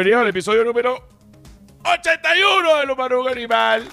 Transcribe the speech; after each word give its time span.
Bienvenidos 0.00 0.22
al 0.22 0.28
episodio 0.28 0.64
número 0.64 0.96
81 1.84 2.86
de 2.86 2.90
Humano 2.90 3.28
Animal. 3.28 3.86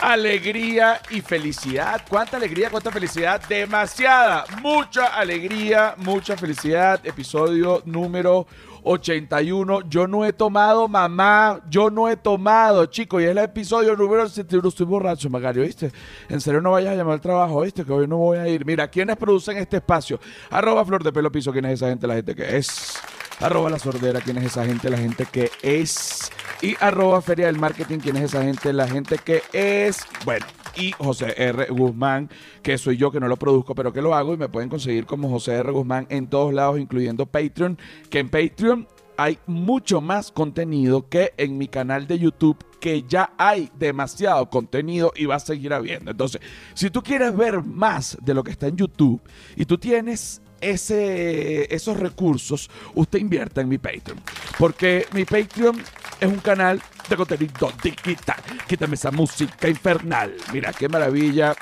Alegría 0.00 1.00
y 1.10 1.22
felicidad. 1.22 2.02
¿Cuánta 2.08 2.36
alegría, 2.36 2.70
cuánta 2.70 2.92
felicidad? 2.92 3.42
Demasiada, 3.48 4.44
mucha 4.62 5.06
alegría, 5.06 5.94
mucha 5.96 6.36
felicidad. 6.36 7.04
Episodio 7.04 7.82
número 7.84 8.46
81. 8.84 9.80
Yo 9.88 10.06
no 10.06 10.24
he 10.24 10.32
tomado, 10.32 10.86
mamá. 10.86 11.60
Yo 11.68 11.90
no 11.90 12.08
he 12.08 12.16
tomado, 12.16 12.86
chicos. 12.86 13.20
Y 13.20 13.24
es 13.24 13.32
el 13.32 13.38
episodio 13.38 13.96
número 13.96 14.28
71. 14.28 14.68
Estoy 14.68 14.86
borracho, 14.86 15.28
Magario, 15.30 15.64
¿viste? 15.64 15.90
En 16.28 16.40
serio, 16.40 16.60
no 16.60 16.70
vayas 16.70 16.92
a 16.92 16.96
llamar 16.96 17.14
al 17.14 17.20
trabajo, 17.20 17.62
¿viste? 17.62 17.84
Que 17.84 17.92
hoy 17.92 18.06
no 18.06 18.18
voy 18.18 18.38
a 18.38 18.46
ir. 18.46 18.64
Mira, 18.64 18.86
¿quiénes 18.86 19.16
producen 19.16 19.56
este 19.56 19.78
espacio? 19.78 20.20
Arroba 20.48 20.84
Flor 20.84 21.02
de 21.02 21.12
Pelo 21.12 21.32
Piso. 21.32 21.50
¿Quién 21.50 21.64
es 21.64 21.72
esa 21.72 21.88
gente? 21.88 22.06
La 22.06 22.14
gente 22.14 22.36
que 22.36 22.56
es. 22.56 23.02
Arroba 23.40 23.70
La 23.70 23.78
Sordera. 23.78 24.20
¿Quién 24.20 24.38
es 24.38 24.44
esa 24.44 24.64
gente? 24.64 24.90
La 24.90 24.98
gente 24.98 25.26
que 25.30 25.50
es. 25.62 26.30
Y 26.62 26.76
arroba 26.80 27.20
Feria 27.22 27.46
del 27.46 27.58
Marketing. 27.58 27.98
¿Quién 27.98 28.16
es 28.16 28.24
esa 28.24 28.42
gente? 28.42 28.72
La 28.72 28.88
gente 28.88 29.18
que 29.18 29.42
es. 29.52 30.04
Bueno 30.24 30.46
y 30.76 30.92
José 30.92 31.34
R. 31.36 31.66
Guzmán, 31.70 32.28
que 32.62 32.78
soy 32.78 32.96
yo 32.96 33.10
que 33.10 33.20
no 33.20 33.28
lo 33.28 33.36
produzco, 33.36 33.74
pero 33.74 33.92
que 33.92 34.02
lo 34.02 34.14
hago 34.14 34.34
y 34.34 34.36
me 34.36 34.48
pueden 34.48 34.68
conseguir 34.68 35.06
como 35.06 35.28
José 35.30 35.54
R. 35.54 35.70
Guzmán 35.72 36.06
en 36.10 36.26
todos 36.28 36.52
lados, 36.52 36.78
incluyendo 36.78 37.26
Patreon, 37.26 37.78
que 38.10 38.20
en 38.20 38.28
Patreon 38.28 38.88
hay 39.16 39.38
mucho 39.46 40.00
más 40.00 40.32
contenido 40.32 41.08
que 41.08 41.32
en 41.36 41.56
mi 41.56 41.68
canal 41.68 42.06
de 42.06 42.18
YouTube, 42.18 42.56
que 42.80 43.04
ya 43.04 43.32
hay 43.38 43.70
demasiado 43.78 44.50
contenido 44.50 45.12
y 45.14 45.26
va 45.26 45.36
a 45.36 45.40
seguir 45.40 45.72
habiendo. 45.72 46.10
Entonces, 46.10 46.40
si 46.74 46.90
tú 46.90 47.02
quieres 47.02 47.36
ver 47.36 47.62
más 47.62 48.18
de 48.20 48.34
lo 48.34 48.42
que 48.42 48.50
está 48.50 48.66
en 48.66 48.76
YouTube 48.76 49.20
y 49.56 49.64
tú 49.64 49.78
tienes 49.78 50.42
ese, 50.70 51.74
esos 51.74 51.98
recursos, 51.98 52.70
usted 52.94 53.18
invierta 53.18 53.60
en 53.60 53.68
mi 53.68 53.78
Patreon. 53.78 54.20
Porque 54.58 55.06
mi 55.12 55.24
Patreon 55.24 55.80
es 56.20 56.28
un 56.28 56.38
canal 56.38 56.80
de 57.08 57.16
contenido 57.16 57.72
digital. 57.82 58.42
Quítame 58.66 58.94
esa 58.94 59.10
música 59.10 59.68
infernal. 59.68 60.34
Mira 60.52 60.72
qué 60.72 60.88
maravilla. 60.88 61.54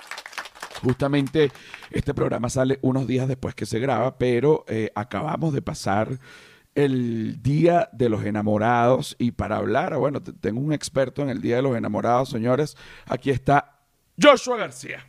Justamente 0.83 1.53
este 1.91 2.15
programa 2.15 2.49
sale 2.49 2.79
unos 2.83 3.07
días 3.07 3.29
después 3.29 3.55
que 3.55 3.67
se 3.67 3.79
graba, 3.79 4.19
pero 4.19 4.65
eh, 4.69 4.91
acabamos 4.95 5.53
de 5.53 5.63
pasar 5.63 6.19
el 6.75 7.43
Día 7.43 7.89
de 7.93 8.09
los 8.09 8.25
Enamorados 8.25 9.15
y 9.19 9.33
para 9.33 9.57
hablar, 9.57 9.97
bueno, 9.99 10.23
tengo 10.23 10.61
un 10.61 10.73
experto 10.73 11.23
en 11.23 11.29
el 11.29 11.41
Día 11.41 11.57
de 11.57 11.63
los 11.63 11.77
Enamorados, 11.77 12.31
señores. 12.31 12.77
Aquí 13.07 13.31
está 13.31 13.81
Joshua 14.21 14.57
García. 14.57 15.07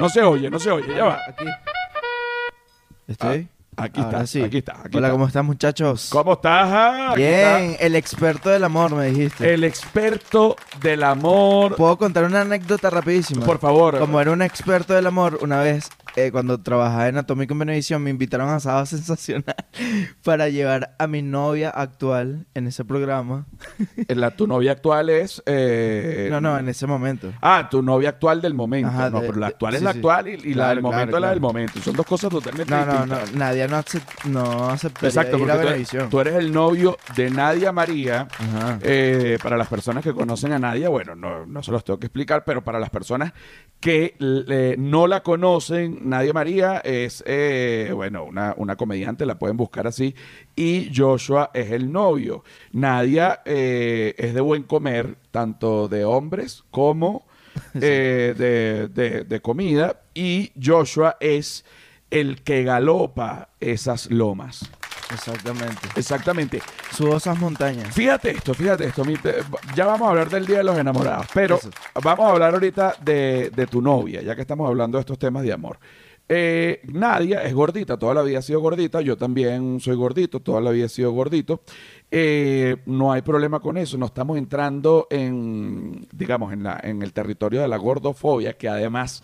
No 0.00 0.08
se 0.08 0.22
oye, 0.22 0.50
no 0.50 0.58
se 0.58 0.70
oye, 0.70 0.94
ya 0.94 1.04
va. 1.04 1.20
Aquí. 1.28 1.44
¿Estoy? 3.06 3.48
Ah, 3.76 3.84
aquí, 3.84 4.00
está, 4.00 4.26
sí. 4.26 4.42
aquí 4.42 4.58
está, 4.58 4.72
aquí 4.82 4.96
Hola, 4.96 5.08
está. 5.08 5.12
¿cómo 5.12 5.26
están, 5.26 5.46
muchachos? 5.46 6.08
¿Cómo 6.10 6.32
estás? 6.32 7.10
Aquí 7.10 7.20
Bien, 7.20 7.76
el 7.78 7.94
experto 7.94 8.48
del 8.48 8.64
amor, 8.64 8.94
me 8.94 9.06
dijiste. 9.06 9.52
El 9.52 9.64
experto 9.64 10.56
del 10.80 11.02
amor. 11.04 11.76
¿Puedo 11.76 11.96
contar 11.98 12.24
una 12.24 12.40
anécdota 12.40 12.90
rapidísima? 12.90 13.44
Por 13.44 13.58
favor. 13.58 13.98
Como 13.98 14.20
era 14.20 14.30
un 14.32 14.42
experto 14.42 14.94
del 14.94 15.06
amor, 15.06 15.38
una 15.42 15.60
vez 15.60 15.90
eh, 16.16 16.30
cuando 16.32 16.60
trabajaba 16.60 17.08
en 17.08 17.18
Atómico 17.18 17.52
en 17.52 17.58
Benevisión, 17.60 18.02
me 18.02 18.10
invitaron 18.10 18.48
a 18.48 18.58
Sábado 18.60 18.86
Sensacional 18.86 19.54
para 20.24 20.48
llevar 20.48 20.94
a 20.98 21.06
mi 21.06 21.22
novia 21.22 21.70
actual 21.70 22.46
en 22.54 22.66
ese 22.66 22.84
programa. 22.84 23.46
La, 24.08 24.30
tu 24.32 24.46
novia 24.46 24.72
actual 24.72 25.10
es. 25.10 25.42
eh, 25.46 26.28
no, 26.30 26.40
no, 26.40 26.58
en 26.58 26.68
ese 26.68 26.86
momento. 26.86 27.32
Ah, 27.42 27.68
tu 27.70 27.82
novia 27.82 28.08
actual 28.10 28.40
del 28.40 28.54
momento. 28.54 28.88
Ajá, 28.88 29.10
no, 29.10 29.20
de- 29.20 29.26
pero 29.28 29.40
la 29.40 29.46
de- 29.48 29.52
actual 29.52 29.74
es 29.74 29.82
la 29.82 29.92
sí. 29.92 29.98
actual 29.98 30.28
y, 30.28 30.32
y 30.50 30.54
la 30.54 30.70
del 30.70 30.80
momento 30.82 31.02
claro, 31.08 31.16
es 31.18 31.22
la 31.22 31.30
del 31.30 31.40
momento. 31.40 31.80
Son 31.80 31.94
dos 31.94 32.06
cosas 32.06 32.30
totalmente 32.30 32.72
No, 32.72 32.84
no, 32.86 32.92
distintas. 32.92 33.32
no, 33.32 33.38
Nadia 33.38 33.68
no, 33.68 33.76
acep- 33.78 34.24
no 34.24 34.68
aceptaría 34.70 35.08
Exacto, 35.08 35.36
ir 35.38 35.42
a 35.44 35.46
porque 35.46 35.52
tú, 35.62 35.66
Benevisión. 35.68 36.10
tú 36.10 36.20
eres 36.20 36.34
el 36.36 36.52
novio 36.52 36.96
de 37.16 37.30
Nadia 37.30 37.72
María. 37.72 38.28
Ajá. 38.38 38.78
Eh, 38.82 39.38
para 39.42 39.56
las 39.56 39.68
personas 39.68 40.02
que 40.02 40.12
conocen 40.14 40.52
a 40.52 40.58
Nadia, 40.58 40.88
bueno, 40.88 41.14
no, 41.14 41.44
no 41.46 41.62
se 41.62 41.70
los 41.72 41.84
tengo 41.84 41.98
que 41.98 42.06
explicar, 42.06 42.44
pero 42.44 42.62
para 42.64 42.78
las 42.80 42.90
personas 42.90 43.32
que 43.80 44.16
eh, 44.18 44.76
no 44.78 45.06
la 45.06 45.22
conocen, 45.22 46.05
Nadia 46.06 46.32
María 46.32 46.78
es, 46.78 47.22
eh, 47.26 47.90
bueno, 47.94 48.24
una, 48.24 48.54
una 48.56 48.76
comediante, 48.76 49.26
la 49.26 49.38
pueden 49.38 49.56
buscar 49.56 49.86
así, 49.86 50.14
y 50.54 50.90
Joshua 50.94 51.50
es 51.52 51.70
el 51.72 51.90
novio. 51.92 52.44
Nadia 52.72 53.40
eh, 53.44 54.14
es 54.16 54.32
de 54.34 54.40
buen 54.40 54.62
comer, 54.62 55.16
tanto 55.30 55.88
de 55.88 56.04
hombres 56.04 56.64
como 56.70 57.26
eh, 57.74 58.34
de, 58.38 58.88
de- 58.88 59.24
de 59.24 59.40
comida, 59.40 60.00
y 60.14 60.52
Joshua 60.62 61.16
es 61.20 61.64
el 62.10 62.42
que 62.42 62.62
galopa 62.62 63.48
esas 63.60 64.10
lomas. 64.10 64.70
Exactamente. 65.12 65.88
Exactamente. 65.96 66.62
Subo 66.92 67.16
esas 67.16 67.38
montañas. 67.38 67.94
Fíjate 67.94 68.30
esto, 68.32 68.54
fíjate 68.54 68.84
esto. 68.86 69.04
mi- 69.04 69.14
Ya 69.74 69.86
vamos 69.86 70.06
a 70.06 70.10
hablar 70.10 70.28
del 70.30 70.46
Día 70.46 70.58
de 70.58 70.64
los 70.64 70.78
Enamorados, 70.78 71.26
pero 71.32 71.56
Eso. 71.56 71.70
vamos 72.02 72.26
a 72.26 72.30
hablar 72.32 72.54
ahorita 72.54 72.94
de, 73.02 73.50
de 73.54 73.66
tu 73.66 73.80
novia, 73.80 74.22
ya 74.22 74.34
que 74.34 74.40
estamos 74.42 74.68
hablando 74.68 74.98
de 74.98 75.00
estos 75.00 75.18
temas 75.18 75.42
de 75.42 75.52
amor. 75.52 75.78
Eh, 76.28 76.80
Nadia 76.92 77.44
es 77.44 77.54
gordita, 77.54 77.96
toda 77.96 78.12
la 78.12 78.22
vida 78.22 78.40
ha 78.40 78.42
sido 78.42 78.58
gordita, 78.60 79.00
yo 79.00 79.16
también 79.16 79.78
soy 79.78 79.94
gordito, 79.94 80.40
toda 80.40 80.60
la 80.60 80.72
vida 80.72 80.86
he 80.86 80.88
sido 80.88 81.12
gordito. 81.12 81.60
Eh, 82.10 82.78
no 82.86 83.12
hay 83.12 83.22
problema 83.22 83.60
con 83.60 83.76
eso, 83.76 83.96
no 83.96 84.06
estamos 84.06 84.36
entrando 84.36 85.06
en, 85.10 86.06
digamos, 86.12 86.52
en, 86.52 86.64
la, 86.64 86.80
en 86.82 87.02
el 87.02 87.12
territorio 87.12 87.60
de 87.60 87.68
la 87.68 87.76
gordofobia, 87.76 88.54
que 88.54 88.68
además, 88.68 89.22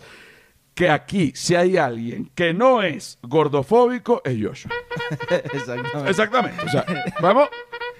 que 0.73 0.89
aquí, 0.89 1.31
si 1.35 1.55
hay 1.55 1.77
alguien 1.77 2.31
que 2.33 2.53
no 2.53 2.81
es 2.81 3.19
gordofóbico, 3.21 4.21
es 4.25 4.37
Joshua. 4.43 4.71
Exactamente. 5.29 6.09
Exactamente. 6.09 6.63
O 6.65 6.69
sea, 6.69 6.85
vamos, 7.21 7.47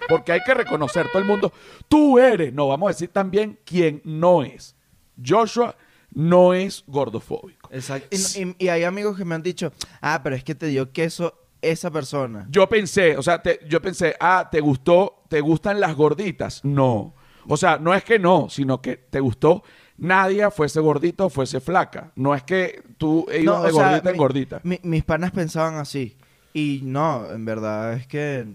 porque 0.09 0.31
hay 0.31 0.41
que 0.45 0.53
reconocer 0.53 1.07
todo 1.11 1.21
el 1.21 1.27
mundo. 1.27 1.53
Tú 1.87 2.17
eres, 2.19 2.53
no, 2.53 2.67
vamos 2.67 2.87
a 2.87 2.91
decir 2.93 3.09
también 3.09 3.59
quién 3.65 4.01
no 4.03 4.43
es. 4.43 4.75
Joshua 5.23 5.75
no 6.11 6.53
es 6.53 6.83
gordofóbico. 6.87 7.69
Exacto. 7.71 8.07
Y, 8.11 8.41
y- 8.41 8.55
y 8.59 8.67
hay 8.69 8.83
amigos 8.83 9.17
que 9.17 9.25
me 9.25 9.35
han 9.35 9.43
dicho, 9.43 9.71
ah, 10.01 10.21
pero 10.23 10.35
es 10.35 10.43
que 10.43 10.55
te 10.55 10.67
dio 10.67 10.91
queso 10.91 11.39
esa 11.61 11.91
persona. 11.91 12.45
Yo 12.49 12.67
pensé, 12.67 13.15
o 13.17 13.23
sea, 13.23 13.41
te- 13.41 13.59
yo 13.67 13.81
pensé, 13.81 14.15
ah, 14.19 14.49
¿te 14.51 14.59
gustó? 14.59 15.23
¿Te 15.29 15.39
gustan 15.41 15.79
las 15.79 15.95
gorditas? 15.95 16.63
No. 16.65 17.15
O 17.47 17.57
sea, 17.57 17.77
no 17.77 17.93
es 17.93 18.03
que 18.03 18.19
no, 18.19 18.49
sino 18.49 18.81
que 18.81 18.97
te 18.97 19.19
gustó 19.19 19.63
Nadia 19.97 20.49
fuese 20.51 20.79
gordita 20.79 21.25
o 21.25 21.29
fuese 21.29 21.59
flaca. 21.59 22.11
No 22.15 22.33
es 22.35 22.43
que 22.43 22.83
tú 22.97 23.25
ibas 23.31 23.43
No, 23.57 23.63
de 23.63 23.69
o 23.69 23.73
sea, 23.73 23.83
gordita 23.89 24.09
en 24.09 24.13
mi- 24.13 24.17
gordita. 24.19 24.59
mi- 24.63 24.79
mis 24.83 25.03
panas 25.03 25.31
pensaban 25.31 25.75
así. 25.75 26.17
Y 26.53 26.81
no, 26.83 27.29
en 27.31 27.45
verdad 27.45 27.93
es 27.93 28.07
que 28.07 28.45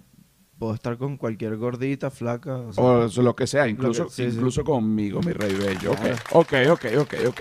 puedo 0.59 0.75
estar 0.75 0.99
con 0.99 1.17
cualquier 1.17 1.57
gordita, 1.57 2.11
flaca. 2.11 2.57
o 2.57 2.73
sea, 2.73 2.85
O 2.85 3.23
lo 3.23 3.37
que 3.37 3.47
sea, 3.47 3.69
incluso, 3.69 4.05
Lo 4.05 4.09
que- 4.09 4.15
sí, 4.15 4.31
sí. 4.31 4.37
incluso 4.37 4.65
conmigo, 4.65 5.21
mi 5.23 5.33
rey 5.33 5.55
bello. 5.55 5.93
Ok, 5.93 5.99
Claro. 6.01 6.17
ok, 6.33 6.53
ok, 6.71 6.85
ok, 7.01 7.15
ok. 7.29 7.41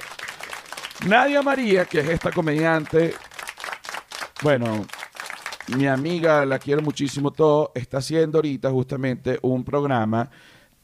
Nadia 1.08 1.42
María, 1.42 1.86
que 1.86 2.00
es 2.00 2.10
esta 2.10 2.32
comediante, 2.32 3.14
bueno, 4.42 4.86
mi 5.76 5.88
amiga, 5.88 6.46
la 6.46 6.60
quiero 6.60 6.82
muchísimo 6.82 7.32
todo, 7.32 7.72
está 7.76 7.98
haciendo 7.98 8.38
ahorita 8.38 8.70
justamente 8.72 9.40
un 9.42 9.64
programa 9.64 10.30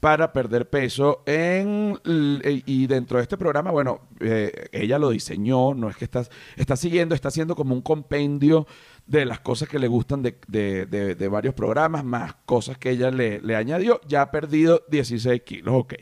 para 0.04 0.34
perder 0.34 0.70
peso 0.70 1.24
en 1.26 1.98
l- 2.04 2.62
y 2.66 2.88
dentro 2.88 3.20
de 3.20 3.24
este 3.24 3.38
programa, 3.38 3.72
bueno, 3.72 4.02
eh, 4.20 4.68
ella 4.74 5.00
lo 5.00 5.12
diseñó, 5.12 5.74
no 5.74 5.90
es 5.90 5.96
que 5.96 6.04
está, 6.04 6.26
está 6.58 6.76
siguiendo, 6.76 7.16
está 7.16 7.30
haciendo 7.30 7.56
como 7.56 7.74
un 7.74 7.82
compendio 7.82 8.68
de 9.08 9.24
las 9.24 9.40
cosas 9.40 9.70
que 9.70 9.80
le 9.80 9.88
gustan 9.88 10.22
de, 10.22 10.36
de- 10.50 11.16
de- 11.16 11.28
varios 11.30 11.54
programas, 11.54 12.04
más 12.04 12.34
cosas 12.46 12.78
que 12.78 12.90
ella 12.90 13.12
le, 13.12 13.40
le 13.40 13.56
añadió, 13.56 14.02
ya 14.06 14.24
ha 14.24 14.30
perdido 14.30 14.84
16 14.90 15.42
kilos, 15.44 15.74
ok. 15.74 15.94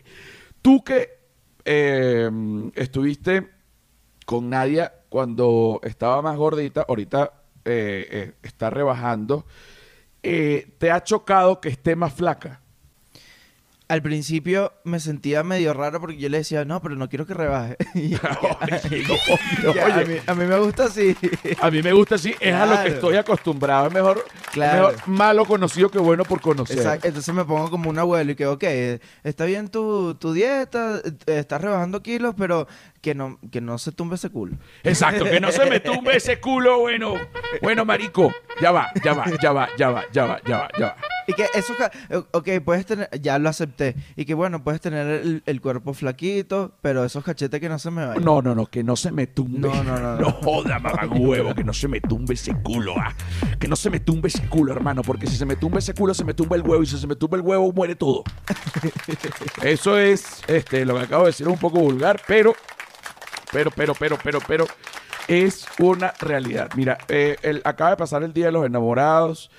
Tú 0.64 0.84
que 0.84 1.20
eh, 1.64 2.32
estuviste 2.74 3.50
con 4.26 4.50
Nadia 4.50 4.94
cuando 5.10 5.80
estaba 5.84 6.24
más 6.24 6.38
gordita, 6.38 6.88
ahorita 6.90 7.34
eh, 7.66 8.08
eh, 8.10 8.34
está 8.42 8.72
rebajando, 8.72 9.46
eh, 10.24 10.74
¿te 10.80 10.90
ha 10.90 11.04
chocado 11.04 11.62
que 11.62 11.70
esté 11.70 11.96
más 11.96 12.14
flaca? 12.16 12.62
Al 13.92 14.02
principio 14.02 14.72
me 14.86 15.02
sentía 15.02 15.44
medio 15.44 15.74
raro 15.74 16.00
porque 16.00 16.16
yo 16.16 16.30
le 16.30 16.38
decía, 16.38 16.64
no, 16.64 16.82
pero 16.82 16.96
no 16.96 17.10
quiero 17.10 17.26
que 17.26 17.34
rebaje. 17.34 17.76
Y- 17.94 18.16
Oye, 19.68 19.76
ya, 19.76 19.96
a, 19.98 20.04
mí, 20.06 20.16
a 20.28 20.34
mí 20.34 20.46
me 20.46 20.58
gusta 20.60 20.86
así. 20.86 21.14
a 21.62 21.70
mí 21.70 21.82
me 21.84 21.92
gusta 21.92 22.16
así, 22.16 22.34
es 22.40 22.54
a 22.54 22.66
lo 22.66 22.72
que 22.72 22.78
Claro. 22.78 22.94
estoy 22.94 23.16
acostumbrado. 23.18 23.88
Es 23.88 23.94
mejor, 23.94 24.26
Claro. 24.54 24.88
mejor 24.92 25.08
malo 25.10 25.46
conocido 25.46 25.90
que 25.92 26.00
bueno 26.00 26.24
por 26.24 26.40
conocer. 26.40 26.78
Exacto. 26.78 27.08
Entonces 27.08 27.34
me 27.36 27.44
pongo 27.44 27.70
como 27.70 27.90
un 27.90 28.00
abuelo 28.00 28.32
y 28.32 28.36
que, 28.36 28.46
ok, 28.48 28.64
está 29.24 29.44
bien 29.46 29.68
tu, 29.68 30.16
tu 30.16 30.32
dieta, 30.32 31.02
eh, 31.04 31.40
estás 31.40 31.60
rebajando 31.62 32.02
kilos, 32.02 32.34
pero 32.38 32.68
que 33.02 33.14
no, 33.14 33.40
que 33.52 33.60
no 33.60 33.78
se 33.78 33.92
tumbe 33.92 34.16
ese 34.16 34.30
culo. 34.30 34.56
Exacto, 34.84 35.26
que 35.26 35.42
no 35.42 35.52
se 35.52 35.66
me 35.70 35.82
tumbe 35.82 36.16
ese 36.16 36.40
culo, 36.40 36.80
bueno. 36.80 37.16
Bueno, 37.62 37.84
marico, 37.84 38.32
ya 38.62 38.72
va, 38.72 38.90
ya 39.04 39.14
va, 39.14 39.26
ya 39.42 39.52
va, 39.52 39.68
ya 39.78 39.90
va, 39.90 40.04
ya 40.14 40.26
va, 40.26 40.40
ya 40.46 40.58
va, 40.58 40.70
ya 40.80 40.86
va. 40.86 40.96
Y 41.28 41.34
que 41.34 41.46
eso, 41.54 41.74
ca- 41.78 41.92
ok, 42.32 42.50
puedes 42.66 42.86
tener, 42.86 43.10
ya 43.22 43.38
lo 43.40 43.50
acepté. 43.50 43.96
Y 44.16 44.26
que 44.26 44.34
bueno, 44.34 44.64
puedes 44.64 44.82
tener 44.82 45.08
el, 45.08 45.44
el 45.46 45.62
cuerpo 45.62 45.94
flaquito, 45.94 46.74
pero 46.82 47.06
esos 47.06 47.24
cachetes 47.24 47.60
que 47.60 47.70
no 47.70 47.78
se 47.80 47.92
me 47.92 48.06
vayan. 48.06 48.24
No, 48.24 48.42
no, 48.42 48.56
no, 48.56 48.66
que 48.66 48.84
no 48.84 48.96
se 48.96 49.12
me 49.12 49.28
tumbe. 49.28 49.60
No, 49.60 49.84
no, 49.84 50.00
no, 50.00 50.16
no. 50.16 50.22
No 50.22 50.32
joda, 50.32 50.80
mamá 50.80 51.06
huevo, 51.08 51.54
que 51.56 51.64
no 51.64 51.74
se 51.74 51.88
me 51.88 52.02
tumbe 52.02 52.34
ese 52.34 52.54
culo, 52.62 52.94
ah. 52.98 53.14
Que 53.60 53.68
no 53.68 53.76
se 53.76 53.90
me 53.90 54.00
tumbe 54.00 54.28
ese 54.30 54.48
culo, 54.48 54.72
hermano, 54.74 55.02
porque 55.04 55.28
si 55.28 55.36
se 55.36 55.46
me 55.46 55.56
tumbe 55.56 55.80
ese 55.80 55.94
culo, 55.94 56.14
se 56.14 56.24
me 56.24 56.34
tumba 56.34 56.56
el 56.56 56.62
huevo, 56.64 56.82
y 56.84 56.86
si 56.86 56.98
se 56.98 57.08
me 57.08 57.16
tumba 57.16 57.38
el 57.38 57.44
huevo, 57.44 57.72
muere 57.72 57.96
todo. 57.96 58.24
Eso 59.64 59.98
es, 59.98 60.42
este, 60.48 60.86
lo 60.86 60.96
que 60.96 61.02
acabo 61.02 61.24
de 61.24 61.30
decir 61.30 61.48
es 61.48 61.54
un 61.54 61.60
poco 61.60 61.80
vulgar, 61.80 62.22
pero, 62.28 62.54
pero, 63.52 63.72
pero, 63.72 63.94
pero, 63.96 64.18
pero, 64.24 64.40
pero, 64.48 64.66
es 65.28 65.66
una 65.80 66.14
realidad. 66.20 66.70
Mira, 66.76 66.98
eh, 67.08 67.38
el- 67.42 67.62
acaba 67.64 67.92
de 67.92 67.98
pasar 67.98 68.24
el 68.24 68.34
Día 68.34 68.48
de 68.48 68.52
los 68.52 68.66
Enamorados. 68.66 69.52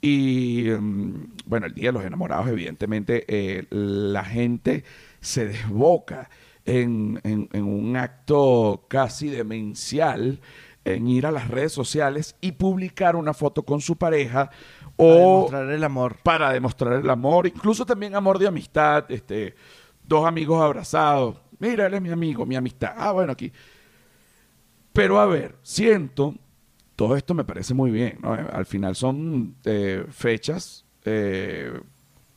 Y 0.00 0.66
mm, 0.70 1.14
bueno, 1.46 1.66
el 1.66 1.74
Día 1.74 1.88
de 1.88 1.92
los 1.92 2.04
Enamorados, 2.04 2.48
evidentemente, 2.48 3.24
eh, 3.28 3.66
la 3.70 4.24
gente 4.24 4.84
se 5.20 5.46
desboca 5.46 6.30
en, 6.64 7.20
en- 7.24 7.48
en 7.52 7.64
un 7.64 7.96
acto 7.96 8.86
casi 8.88 9.28
demencial 9.28 10.40
en 10.84 11.06
ir 11.08 11.26
a 11.26 11.30
las 11.30 11.48
redes 11.48 11.72
sociales 11.72 12.36
y 12.40 12.52
publicar 12.52 13.14
una 13.16 13.34
foto 13.34 13.62
con 13.64 13.80
su 13.82 13.96
pareja 13.96 14.50
Para 14.96 15.10
o 15.10 15.18
demostrar 15.18 15.70
el 15.70 15.84
amor. 15.84 16.16
para 16.22 16.52
demostrar 16.52 16.94
el 16.94 17.10
amor, 17.10 17.46
incluso 17.46 17.84
también 17.84 18.14
amor 18.14 18.38
de 18.38 18.48
amistad, 18.48 19.04
este, 19.10 19.54
dos 20.02 20.26
amigos 20.26 20.62
abrazados. 20.62 21.36
Mira, 21.58 21.86
él 21.86 21.94
es 21.94 22.00
mi 22.00 22.10
amigo, 22.10 22.46
mi 22.46 22.56
amistad. 22.56 22.94
Ah, 22.96 23.12
bueno, 23.12 23.32
aquí. 23.32 23.52
Pero 24.92 25.20
a 25.20 25.26
ver, 25.26 25.56
siento, 25.62 26.34
todo 27.00 27.16
esto 27.16 27.32
me 27.32 27.44
parece 27.44 27.72
muy 27.72 27.90
bien, 27.90 28.18
¿no? 28.20 28.34
Al 28.34 28.66
final 28.66 28.94
son 28.94 29.56
eh, 29.64 30.04
fechas 30.10 30.84
eh, 31.06 31.72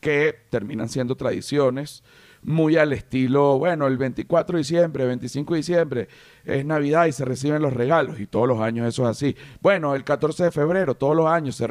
que 0.00 0.34
terminan 0.48 0.88
siendo 0.88 1.16
tradiciones 1.16 2.02
muy 2.42 2.78
al 2.78 2.94
estilo, 2.94 3.58
bueno, 3.58 3.86
el 3.86 3.98
24 3.98 4.56
de 4.56 4.60
diciembre, 4.60 5.04
25 5.04 5.52
de 5.52 5.58
diciembre 5.58 6.08
es 6.46 6.64
Navidad 6.64 7.04
y 7.04 7.12
se 7.12 7.26
reciben 7.26 7.60
los 7.60 7.74
regalos 7.74 8.18
y 8.18 8.26
todos 8.26 8.48
los 8.48 8.58
años 8.60 8.88
eso 8.88 9.02
es 9.02 9.10
así. 9.10 9.36
Bueno, 9.60 9.94
el 9.94 10.02
14 10.02 10.44
de 10.44 10.50
febrero, 10.50 10.94
todos 10.94 11.14
los 11.14 11.26
años 11.26 11.62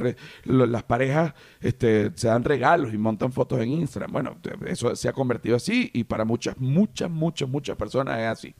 las 0.46 0.84
parejas 0.84 1.34
este, 1.62 2.12
se 2.14 2.28
dan 2.28 2.44
regalos 2.44 2.94
y 2.94 3.00
montan 3.00 3.32
fotos 3.32 3.60
en 3.60 3.70
Instagram. 3.70 4.12
Bueno, 4.12 4.38
eso 4.68 4.96
se 4.96 5.10
ha 5.10 5.14
convertido 5.14 5.56
así 5.56 5.90
y 5.96 6.04
para 6.04 6.26
muchas, 6.26 6.60
muchas, 6.60 7.10
muchas, 7.10 7.50
muchas 7.50 7.76
personas 7.76 8.20
es 8.20 8.28
así. 8.28 8.56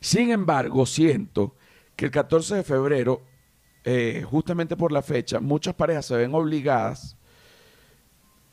Sin 0.00 0.32
embargo, 0.32 0.84
siento 0.84 1.54
que 1.96 2.06
el 2.06 2.10
14 2.10 2.56
de 2.56 2.62
febrero, 2.62 3.22
eh, 3.84 4.24
justamente 4.28 4.76
por 4.76 4.92
la 4.92 5.02
fecha, 5.02 5.40
muchas 5.40 5.74
parejas 5.74 6.06
se 6.06 6.16
ven 6.16 6.34
obligadas 6.34 7.16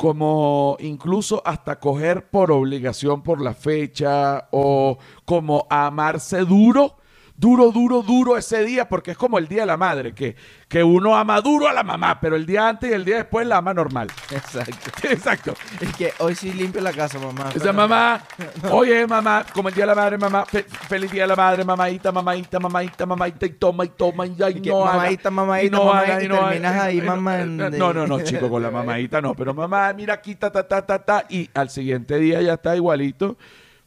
como 0.01 0.77
incluso 0.79 1.43
hasta 1.45 1.79
coger 1.79 2.27
por 2.31 2.51
obligación 2.51 3.21
por 3.21 3.39
la 3.39 3.53
fecha 3.53 4.47
o 4.49 4.97
como 5.25 5.67
amarse 5.69 6.39
duro, 6.39 6.97
duro, 7.41 7.71
duro, 7.71 8.03
duro 8.03 8.37
ese 8.37 8.63
día, 8.63 8.87
porque 8.87 9.11
es 9.11 9.17
como 9.17 9.39
el 9.39 9.47
Día 9.47 9.61
de 9.61 9.65
la 9.65 9.75
Madre, 9.77 10.13
que, 10.13 10.35
que 10.69 10.83
uno 10.83 11.17
ama 11.17 11.41
duro 11.41 11.67
a 11.67 11.73
la 11.73 11.81
mamá, 11.81 12.19
pero 12.21 12.35
el 12.35 12.45
día 12.45 12.69
antes 12.69 12.91
y 12.91 12.93
el 12.93 13.03
día 13.03 13.15
después 13.17 13.47
la 13.47 13.57
ama 13.57 13.73
normal. 13.73 14.07
Exacto. 14.31 14.91
Exacto. 15.09 15.53
Y 15.81 15.87
que 15.87 16.13
hoy 16.19 16.35
sí 16.35 16.53
limpio 16.53 16.79
la 16.81 16.93
casa, 16.93 17.17
mamá. 17.17 17.49
Esa 17.55 17.73
mamá, 17.73 18.21
oye 18.71 19.07
mamá, 19.07 19.43
como 19.53 19.69
el 19.69 19.75
día 19.75 19.83
de 19.83 19.87
la 19.87 19.95
madre, 19.95 20.17
mamá, 20.19 20.45
fe- 20.45 20.63
feliz 20.87 21.11
día 21.11 21.23
de 21.23 21.29
la 21.29 21.35
madre, 21.35 21.65
mamadita, 21.65 22.11
mamadita, 22.11 22.59
mamadita, 22.59 23.05
mamadita, 23.07 23.45
y 23.47 23.49
toma, 23.49 23.85
y 23.85 23.89
toma, 23.89 24.27
y, 24.27 24.35
ay, 24.43 24.53
Y 24.57 24.61
que 24.61 24.69
no 24.69 24.85
haga, 24.85 25.09
mamadita, 25.31 25.65
y 25.65 25.69
no 25.71 25.85
mamadita, 25.85 26.13
haga, 26.13 26.21
y 26.21 26.25
y 26.25 26.29
no 26.29 26.35
haga, 26.35 26.49
terminas 26.49 26.75
ahí, 26.83 27.01
mamá, 27.01 27.37
No, 27.39 27.91
no, 27.93 28.05
no, 28.05 28.21
chico, 28.21 28.49
con 28.51 28.61
la 28.61 28.69
mamadita 28.69 29.19
no, 29.19 29.33
pero 29.33 29.55
mamá, 29.55 29.91
mira 29.93 30.13
aquí, 30.13 30.35
ta, 30.35 30.51
ta, 30.51 30.67
ta, 30.67 30.85
ta, 30.85 30.99
ta, 31.03 31.25
y 31.27 31.49
al 31.55 31.71
siguiente 31.71 32.17
día 32.19 32.39
ya 32.41 32.53
está 32.53 32.75
igualito. 32.75 33.35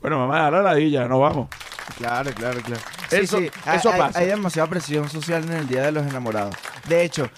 Bueno, 0.01 0.19
mamá, 0.19 0.39
dale 0.43 0.57
la 0.59 0.63
ladilla, 0.65 1.07
no 1.07 1.21
vamos. 1.21 1.49
Claro, 1.97 2.31
claro, 2.33 2.61
claro. 2.61 2.81
Eso- 3.11 3.37
hay- 3.39 3.51
eso 3.77 3.91
hay, 3.91 3.99
pasa. 4.01 4.19
Hay 4.19 4.27
demasiada 4.27 4.69
presión 4.69 5.09
social 5.09 5.45
en 5.45 5.53
el 5.53 5.69
Día 5.69 5.83
de 5.83 5.93
los 5.93 6.07
Enamorados. 6.07 6.55
De 6.89 7.05
hecho, 7.05 7.29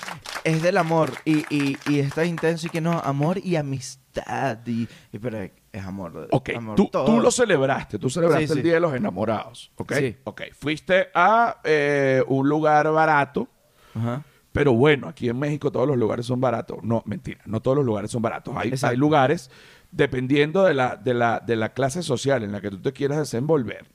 es 0.45 0.63
del 0.63 0.77
amor 0.79 1.13
y, 1.25 1.39
y, 1.55 1.77
y 1.89 2.01
está 2.01 2.25
intenso 2.25 2.67
y 2.67 2.71
que 2.71 2.81
no, 2.81 2.93
amor 3.01 3.39
y 3.39 3.57
amistad. 3.57 4.59
Y, 4.67 4.89
y 5.13 5.19
pero 5.19 5.39
es, 5.73 5.85
amor. 5.85 6.29
Ok, 6.31 6.51
amor 6.57 6.77
tú, 6.77 6.87
todo. 6.89 7.05
tú 7.05 7.21
lo 7.21 7.31
celebraste, 7.31 7.99
tú 7.99 8.09
celebraste 8.09 8.47
Sí, 8.47 8.53
el 8.53 8.59
sí. 8.59 8.63
Día 8.63 8.75
de 8.75 8.81
los 8.81 8.95
Enamorados, 8.95 9.71
¿ok? 9.77 9.93
Sí. 9.99 10.17
Ok, 10.25 10.43
fuiste 10.59 11.09
a 11.15 11.61
eh, 11.65 12.23
un 12.29 12.49
lugar 12.49 12.91
barato, 12.91 13.49
Ajá. 13.95 14.23
Pero 14.53 14.73
bueno, 14.73 15.07
aquí 15.09 15.29
en 15.29 15.39
México 15.39 15.71
todos 15.71 15.87
los 15.87 15.99
lugares 15.99 16.25
son 16.25 16.41
baratos. 16.41 16.79
No, 16.83 17.03
mentira, 17.05 17.41
no 17.45 17.61
todos 17.61 17.77
los 17.77 17.85
lugares 17.85 18.11
son 18.11 18.23
baratos. 18.23 18.55
Hay, 18.57 18.69
Exacto. 18.71 18.93
hay 18.93 18.97
lugares, 18.97 19.51
dependiendo 19.91 20.65
de 20.65 20.73
la, 20.73 20.97
de, 20.97 21.13
la, 21.13 21.41
de 21.41 21.57
la 21.57 21.75
clase 21.75 22.03
social 22.03 22.43
en 22.43 22.53
la 22.53 22.63
que 22.63 22.71
tú 22.71 22.81
te 22.81 22.95
quieras 22.95 23.19
desenvolver, 23.19 23.87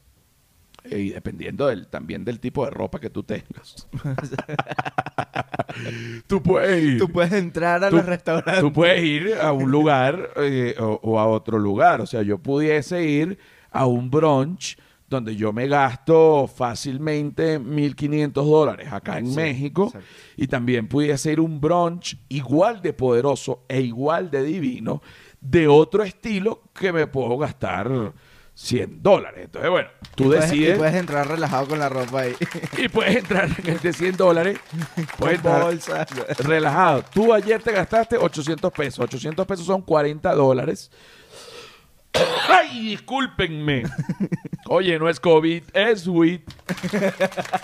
y 0.86 1.10
dependiendo 1.10 1.68
del, 1.68 1.88
también 1.88 2.24
del 2.26 2.40
tipo 2.40 2.66
de 2.66 2.72
ropa 2.72 3.00
que 3.00 3.10
tú 3.10 3.24
tengas. 3.24 3.88
tú 6.28 6.42
puedes 6.42 6.84
ir. 6.84 6.98
Tú 7.00 7.10
puedes 7.10 7.34
entrar 7.34 7.84
a 7.84 7.90
Tú- 7.90 7.98
los 7.98 8.06
restaurantes. 8.06 8.60
Tú 8.62 8.74
puedes 8.74 9.04
ir 9.04 9.36
a 9.40 9.52
un 9.52 9.72
lugar 9.72 10.32
eh, 10.38 10.76
o, 10.80 11.00
o 11.04 11.20
a 11.20 11.28
otro 11.28 11.60
lugar. 11.60 12.02
O 12.02 12.06
sea, 12.06 12.22
yo 12.22 12.38
pudiese 12.40 13.04
ir 13.04 13.38
a 13.72 13.86
un 13.86 14.10
brunch 14.10 14.78
donde 15.08 15.36
yo 15.36 15.52
me 15.52 15.68
gasto 15.68 16.48
fácilmente 16.48 17.60
1.500 17.60 18.32
dólares 18.32 18.94
acá 18.94 19.18
en 19.18 19.28
Sí, 19.28 19.36
México. 19.36 19.86
exacto. 19.88 20.08
Y 20.38 20.48
también 20.48 20.88
pudiese 20.88 21.34
ir 21.34 21.40
a 21.40 21.42
un 21.42 21.60
brunch 21.60 22.18
igual 22.30 22.82
de 22.82 22.94
poderoso 22.94 23.66
e 23.68 23.82
igual 23.82 24.32
de 24.32 24.44
divino 24.44 25.02
de 25.42 25.68
otro 25.68 26.04
estilo 26.04 26.62
que 26.74 26.94
me 26.94 27.08
puedo 27.08 27.38
gastar 27.38 28.14
100 28.54 29.02
dólares. 29.02 29.42
Entonces, 29.46 29.72
bueno, 29.72 29.90
tú 30.16 30.26
Puedes- 30.26 30.52
y 30.54 30.60
decides 30.60 30.78
puedes 30.78 30.96
entrar 30.96 31.28
relajado 31.28 31.68
con 31.68 31.80
la 31.80 31.90
ropa 31.90 32.22
ahí. 32.22 32.36
y 32.78 32.88
puedes 32.90 33.16
entrar 33.18 33.50
en 33.64 33.70
el 33.70 33.80
de 33.80 33.94
100 33.94 34.18
dólares. 34.18 34.60
Puedes 35.18 35.40
con 35.42 35.62
bolsa. 35.62 36.06
relajado. 36.40 37.04
Tú 37.14 37.34
ayer 37.34 37.62
te 37.64 37.72
gastaste 37.72 38.18
800 38.18 38.72
pesos. 38.72 39.00
800 39.00 39.46
pesos 39.48 39.66
son 39.66 39.82
40 39.82 40.34
dólares. 40.36 40.92
¡Ay, 42.50 42.90
discúlpenme! 42.90 43.84
Oye, 44.68 45.00
no 45.00 45.10
es 45.10 45.20
COVID, 45.20 45.64
es 45.74 46.06
WIT. 46.08 46.44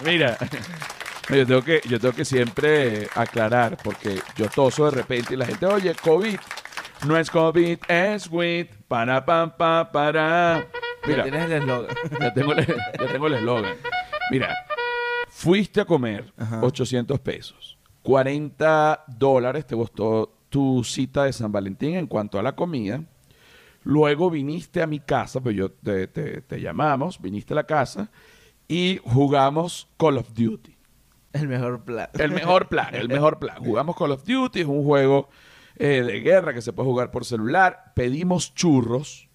Mira, 0.06 0.38
yo 1.30 1.46
tengo, 1.46 1.62
que, 1.62 1.82
yo 1.88 2.00
tengo 2.00 2.14
que 2.16 2.26
siempre 2.26 3.08
aclarar 3.14 3.78
porque 3.84 4.20
yo 4.38 4.50
toso 4.50 4.86
de 4.86 4.92
repente 4.92 5.34
y 5.34 5.38
la 5.38 5.46
gente, 5.46 5.66
oye, 5.66 5.94
COVID. 5.96 6.38
No 7.06 7.18
es 7.18 7.30
COVID, 7.30 7.78
es 7.88 8.28
WIT. 8.32 8.72
Para, 8.88 9.24
pam, 9.26 9.52
pa, 9.58 9.92
para. 9.92 10.66
Ya 11.08 11.14
Mira, 11.14 11.24
tienes 11.24 11.44
el 11.46 11.52
eslogan. 11.54 11.96
ya 12.20 12.34
tengo 12.34 12.54
el 12.54 12.66
ya 12.68 13.08
tengo 13.12 13.28
el 13.28 13.34
eslogan. 13.36 13.74
Mira, 14.32 14.56
fuiste 15.30 15.82
a 15.82 15.86
comer 15.86 16.34
Ajá. 16.38 16.62
800 16.64 17.20
pesos. 17.20 17.78
40 18.04 19.04
dólares 19.08 19.66
te 19.68 19.76
costó 19.76 20.34
tu 20.50 20.84
cita 20.84 21.26
de 21.26 21.34
San 21.34 21.52
Valentín 21.52 21.96
en 21.96 22.08
cuanto 22.08 22.40
a 22.40 22.44
la 22.44 22.56
comida. 22.56 23.02
Luego 23.84 24.30
viniste 24.30 24.82
a 24.82 24.88
mi 24.88 25.00
casa, 25.00 25.40
pues 25.40 25.56
yo 25.56 25.72
te, 25.72 26.08
te- 26.08 26.42
te 26.42 26.60
llamamos, 26.62 27.22
viniste 27.22 27.54
a 27.54 27.56
la 27.56 27.64
casa 27.66 28.10
y 28.68 29.00
jugamos 29.04 29.88
Call 29.98 30.18
of 30.18 30.34
Duty. 30.34 30.76
El 31.34 31.48
mejor 31.48 31.84
plan. 31.84 32.10
El 32.14 32.32
mejor 32.32 32.68
plan, 32.68 32.94
el 32.96 33.08
mejor 33.08 33.40
plan. 33.40 33.58
Jugamos 33.64 33.96
Call 33.96 34.12
of 34.12 34.24
Duty, 34.26 34.62
es 34.62 34.66
un 34.68 34.84
juego 34.84 35.30
eh, 35.76 36.02
de 36.02 36.20
guerra 36.22 36.54
que 36.54 36.62
se 36.62 36.74
puede 36.74 36.90
jugar 36.90 37.12
por 37.12 37.24
celular. 37.24 37.92
Pedimos 37.96 38.54
churros, 38.56 39.30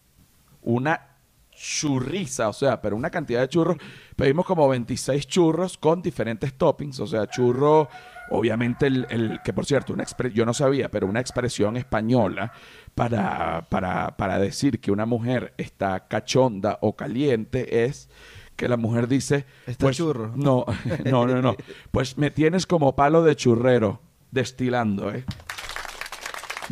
una 0.61 1.12
churriza, 1.55 2.49
o 2.49 2.53
sea, 2.53 2.81
pero 2.81 2.97
una 2.97 3.11
cantidad 3.11 3.41
de 3.41 3.49
churros. 3.49 3.77
Pedimos 4.17 4.47
como 4.47 4.69
26 4.69 5.27
churros 5.27 5.79
con 5.79 6.03
diferentes 6.03 6.55
toppings, 6.55 6.99
o 7.01 7.07
sea, 7.07 7.27
churro, 7.29 7.89
obviamente, 8.31 8.87
el, 8.87 9.07
el- 9.11 9.41
que 9.45 9.53
por 9.53 9.67
cierto, 9.67 9.93
una 9.93 10.05
yo 10.33 10.45
no 10.47 10.55
sabía, 10.55 10.91
pero 10.91 11.07
una 11.07 11.21
expresión 11.21 11.77
española 11.77 12.53
para, 12.95 13.67
para, 13.71 14.17
para 14.17 14.39
decir 14.39 14.81
que 14.81 14.91
una 14.91 15.07
mujer 15.07 15.55
está 15.59 16.09
cachonda 16.09 16.79
o 16.81 16.97
caliente 16.97 17.85
es 17.85 18.09
que 18.57 18.69
la 18.69 18.77
mujer 18.77 19.09
dice, 19.09 19.47
Está 19.67 19.87
pues, 19.87 19.97
churro. 19.97 20.33
no, 20.37 20.67
no, 21.05 21.27
no, 21.27 21.41
no. 21.43 21.57
Pues 21.91 22.19
me 22.19 22.31
tienes 22.31 22.67
como 22.67 22.95
palo 22.95 23.23
de 23.23 23.35
churrero, 23.37 24.01
destilando, 24.31 25.11
¿eh? 25.13 25.25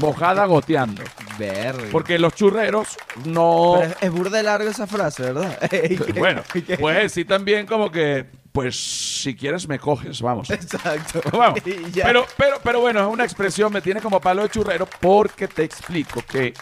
Mojada 0.01 0.47
goteando. 0.47 1.03
Verga. 1.39 1.89
Porque 1.91 2.19
los 2.19 2.35
churreros 2.35 2.97
no... 3.25 3.77
Pero 3.79 3.93
es, 3.93 3.97
es 4.01 4.11
burda 4.11 4.43
larga 4.43 4.71
esa 4.71 4.87
frase, 4.87 5.23
¿verdad? 5.23 5.59
Bueno, 6.19 6.43
puedes 6.79 7.03
decir 7.03 7.27
también 7.27 7.67
como 7.67 7.91
que, 7.91 8.27
pues, 8.53 8.77
si 9.23 9.35
quieres 9.35 9.69
me 9.69 9.79
coges, 9.79 10.21
vamos. 10.21 10.51
Exacto. 10.51 11.21
Vamos. 11.33 11.61
Pero, 11.95 12.27
pero, 12.37 12.59
pero 12.63 12.81
bueno, 12.81 13.01
es 13.01 13.13
una 13.13 13.25
expresión, 13.25 13.73
me 13.73 13.81
tiene 13.81 14.01
como 14.01 14.21
palo 14.21 14.43
de 14.43 14.49
churrero 14.49 14.87
porque 15.01 15.49
te 15.49 15.65
explico 15.65 16.23
que 16.23 16.55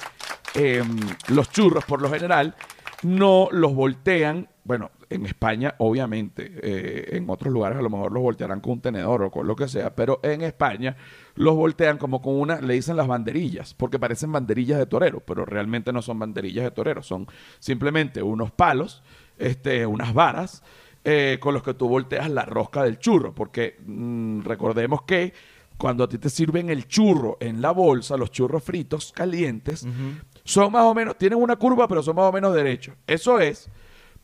em, 0.55 0.99
los 1.29 1.51
churros, 1.51 1.85
por 1.85 2.03
lo 2.03 2.11
general, 2.11 2.55
no 3.03 3.49
los 3.53 3.75
voltean. 3.75 4.49
Bueno, 4.65 4.91
en 5.11 5.27
España, 5.27 5.75
obviamente, 5.79 6.53
eh, 6.63 7.17
en 7.17 7.29
otros 7.31 7.53
lugares 7.53 7.79
a 7.79 7.83
lo 7.83 7.91
mejor 7.91 8.13
los 8.13 8.23
voltearán 8.23 8.61
con 8.61 8.75
un 8.75 8.81
tenedor 8.81 9.23
o 9.23 9.31
con 9.31 9.47
lo 9.47 9.57
que 9.57 9.69
sea, 9.69 9.95
pero 9.95 10.21
en 10.23 10.43
España 10.43 10.97
los 11.35 11.55
voltean 11.57 11.99
como 11.99 12.21
con 12.21 12.39
una, 12.39 12.61
le 12.61 12.75
dicen 12.75 12.97
las 12.97 13.07
banderillas, 13.07 13.75
porque 13.75 13.99
parecen 13.99 14.33
banderillas 14.33 14.79
de 14.79 14.87
torero, 14.87 15.21
pero 15.21 15.45
realmente 15.45 15.93
no 15.93 16.03
son 16.03 16.19
banderillas 16.19 16.65
de 16.65 16.71
torero, 16.71 17.03
son 17.03 17.27
simplemente 17.59 18.23
unos 18.23 18.51
palos, 18.51 19.03
este, 19.39 19.87
unas 19.87 20.13
varas, 20.13 20.63
eh, 21.05 21.39
con 21.41 21.55
los 21.55 21.63
que 21.63 21.75
tú 21.75 21.89
volteas 21.89 22.29
la 22.31 22.45
rosca 22.45 22.83
del 22.83 22.99
churro, 22.99 23.35
porque 23.35 23.79
mm, 23.87 24.43
recordemos 24.43 25.03
que 25.03 25.33
cuando 25.79 26.05
a 26.05 26.09
ti 26.09 26.19
te 26.19 26.29
sirven 26.29 26.71
el 26.71 26.89
churro 26.89 27.39
en 27.41 27.63
la 27.63 27.71
bolsa, 27.71 28.17
los 28.17 28.33
churros 28.33 28.65
fritos 28.65 29.13
calientes, 29.13 29.87
son 30.45 30.73
más 30.73 30.83
o 30.83 30.93
menos, 30.93 31.17
tienen 31.17 31.41
una 31.41 31.55
curva, 31.55 31.87
pero 31.87 32.03
son 32.03 32.17
más 32.17 32.25
o 32.25 32.33
menos 32.33 32.53
derechos. 32.53 32.97
Eso 33.07 33.39
es 33.39 33.71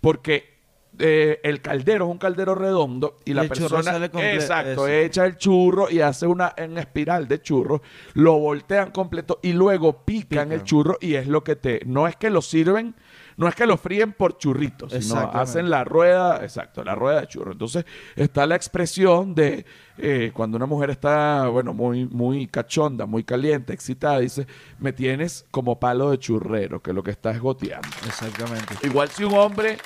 porque 0.00 0.53
eh, 0.98 1.40
el 1.42 1.60
caldero 1.60 2.04
es 2.06 2.10
un 2.12 2.18
caldero 2.18 2.54
redondo 2.54 3.18
y, 3.24 3.32
Y 3.32 3.34
la 3.34 3.42
el 3.42 3.48
persona 3.48 3.82
sale 3.82 4.06
exacto 4.06 4.86
eso. 4.86 4.88
echa 4.88 5.26
el 5.26 5.36
churro 5.36 5.90
y 5.90 6.00
hace 6.00 6.26
una 6.26 6.52
en 6.56 6.78
espiral 6.78 7.26
de 7.26 7.42
churro 7.42 7.82
lo 8.14 8.38
voltean 8.38 8.90
completo 8.92 9.40
y 9.42 9.52
luego 9.52 10.04
pican, 10.04 10.28
Pican. 10.28 10.52
el 10.52 10.62
churro 10.62 10.96
y 11.00 11.14
es 11.14 11.26
lo 11.26 11.42
que 11.42 11.56
te 11.56 11.80
no 11.86 12.06
es 12.06 12.14
que 12.16 12.30
lo 12.30 12.40
sirven 12.42 12.94
no 13.36 13.48
es 13.48 13.56
que 13.56 13.66
lo 13.66 13.76
fríen 13.76 14.12
por 14.12 14.38
churritos 14.38 14.92
sino 14.92 15.18
hacen 15.32 15.68
la 15.68 15.82
rueda 15.82 16.44
exacto 16.44 16.84
la 16.84 16.94
rueda 16.94 17.22
de 17.22 17.26
churro 17.26 17.50
entonces 17.52 17.84
está 18.14 18.46
la 18.46 18.54
expresión 18.54 19.34
de 19.34 19.66
eh, 19.98 20.30
cuando 20.32 20.56
una 20.56 20.66
mujer 20.66 20.90
está 20.90 21.48
bueno 21.48 21.74
muy 21.74 22.04
muy 22.06 22.46
cachonda 22.46 23.06
muy 23.06 23.24
caliente 23.24 23.72
excitada 23.72 24.20
dice 24.20 24.46
me 24.78 24.92
tienes 24.92 25.44
como 25.50 25.80
palo 25.80 26.12
de 26.12 26.18
churrero 26.18 26.80
que 26.80 26.92
lo 26.92 27.02
que 27.02 27.10
está 27.10 27.32
es 27.32 27.40
goteando 27.40 27.88
Exactamente. 28.06 28.74
igual 28.84 29.08
si 29.08 29.24
un 29.24 29.34
hombre 29.34 29.78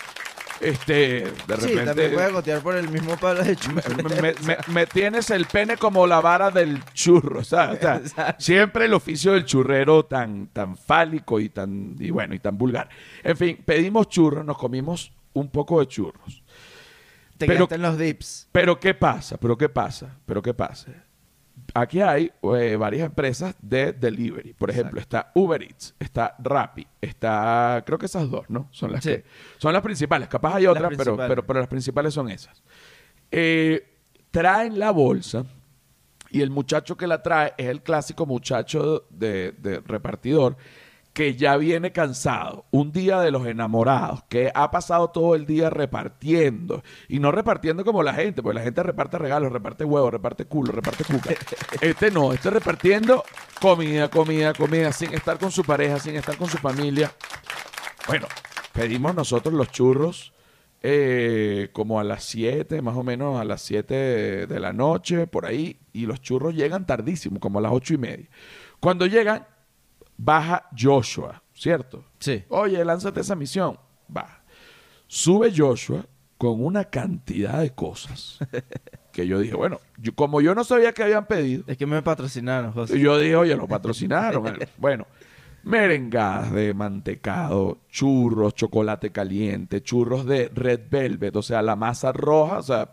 este 0.61 0.95
de 1.23 1.27
Sí, 1.27 1.35
repente 1.49 1.85
también 1.87 2.13
puede 2.15 2.33
gotear 2.33 2.61
por 2.63 2.77
el 2.77 2.89
mismo 2.89 3.17
palo 3.17 3.43
de 3.43 3.57
churro. 3.57 3.83
me, 4.09 4.21
me- 4.23 4.35
me- 4.47 4.57
me 4.73 4.87
tienes 4.87 5.31
el 5.31 5.47
pene 5.47 5.77
como 5.77 6.07
la 6.07 6.21
vara 6.21 6.51
del 6.51 6.83
churro, 6.93 7.45
¿sabes? 7.45 7.79
O 7.79 7.81
sea, 7.81 7.97
Exacto. 7.97 8.43
siempre 8.43 8.85
el 8.87 8.95
oficio 8.95 9.33
del 9.33 9.45
churrero 9.45 10.05
tan, 10.05 10.49
tan 10.49 10.77
fálico 10.77 11.41
y 11.41 11.49
tan, 11.49 11.97
y 11.99 12.11
bueno, 12.11 12.35
y 12.35 12.39
tan 12.39 12.57
vulgar. 12.59 12.89
En 13.23 13.37
fin, 13.37 13.59
pedimos 13.65 14.09
churros, 14.09 14.45
nos 14.45 14.59
comimos 14.59 15.13
un 15.35 15.49
poco 15.51 15.81
de 15.81 15.87
churros. 15.89 16.43
Te 17.37 17.47
Pero- 17.47 17.69
los 17.79 17.97
dips. 17.99 18.49
Pero 18.51 18.81
¿qué 18.81 18.95
pasa? 18.95 19.37
¿Pero 19.37 19.57
qué 19.57 19.69
pasa? 19.69 20.17
¿Pero 20.27 20.43
qué 20.43 20.55
pasa? 20.55 20.91
Aquí 21.81 22.01
hay 22.01 22.33
eh, 22.43 22.77
varias 22.77 23.07
empresas 23.07 23.55
de 23.61 23.93
delivery. 23.93 24.53
Por 24.55 24.71
ejemplo, 24.71 25.01
está 25.01 25.31
Uber 25.35 25.63
Eats, 25.63 25.95
está 25.99 26.35
Rappi, 26.39 26.87
está... 27.01 27.83
Creo 27.87 27.99
que 27.99 28.07
esas 28.07 28.29
dos, 28.31 28.49
¿no? 28.49 28.69
Son 28.73 28.91
las 28.91 29.05
Sí. 29.05 29.11
que... 29.11 29.25
Son 29.59 29.73
las 29.73 29.83
principales. 29.83 30.29
Capaz 30.29 30.57
hay 30.57 30.67
otras, 30.67 30.93
pero, 30.97 31.17
pero, 31.17 31.47
pero 31.47 31.61
las 31.61 31.69
principales 31.69 32.15
son 32.15 32.29
esas. 32.31 32.63
Eh, 33.31 33.87
traen 34.31 34.79
la 34.79 34.91
bolsa 34.91 35.45
y 36.31 36.41
el 36.43 36.51
muchacho 36.51 36.97
que 36.97 37.07
la 37.07 37.23
trae 37.23 37.55
es 37.57 37.67
el 37.69 37.83
clásico 37.83 38.27
muchacho 38.27 39.07
de, 39.11 39.53
de 39.59 39.81
repartidor 39.81 40.57
que 41.13 41.35
ya 41.35 41.57
viene 41.57 41.93
cansado, 41.93 42.67
un 42.71 42.93
día 42.93 43.21
de 43.21 43.31
los 43.31 43.47
enamorados, 43.47 44.23
que 44.29 44.53
ha 44.55 44.71
pasado 44.71 45.11
todo 45.11 45.35
el 45.35 45.47
día 45.47 45.69
repartiendo, 45.69 46.83
y 47.09 47.19
no 47.19 47.33
repartiendo 47.33 47.85
como 47.85 48.03
la 48.03 48.15
gente, 48.15 48.43
porque 48.43 48.59
la 48.59 48.65
gente 48.65 48.83
reparte 48.83 49.19
regalos, 49.19 49.53
reparte 49.53 49.85
huevos, 49.85 50.13
reparte 50.13 50.45
culo, 50.45 50.73
reparte 50.73 51.05
cuca. 51.05 51.31
Este 51.81 52.11
no, 52.11 52.33
este 52.33 52.51
repartiendo 52.51 53.25
comida, 53.61 54.09
comida, 54.09 54.53
comida, 54.53 54.93
sin 54.93 55.13
estar 55.15 55.39
con 55.39 55.51
su 55.51 55.65
pareja, 55.65 55.99
sin 55.99 56.17
estar 56.17 56.37
con 56.37 56.49
su 56.49 56.59
familia. 56.59 57.13
Bueno, 58.07 58.27
pedimos 58.73 59.15
nosotros 59.15 59.55
los 59.55 59.71
churros 59.71 60.33
eh, 60.81 61.71
como 61.73 61.99
a 61.99 62.05
las 62.05 62.23
7, 62.25 62.81
más 62.83 62.97
o 62.97 63.03
menos 63.03 63.41
a 63.41 63.45
las 63.45 63.63
7 63.63 64.47
de 64.47 64.61
la 64.61 64.73
noche, 64.73 65.27
por 65.27 65.47
ahí, 65.47 65.81
y 65.93 66.07
los 66.07 66.21
churros 66.21 66.55
llegan 66.55 66.87
tardísimo, 66.87 67.41
como 67.41 67.59
a 67.59 67.63
las 67.63 67.73
ocho 67.73 67.95
y 67.95 67.99
media. 67.99 68.29
Cuando 68.79 69.07
llegan, 69.07 69.47
baja 70.19 70.69
Joshua, 70.79 71.43
¿cierto? 71.55 72.05
Sí. 72.19 72.45
Oye, 72.51 72.85
lánzate 72.85 73.21
esa 73.21 73.35
misión. 73.35 73.79
Va. 74.15 74.43
Sube 75.07 75.51
Joshua 75.57 76.05
con 76.37 76.63
una 76.63 76.85
cantidad 76.85 77.61
de 77.63 77.75
cosas 77.75 78.39
que 79.13 79.27
yo 79.27 79.39
dije, 79.41 79.55
bueno, 79.55 79.81
yo- 79.97 80.15
como 80.15 80.41
yo 80.43 80.55
no 80.55 80.63
sabía 80.65 80.93
que 80.93 81.03
habían 81.03 81.27
pedido, 81.27 81.65
Es 81.67 81.77
que 81.79 81.87
me 81.87 82.03
patrocinaron, 82.03 82.73
José. 82.73 83.01
yo 83.01 83.19
dije, 83.19 83.35
oye, 83.37 83.57
lo 83.57 83.67
patrocinaron. 83.67 84.59
bueno, 84.77 85.07
merengadas 85.65 86.53
de 86.53 86.73
mantecado, 86.75 87.79
churros, 87.91 88.55
chocolate 88.55 89.11
caliente, 89.11 89.83
churros 89.83 90.25
de 90.27 90.49
red 90.55 90.81
velvet, 90.91 91.35
o 91.37 91.43
sea, 91.43 91.63
la 91.63 91.75
masa 91.77 92.13
roja, 92.13 92.59
o 92.59 92.63
sea, 92.63 92.91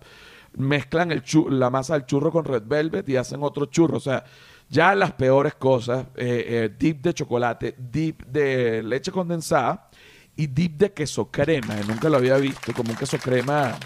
mezclan 0.58 1.12
el 1.12 1.24
la 1.50 1.70
masa 1.70 1.94
del 1.94 2.06
churro 2.06 2.32
con 2.32 2.46
red 2.46 2.64
velvet 2.66 3.08
y 3.10 3.18
hacen 3.18 3.44
otro 3.44 3.68
churro, 3.68 3.98
o 3.98 4.02
sea, 4.02 4.24
ya 4.70 4.96
las 4.96 5.14
peores 5.14 5.56
cosas, 5.56 6.08
eh, 6.16 6.46
eh, 6.48 6.76
dip 6.78 7.02
de 7.02 7.14
chocolate, 7.14 7.76
dip 7.78 8.24
de 8.26 8.84
leche 8.84 9.12
condensada 9.12 9.90
y 10.36 10.48
dip 10.48 10.78
de 10.78 10.92
queso 10.94 11.30
crema, 11.32 11.76
nunca 11.88 12.10
lo 12.10 12.18
había 12.18 12.38
visto, 12.38 12.74
como 12.74 12.92
un 12.92 12.98
queso 12.98 13.18
crema 13.18 13.78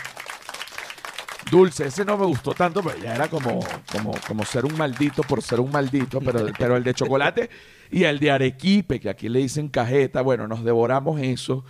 dulce. 1.51 1.87
Ese 1.87 2.05
no 2.05 2.17
me 2.17 2.25
gustó 2.25 2.53
tanto, 2.53 2.81
pero 2.83 2.97
ya 2.99 3.15
era 3.15 3.27
como, 3.27 3.59
como, 3.91 4.11
como 4.27 4.45
ser 4.45 4.65
un 4.65 4.77
maldito 4.77 5.23
por 5.23 5.41
ser 5.41 5.59
un 5.59 5.71
maldito. 5.71 6.19
Pero, 6.21 6.45
pero 6.57 6.75
el 6.77 6.83
de 6.83 6.93
chocolate 6.93 7.49
y 7.91 8.03
el 8.03 8.19
de 8.19 8.31
arequipe, 8.31 8.99
que 8.99 9.09
aquí 9.09 9.29
le 9.29 9.39
dicen 9.39 9.69
cajeta, 9.69 10.21
bueno, 10.21 10.47
nos 10.47 10.63
devoramos 10.63 11.19
eso. 11.21 11.65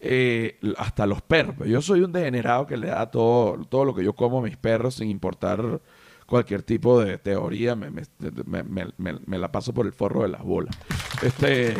eh, 0.00 0.58
hasta 0.76 1.06
los 1.06 1.22
perros. 1.22 1.56
Yo 1.66 1.80
soy 1.82 2.00
un 2.02 2.12
degenerado 2.12 2.66
que 2.66 2.76
le 2.76 2.88
da 2.88 3.10
todo, 3.10 3.64
todo 3.64 3.84
lo 3.84 3.94
que 3.94 4.04
yo 4.04 4.14
como 4.14 4.38
a 4.38 4.42
mis 4.42 4.56
perros 4.56 4.96
sin 4.96 5.08
importar 5.10 5.80
cualquier 6.26 6.62
tipo 6.62 7.00
de 7.00 7.18
teoría. 7.18 7.74
Me, 7.76 7.90
me- 7.90 8.02
me- 8.64 9.18
me- 9.26 9.38
la 9.38 9.50
paso 9.50 9.72
por 9.72 9.86
el 9.86 9.92
forro 9.92 10.22
de 10.22 10.28
las 10.28 10.42
bolas. 10.42 10.76
Este, 11.22 11.74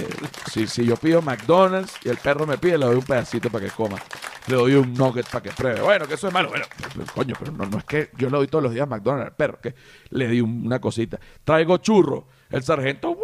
si, 0.50 0.66
si 0.66 0.84
yo 0.86 0.96
pido 0.96 1.20
McDonald's 1.22 1.94
y 2.04 2.08
el 2.08 2.16
perro 2.16 2.46
me 2.46 2.56
pide, 2.58 2.78
le 2.78 2.86
doy 2.86 2.96
un 2.96 3.02
pedacito 3.02 3.50
para 3.50 3.64
que 3.66 3.70
coma. 3.70 3.98
Le 4.46 4.54
doy 4.54 4.74
un 4.74 4.94
nugget 4.94 5.26
para 5.28 5.42
que 5.42 5.50
pruebe. 5.50 5.80
Bueno, 5.80 6.06
que 6.06 6.14
eso 6.14 6.28
es 6.28 6.32
malo. 6.32 6.48
Bueno, 6.50 6.64
coño, 7.14 7.34
pero 7.38 7.50
no, 7.52 7.66
no 7.66 7.78
es 7.78 7.84
que 7.84 8.10
yo 8.16 8.30
le 8.30 8.36
doy 8.36 8.46
todos 8.46 8.62
los 8.62 8.72
días 8.72 8.88
McDonald's 8.88 9.30
al 9.30 9.36
perro, 9.36 9.58
que 9.60 9.74
le 10.10 10.28
di 10.28 10.40
un- 10.40 10.64
una 10.66 10.80
cosita. 10.80 11.18
Traigo 11.44 11.78
churro. 11.78 12.28
El 12.48 12.62
sargento 12.62 13.16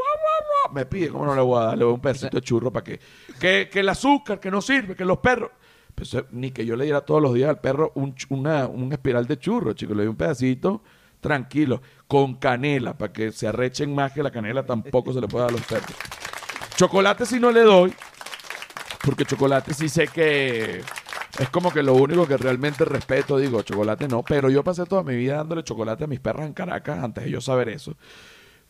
me 0.74 0.86
pide, 0.86 1.08
¿cómo 1.10 1.26
no 1.26 1.34
le 1.34 1.42
voy 1.42 1.60
a 1.62 1.66
dar? 1.66 1.78
Le 1.78 1.84
doy 1.84 1.92
un 1.94 2.00
pedacito 2.00 2.36
de 2.36 2.40
churro 2.42 2.72
para 2.72 2.82
que, 2.84 2.98
que, 3.38 3.68
que 3.70 3.80
el 3.80 3.88
azúcar, 3.88 4.40
que 4.40 4.50
no 4.50 4.60
sirve, 4.60 4.96
que 4.96 5.04
los 5.04 5.18
perros. 5.18 5.50
Pues, 5.94 6.14
eh, 6.14 6.24
ni 6.32 6.50
que 6.50 6.64
yo 6.64 6.74
le 6.74 6.84
diera 6.84 7.02
todos 7.02 7.20
los 7.22 7.34
días 7.34 7.50
al 7.50 7.60
perro 7.60 7.92
un, 7.94 8.14
una, 8.30 8.66
un 8.66 8.90
espiral 8.92 9.26
de 9.26 9.38
churro, 9.38 9.74
chico. 9.74 9.92
Le 9.94 10.02
doy 10.02 10.08
un 10.08 10.16
pedacito 10.16 10.82
tranquilo, 11.22 11.80
con 12.08 12.34
canela, 12.34 12.92
para 12.98 13.12
que 13.12 13.30
se 13.32 13.46
arrechen 13.48 13.94
más 13.94 14.12
que 14.12 14.22
la 14.22 14.30
canela 14.32 14.66
tampoco 14.66 15.12
se 15.14 15.20
le 15.20 15.28
puede 15.28 15.44
dar 15.44 15.50
a 15.54 15.56
los 15.56 15.62
perros. 15.66 15.96
Chocolate 16.76 17.24
si 17.24 17.38
no 17.38 17.50
le 17.52 17.60
doy, 17.62 17.94
porque 19.04 19.24
chocolate 19.24 19.72
sí 19.72 19.88
sé 19.88 20.08
que 20.08 20.82
es 21.38 21.48
como 21.50 21.72
que 21.72 21.82
lo 21.82 21.94
único 21.94 22.26
que 22.26 22.36
realmente 22.36 22.84
respeto, 22.84 23.38
digo, 23.38 23.62
chocolate 23.62 24.08
no, 24.08 24.22
pero 24.24 24.50
yo 24.50 24.64
pasé 24.64 24.84
toda 24.84 25.02
mi 25.04 25.14
vida 25.14 25.36
dándole 25.36 25.62
chocolate 25.62 26.04
a 26.04 26.06
mis 26.08 26.18
perras 26.20 26.46
en 26.46 26.52
Caracas 26.52 26.98
antes 27.02 27.24
de 27.24 27.30
yo 27.30 27.40
saber 27.40 27.68
eso. 27.68 27.94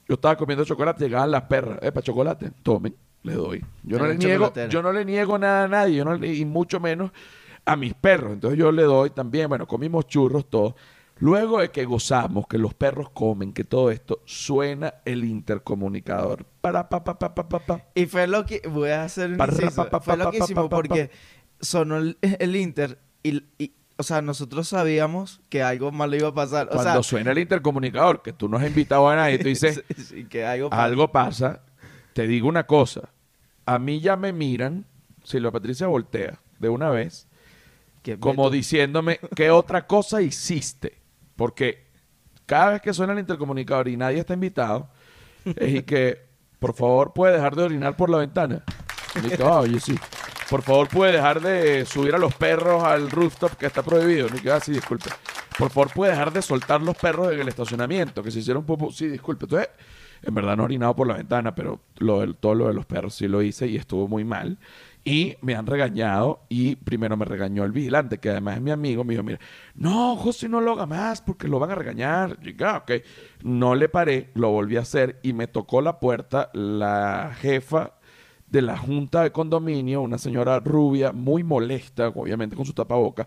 Yo 0.07 0.15
estaba 0.17 0.37
comiendo 0.37 0.65
chocolate, 0.65 1.05
llegaban 1.05 1.31
las 1.31 1.43
perras, 1.45 1.79
para 1.81 2.03
chocolate, 2.03 2.51
tomen, 2.63 2.95
le 3.23 3.33
doy. 3.33 3.65
Yo 3.83 3.97
no 3.99 4.05
le 4.05 4.11
Eres 4.11 4.19
niego, 4.27 4.45
chocolatero. 4.47 4.71
yo 4.71 4.83
no 4.83 4.93
le 4.93 5.05
niego 5.07 5.39
nada 5.39 5.65
a 5.65 5.69
nadie, 5.69 5.97
yo 5.97 6.05
no 6.05 6.15
le- 6.15 6.35
y 6.35 6.45
mucho 6.45 6.81
menos 6.81 7.13
a 7.65 7.77
mis 7.77 7.95
perros. 7.95 8.33
Entonces 8.35 8.59
yo 8.59 8.71
le 8.73 8.83
doy 8.83 9.09
también, 9.11 9.49
bueno, 9.49 9.67
comimos 9.67 10.07
churros 10.07 10.51
todos. 10.51 10.75
Luego 11.23 11.61
de 11.61 11.71
que 11.71 11.85
gozamos, 11.85 12.49
que 12.49 12.59
los 12.59 12.75
perros 12.75 13.11
comen, 13.11 13.53
que 13.53 13.63
todo 13.63 13.93
esto, 13.93 14.23
suena 14.25 14.95
el 15.05 15.23
intercomunicador. 15.25 16.45
Para, 16.61 16.89
pa, 16.89 17.05
pa, 17.05 17.17
pa, 17.17 17.33
pa, 17.33 17.49
pa, 17.49 17.59
pa. 17.61 17.85
Y 17.95 18.07
fue 18.07 18.27
lo 18.27 18.45
que... 18.45 18.61
Voy 18.69 18.91
a 18.91 19.05
hacer 19.05 19.31
un 19.31 19.41
inciso. 19.41 19.77
pa, 19.77 19.89
pa, 19.89 20.01
Fue 20.01 20.17
loquísimo 20.17 20.69
porque 20.69 21.11
sonó 21.61 21.99
el, 21.99 22.19
el 22.41 22.57
Inter 22.57 22.99
y, 23.23 23.45
y- 23.57 23.73
O 23.99 24.03
sea, 24.03 24.21
nosotros 24.21 24.67
sabíamos 24.67 25.41
que 25.49 25.63
algo 25.63 25.93
malo 25.93 26.17
iba 26.17 26.27
a 26.29 26.35
pasar. 26.35 26.67
O 26.67 26.71
Cuando 26.73 26.93
sea, 26.95 27.03
suena 27.05 27.31
el 27.31 27.39
intercomunicador, 27.39 28.21
que 28.23 28.33
tú 28.33 28.49
no 28.49 28.57
has 28.57 28.67
invitado 28.67 29.09
a 29.09 29.15
nadie, 29.15 29.39
tú 29.39 29.47
dices, 29.49 29.85
sí, 29.97 30.03
sí, 30.03 30.25
que 30.25 30.45
algo 30.45 30.71
pasa. 30.71 30.83
algo 30.85 31.13
pasa, 31.13 31.63
te 32.15 32.27
digo 32.27 32.49
una 32.49 32.67
cosa. 32.67 33.11
A 33.65 33.79
mí 33.79 34.01
ya 34.01 34.17
me 34.17 34.33
miran, 34.33 34.87
Silvia 35.23 35.53
Patricia 35.53 35.87
voltea 35.87 36.41
de 36.59 36.69
una 36.69 36.91
vez, 36.91 37.29
como 38.19 38.51
diciéndome, 38.51 39.21
¿qué 39.37 39.53
otra 39.53 39.87
cosa 39.87 40.21
hiciste? 40.21 41.01
Porque 41.37 41.85
cada 42.47 42.73
vez 42.73 42.83
que 42.83 42.93
suena 42.93 43.13
el 43.13 43.19
intercomunicador 43.21 43.89
y 43.89 43.97
nadie 43.97 44.19
está 44.21 44.35
invitado, 44.35 44.89
es 45.45 45.75
y 45.75 45.83
que, 45.83 46.21
por 46.59 46.75
favor, 46.75 47.13
puede 47.13 47.35
dejar 47.35 47.57
de 47.57 47.63
orinar 47.65 47.97
por 47.97 48.11
la 48.11 48.19
ventana. 48.19 48.63
Y 49.25 49.29
que, 49.29 49.43
"Ah, 49.43 49.61
oye, 49.61 49.81
sí. 49.81 49.99
Por 50.49 50.63
favor, 50.63 50.89
puede 50.89 51.13
dejar 51.13 51.41
de 51.41 51.87
subir 51.87 52.15
a 52.15 52.19
los 52.19 52.35
perros 52.35 52.85
al 52.85 53.11
rooftop 53.11 53.53
que 53.57 53.67
está 53.67 53.83
prohibido. 53.83 54.29
Que, 54.29 54.51
ah. 54.51 54.61
Por 55.59 55.71
favor, 55.71 55.91
puede 55.95 56.13
dejar 56.13 56.33
de 56.33 56.43
soltar 56.43 56.83
los 56.83 56.97
perros 56.97 57.33
en 57.33 57.41
el 57.41 57.49
estacionamiento, 57.49 58.23
que 58.23 58.31
se 58.31 58.41
hicieron 58.41 58.65
popo. 58.65 58.91
Sí, 58.93 59.09
disculpe. 59.09 59.45
Entonces, 59.47 59.69
en 60.23 60.35
verdad 60.35 60.57
no 60.57 60.63
he 60.63 60.67
orinado 60.67 60.95
por 60.95 61.07
la 61.07 61.15
ventana, 61.15 61.55
pero 61.55 61.81
lo 61.99 62.21
del- 62.21 62.37
todo 62.37 62.55
lo 62.55 62.69
de 62.69 62.75
los 62.75 62.85
perros 62.87 63.15
sí 63.15 63.29
lo 63.29 63.41
hice 63.43 63.67
y 63.67 63.77
estuvo 63.77 64.09
muy 64.09 64.25
mal. 64.25 64.59
Y 65.05 65.37
me 65.41 65.57
han 65.57 65.67
regañado 65.67 66.45
y 66.49 66.77
primero 66.77 67.17
me 67.17 67.25
regañó 67.25 67.65
el 67.65 67.73
vigilante, 67.73 68.19
que 68.19 68.31
además 68.31 68.57
es 68.57 68.63
mi 68.63 68.71
amigo, 68.71 69.03
me 69.03 69.15
dijo, 69.15 69.25
mira, 69.25 69.41
no, 69.75 70.15
José, 70.17 70.49
no 70.49 70.61
lo 70.61 70.73
haga 70.73 70.87
más 70.87 71.21
porque 71.23 71.49
lo 71.49 71.59
van 71.59 71.73
a 71.73 71.75
regañar. 71.75 72.39
Y 72.43 72.55
ah, 72.63 72.83
ok. 72.83 73.03
No 73.43 73.75
le 73.75 73.89
paré, 73.89 74.31
lo 74.35 74.51
volví 74.51 74.77
a 74.77 74.83
hacer 74.83 75.19
y 75.25 75.33
me 75.33 75.49
tocó 75.49 75.81
la 75.81 75.99
puerta 75.99 76.51
la 76.53 77.33
jefa 77.41 77.95
de 78.47 78.63
la 78.63 78.77
junta 78.77 79.23
de 79.23 79.33
condominio, 79.33 80.03
una 80.03 80.19
señora 80.19 80.61
rubia, 80.61 81.11
muy 81.11 81.43
molesta, 81.43 82.09
obviamente 82.09 82.55
con 82.55 82.67
su 82.67 82.75
tapaboca. 82.75 83.27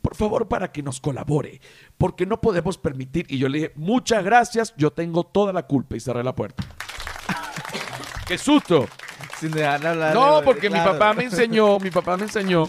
Por 0.00 0.14
favor, 0.14 0.46
para 0.46 0.70
que 0.70 0.82
nos 0.82 1.00
colabore, 1.00 1.60
porque 1.96 2.26
no 2.26 2.40
podemos 2.40 2.78
permitir. 2.78 3.26
Y 3.28 3.38
yo 3.38 3.48
le 3.48 3.58
dije, 3.58 3.72
muchas 3.74 4.22
gracias, 4.22 4.74
yo 4.76 4.92
tengo 4.92 5.24
toda 5.24 5.52
la 5.52 5.66
culpa 5.66 5.96
y 5.96 6.00
cerré 6.00 6.22
la 6.22 6.34
puerta. 6.34 6.62
¡Qué 8.28 8.38
susto! 8.38 8.86
Sin 9.38 9.50
dejar 9.52 9.86
hablar. 9.86 10.14
No, 10.14 10.40
porque 10.44 10.68
mi 10.70 10.78
papá 10.78 11.12
me 11.14 11.24
enseñó, 11.24 11.78
mi 11.78 11.90
papá 11.90 12.16
me 12.16 12.24
enseñó, 12.24 12.66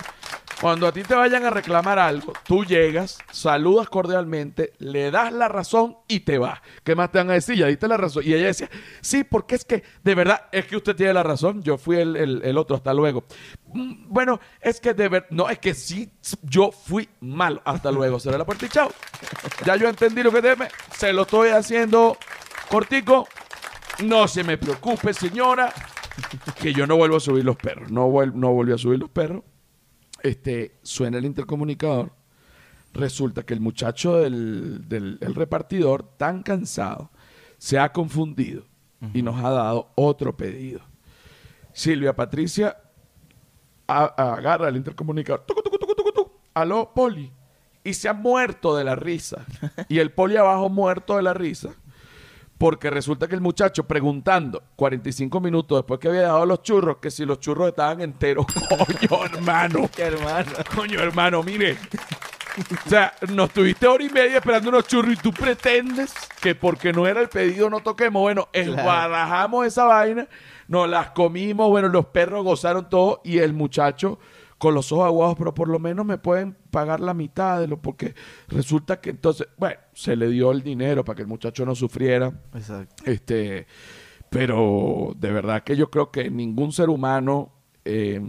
cuando 0.61 0.87
a 0.87 0.91
ti 0.91 1.03
te 1.03 1.15
vayan 1.15 1.45
a 1.45 1.49
reclamar 1.49 1.97
algo, 1.99 2.33
tú 2.43 2.65
llegas, 2.65 3.17
saludas 3.31 3.87
cordialmente, 3.87 4.73
le 4.79 5.09
das 5.09 5.31
la 5.31 5.47
razón 5.47 5.97
y 6.07 6.19
te 6.21 6.37
vas. 6.37 6.59
¿Qué 6.83 6.95
más 6.95 7.11
te 7.11 7.19
van 7.19 7.29
a 7.29 7.33
decir? 7.33 7.55
Ya 7.55 7.67
diste 7.67 7.87
la 7.87 7.95
razón. 7.95 8.23
Y 8.25 8.33
ella 8.33 8.47
decía, 8.47 8.69
sí, 8.99 9.23
porque 9.23 9.55
es 9.55 9.63
que, 9.63 9.83
de 10.03 10.15
verdad, 10.15 10.47
es 10.51 10.65
que 10.65 10.75
usted 10.75 10.95
tiene 10.97 11.13
la 11.13 11.23
razón. 11.23 11.63
Yo 11.63 11.77
fui 11.77 11.97
el, 11.97 12.15
el- 12.17 12.41
el 12.43 12.57
otro, 12.57 12.75
hasta 12.75 12.93
luego. 12.93 13.23
"Mm, 13.73 14.07
Bueno, 14.09 14.39
es 14.59 14.81
que 14.81 14.93
de 14.93 15.07
verdad, 15.07 15.27
no, 15.31 15.49
es 15.49 15.59
que 15.59 15.73
sí, 15.73 16.11
yo 16.43 16.71
fui 16.71 17.07
malo. 17.21 17.61
Hasta 17.63 17.89
luego. 17.91 18.19
Cerré 18.19 18.37
la 18.37 18.45
puerta 18.45 18.65
y 18.65 18.69
chao. 18.69 18.91
Ya 19.65 19.77
yo 19.77 19.87
entendí 19.87 20.23
lo 20.23 20.31
que 20.31 20.41
debe. 20.41 20.67
Se 20.93 21.13
lo 21.13 21.21
estoy 21.21 21.49
haciendo 21.49 22.17
cortico. 22.69 23.27
No 23.99 24.27
se 24.27 24.43
me 24.43 24.57
preocupe, 24.57 25.13
señora, 25.13 25.73
que 26.61 26.73
yo 26.73 26.87
no 26.87 26.95
vuelvo 26.97 27.17
a 27.17 27.19
subir 27.19 27.43
los 27.45 27.55
perros. 27.57 27.91
No, 27.91 28.09
vuel- 28.09 28.33
no 28.33 28.51
volví 28.53 28.71
a 28.73 28.77
subir 28.77 28.99
los 28.99 29.09
perros. 29.09 29.43
Este, 30.23 30.77
suena 30.83 31.17
el 31.17 31.25
intercomunicador. 31.25 32.11
Resulta 32.93 33.43
que 33.43 33.53
el 33.53 33.59
muchacho 33.61 34.17
del, 34.17 34.87
del- 34.89 35.17
el 35.21 35.35
repartidor, 35.35 36.03
tan 36.17 36.41
cansado, 36.43 37.11
se 37.57 37.77
ha 37.79 37.91
confundido 37.93 38.63
y 39.13 39.21
nos 39.21 39.41
ha 39.43 39.49
dado 39.51 39.91
otro 39.95 40.35
pedido. 40.35 40.81
Silvia 41.71 42.15
Patricia 42.15 42.77
a- 43.87 44.33
agarra 44.33 44.67
el 44.69 44.75
intercomunicador. 44.77 45.45
Tucu, 45.45 45.61
tucu, 45.61 45.95
tucu. 45.95 46.31
Aló, 46.53 46.91
Poli. 46.93 47.31
Y 47.83 47.93
se 47.93 48.09
ha 48.09 48.13
muerto 48.13 48.75
de 48.75 48.83
la 48.83 48.95
risa. 48.95 49.45
Y 49.87 49.99
el 49.99 50.11
Poli 50.11 50.35
abajo 50.35 50.67
muerto 50.69 51.15
de 51.15 51.23
la 51.23 51.33
risa. 51.33 51.69
Porque 52.59 52.89
resulta 52.89 53.27
que 53.27 53.35
el 53.35 53.41
muchacho 53.41 53.85
preguntando 53.85 54.61
45 54.75 55.39
minutos 55.39 55.79
después 55.79 55.97
que 55.99 56.09
había 56.09 56.21
dejado 56.21 56.45
los 56.45 56.61
churros, 56.61 56.97
que 56.97 57.09
si 57.09 57.25
los 57.25 57.39
churros 57.39 57.69
estaban 57.69 58.01
enteros. 58.01 58.45
Coño, 58.69 59.25
hermano. 59.25 59.89
Qué 59.95 60.03
hermano. 60.03 60.51
Coño, 60.75 60.99
hermano, 60.99 61.41
mire. 61.41 61.77
O 62.85 62.89
sea, 62.89 63.13
nos 63.29 63.51
tuviste 63.51 63.87
hora 63.87 64.03
y 64.03 64.09
media 64.09 64.37
esperando 64.39 64.69
unos 64.69 64.85
churros 64.87 65.13
y 65.13 65.15
tú 65.15 65.31
pretendes 65.31 66.13
que 66.41 66.53
porque 66.53 66.91
no 66.91 67.07
era 67.07 67.21
el 67.21 67.29
pedido 67.29 67.69
no 67.69 67.79
toquemos. 67.79 68.21
Bueno, 68.21 68.49
esbarajamos 68.51 69.65
esa 69.65 69.85
vaina, 69.85 70.27
nos 70.67 70.89
las 70.89 71.11
comimos, 71.11 71.69
bueno, 71.69 71.87
los 71.87 72.07
perros 72.07 72.43
gozaron 72.43 72.89
todo 72.89 73.21
y 73.23 73.37
el 73.37 73.53
muchacho 73.53 74.19
con 74.59 74.75
los 74.75 74.91
ojos 74.91 75.05
aguados, 75.05 75.35
pero 75.37 75.53
por 75.53 75.69
lo 75.69 75.79
menos 75.79 76.05
me 76.05 76.17
pueden 76.17 76.55
pagar 76.69 76.99
la 76.99 77.15
mitad 77.15 77.59
de 77.59 77.67
lo, 77.67 77.81
porque 77.81 78.13
resulta 78.49 79.01
que 79.01 79.09
entonces, 79.09 79.47
bueno, 79.57 79.79
se 79.93 80.15
le 80.15 80.27
dio 80.29 80.51
el 80.51 80.61
dinero 80.61 81.03
para 81.03 81.15
que 81.15 81.21
el 81.23 81.27
muchacho 81.27 81.65
no 81.65 81.73
sufriera. 81.73 82.31
Exacto. 82.53 83.03
Este, 83.05 83.65
pero 84.29 85.15
de 85.17 85.31
verdad 85.31 85.63
que 85.63 85.75
yo 85.75 85.89
creo 85.89 86.11
que 86.11 86.29
ningún 86.29 86.71
ser 86.73 86.89
humano 86.89 87.53
eh, 87.85 88.21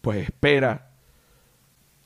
pues 0.00 0.24
espera 0.24 0.89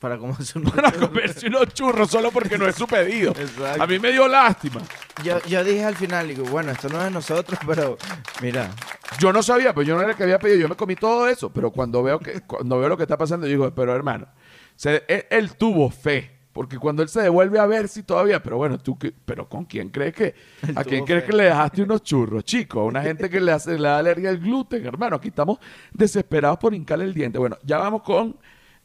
Para 0.05 0.19
comerse 0.19 0.59
un 0.59 0.65
para 0.65 0.91
comerse 0.91 1.47
unos 1.47 1.73
churros 1.73 2.11
solo 2.11 2.29
porque 2.29 2.59
no 2.59 2.67
es 2.67 2.75
su 2.75 2.85
pedido. 2.85 3.31
Exacto. 3.31 3.81
A 3.81 3.87
mí 3.87 3.97
me 3.97 4.11
dio 4.11 4.27
lástima. 4.27 4.81
Yo, 5.23 5.41
yo 5.47 5.63
dije 5.63 5.83
al 5.83 5.95
final, 5.95 6.27
digo, 6.27 6.43
bueno, 6.45 6.71
esto 6.71 6.89
no 6.89 6.99
es 6.99 7.05
de 7.05 7.09
nosotros, 7.11 7.57
pero 7.65 7.97
mira, 8.39 8.69
Yo 9.17 9.33
no 9.33 9.41
sabía, 9.41 9.73
pues 9.73 9.87
yo 9.87 9.95
no 9.95 10.01
era 10.01 10.11
el 10.11 10.15
que 10.15 10.21
había 10.21 10.37
pedido, 10.37 10.59
yo 10.59 10.69
me 10.69 10.75
comí 10.75 10.95
todo 10.95 11.27
eso, 11.27 11.51
pero 11.51 11.71
cuando 11.71 12.03
veo 12.03 12.19
que 12.19 12.41
cuando 12.41 12.77
veo 12.77 12.87
lo 12.89 12.97
que 12.97 13.01
está 13.03 13.17
pasando, 13.17 13.47
digo, 13.47 13.73
pero 13.73 13.95
hermano, 13.95 14.27
se- 14.75 15.03
él, 15.07 15.25
él 15.31 15.55
tuvo 15.55 15.89
fe, 15.89 16.37
porque 16.53 16.77
cuando 16.77 17.01
él 17.01 17.09
se 17.09 17.21
devuelve 17.23 17.57
a 17.57 17.65
ver 17.65 17.87
si 17.87 18.03
todavía, 18.03 18.43
pero 18.43 18.57
bueno, 18.57 18.77
tú 18.77 18.99
qué- 18.99 19.11
pero 19.25 19.49
con 19.49 19.65
quién 19.65 19.89
crees 19.89 20.13
que 20.13 20.35
a 20.75 20.83
quién 20.83 21.03
crees 21.03 21.23
fe. 21.23 21.31
que 21.31 21.35
le 21.37 21.43
dejaste 21.45 21.81
unos 21.81 22.03
churros, 22.03 22.43
chico, 22.43 22.81
a 22.81 22.83
una 22.83 23.01
gente 23.01 23.27
que 23.27 23.41
le 23.41 23.51
hace 23.51 23.71
le 23.79 23.87
da 23.87 23.97
alergia 23.97 24.29
al 24.29 24.37
gluten, 24.37 24.85
hermano, 24.85 25.15
aquí 25.15 25.29
estamos 25.29 25.57
desesperados 25.91 26.59
por 26.59 26.75
hincarle 26.75 27.05
el 27.05 27.13
diente. 27.15 27.39
Bueno, 27.39 27.57
ya 27.63 27.79
vamos 27.79 28.03
con 28.03 28.37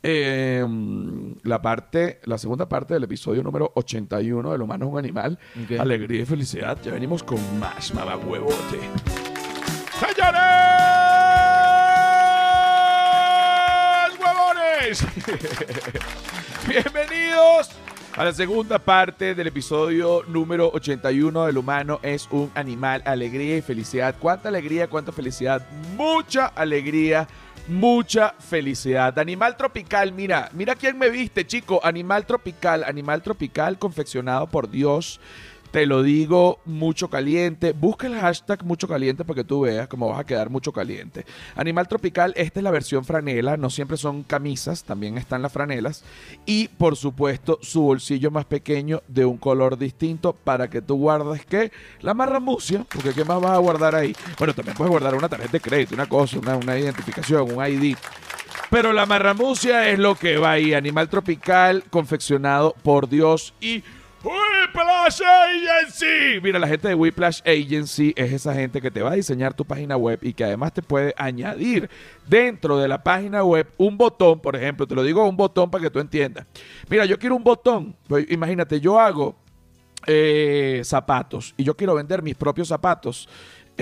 eh, 0.03 0.65
la 1.43 1.61
parte, 1.61 2.21
la 2.25 2.39
segunda 2.39 2.69
parte 2.69 2.95
del 2.95 3.05
episodio 3.05 3.43
número 3.43 3.73
81 3.75 4.53
del 4.53 4.63
humano 4.63 4.87
es 4.87 4.93
un 4.93 4.99
animal, 4.99 5.39
alegría 5.79 6.23
y 6.23 6.27
felicidad. 6.27 6.79
Ya 6.83 6.93
venimos 6.93 7.23
con 7.23 7.39
más 7.59 7.93
mamahuevote. 7.93 8.81
¡Señores! 9.99 10.41
¡Huevones! 14.19 15.07
Bienvenidos 16.69 17.71
a 18.17 18.25
la 18.25 18.33
segunda 18.33 18.79
parte 18.79 19.35
del 19.35 19.47
episodio 19.47 20.25
número 20.27 20.69
81 20.75 21.47
del 21.47 21.57
humano 21.57 22.01
es 22.03 22.29
un 22.31 22.51
animal, 22.55 23.03
alegría 23.07 23.57
y 23.57 23.63
felicidad. 23.63 24.15
¿Cuánta 24.19 24.49
alegría, 24.49 24.89
cuánta 24.89 25.13
felicidad? 25.13 25.67
Mucha 25.97 26.47
alegría, 26.47 27.29
mucha 27.69 28.35
felicidad. 28.39 29.19
Animal 29.19 29.57
tropical, 29.57 30.13
mira, 30.13 30.51
mira 30.53 30.75
quién 30.75 30.99
me 30.99 31.11
viste, 31.11 31.47
chico. 31.47 31.81
Animal 31.83 32.27
tropical, 32.27 32.85
animal 32.85 33.23
tropical 33.23 33.79
confeccionado 33.79 34.47
por 34.47 34.71
Dios. 34.71 35.21
Te 35.71 35.87
lo 35.87 36.03
digo, 36.03 36.59
mucho 36.65 37.09
caliente. 37.09 37.73
Busca 37.73 38.09
el 38.09 38.19
hashtag 38.19 38.65
mucho 38.65 38.89
caliente 38.89 39.25
para 39.25 39.37
que 39.37 39.45
tú 39.45 39.61
veas 39.61 39.87
cómo 39.87 40.09
vas 40.09 40.19
a 40.19 40.25
quedar 40.25 40.51
mucho 40.51 40.73
caliente. 40.73 41.25
Animal 41.55 41.87
tropical, 41.87 42.33
esta 42.37 42.59
es 42.59 42.65
la 42.65 42.73
versión 42.73 43.05
franela. 43.05 43.57
No 43.57 43.71
siempre 43.71 43.97
son 43.97 44.25
camisas, 44.25 44.83
también 44.83 45.17
están 45.17 45.43
las 45.43 45.53
franelas. 45.53 46.03
Y 46.45 46.69
por 46.69 46.97
supuesto, 46.97 47.59
su 47.63 47.83
bolsillo 47.83 48.33
más 48.33 48.47
pequeño 48.47 49.03
de 49.07 49.25
un 49.25 49.39
color 49.39 49.79
distinto 49.79 50.33
para 50.33 50.69
que 50.69 50.83
tú 50.83 50.97
guardes 50.97 51.47
que 51.47 51.71
la 52.01 52.15
marramucia, 52.15 52.85
porque 52.93 53.13
¿qué 53.13 53.25
más 53.25 53.41
vas 53.41 53.53
a 53.53 53.59
guardar 53.59 53.95
ahí? 53.95 54.15
Bueno, 54.39 54.55
también 54.55 54.77
puedes 54.77 54.91
guardar 54.91 55.15
una 55.15 55.29
tarjeta 55.29 55.53
de 55.53 55.61
crédito, 55.61 55.95
una 55.95 56.09
cosa, 56.09 56.39
una, 56.41 56.57
una 56.57 56.77
identificación, 56.77 57.49
un 57.57 57.65
ID. 57.65 57.97
Pero 58.71 58.93
la 58.93 59.07
marramucia 59.07 59.89
es 59.89 59.99
lo 59.99 60.15
que 60.15 60.37
va 60.37 60.53
ahí. 60.53 60.75
Animal 60.75 61.09
tropical 61.09 61.85
confeccionado 61.91 62.75
por 62.83 63.09
Dios 63.09 63.53
y 63.61 63.83
Whiplash 64.71 65.21
Agency. 65.21 66.41
Mira, 66.43 66.59
la 66.59 66.69
gente 66.69 66.89
de 66.89 66.95
Whiplash 66.95 67.41
Agency 67.45 68.13
es 68.17 68.33
esa 68.33 68.55
gente 68.55 68.81
que 68.81 68.91
te 68.91 69.03
va 69.03 69.11
a 69.13 69.15
diseñar 69.15 69.53
tu 69.55 69.65
página 69.65 69.97
web 69.97 70.21
y 70.23 70.33
que 70.33 70.45
además 70.45 70.73
te 70.73 70.83
puede 70.83 71.13
añadir 71.17 71.91
dentro 72.29 72.79
de 72.79 72.87
la 72.87 73.03
página 73.03 73.43
web 73.43 73.69
un 73.79 73.97
botón, 73.97 74.41
por 74.41 74.55
ejemplo. 74.55 74.87
Te 74.87 74.95
lo 74.95 75.03
digo 75.03 75.29
un 75.29 75.37
botón 75.37 75.71
para 75.71 75.83
que 75.83 75.91
tú 75.91 75.99
entiendas. 75.99 76.47
Mira, 76.89 77.05
yo 77.05 77.19
quiero 77.19 77.35
un 77.35 77.43
botón. 77.43 77.97
Pues, 78.07 78.31
imagínate, 78.31 78.81
yo 78.81 79.01
hago 79.01 79.37
eh, 80.07 80.83
zapatos 80.85 81.53
y 81.57 81.65
yo 81.65 81.77
quiero 81.77 81.95
vender 81.95 82.23
mis 82.23 82.37
propios 82.37 82.69
zapatos. 82.69 83.29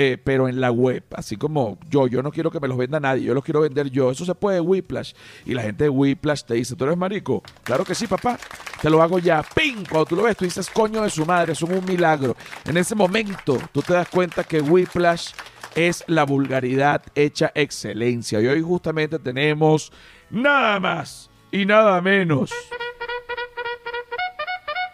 Eh, 0.01 0.17
pero 0.17 0.49
en 0.49 0.61
la 0.61 0.71
web, 0.71 1.03
así 1.17 1.37
como 1.37 1.77
yo, 1.91 2.07
yo 2.07 2.23
no 2.23 2.31
quiero 2.31 2.53
que 2.53 2.61
me 2.61 2.69
los 2.69 2.79
venda 2.79 3.01
nadie, 3.01 3.25
yo 3.25 3.35
los 3.35 3.43
quiero 3.43 3.63
vender 3.63 3.91
yo. 3.91 4.13
Eso 4.13 4.25
se 4.25 4.33
puede 4.37 4.61
Whiplash. 4.61 5.13
Y 5.45 5.55
la 5.55 5.63
gente 5.63 5.83
de 5.83 5.91
Whiplash 5.91 6.45
te 6.45 6.55
dice, 6.55 6.77
¿tú 6.77 6.85
eres 6.85 6.97
marico? 6.97 7.43
Claro 7.65 7.85
que 7.85 7.97
sí, 7.97 8.07
papá. 8.07 8.39
Te 8.81 8.91
lo 8.91 9.03
hago 9.03 9.19
ya. 9.19 9.43
¡Ping! 9.43 9.85
Cuando 9.91 10.07
tú 10.07 10.15
lo 10.15 10.23
ves, 10.23 10.37
tú 10.37 10.45
dices, 10.45 10.71
coño 10.71 11.03
de 11.03 11.11
su 11.11 11.27
madre, 11.27 11.53
son 11.57 11.73
un 11.73 11.85
milagro. 11.85 12.37
En 12.65 12.77
ese 12.77 12.95
momento, 12.95 13.59
tú 13.73 13.83
te 13.83 13.93
das 13.93 14.09
cuenta 14.09 14.45
que 14.45 14.61
Whiplash 14.61 15.33
es 15.75 16.05
la 16.07 16.23
vulgaridad 16.23 17.03
hecha 17.17 17.51
excelencia. 17.57 18.41
Y 18.41 18.47
hoy 18.47 18.63
justamente 18.63 19.19
tenemos 19.19 19.91
nada 20.31 20.79
más 20.79 21.29
y 21.51 21.67
nada 21.67 22.01
menos. 22.01 22.53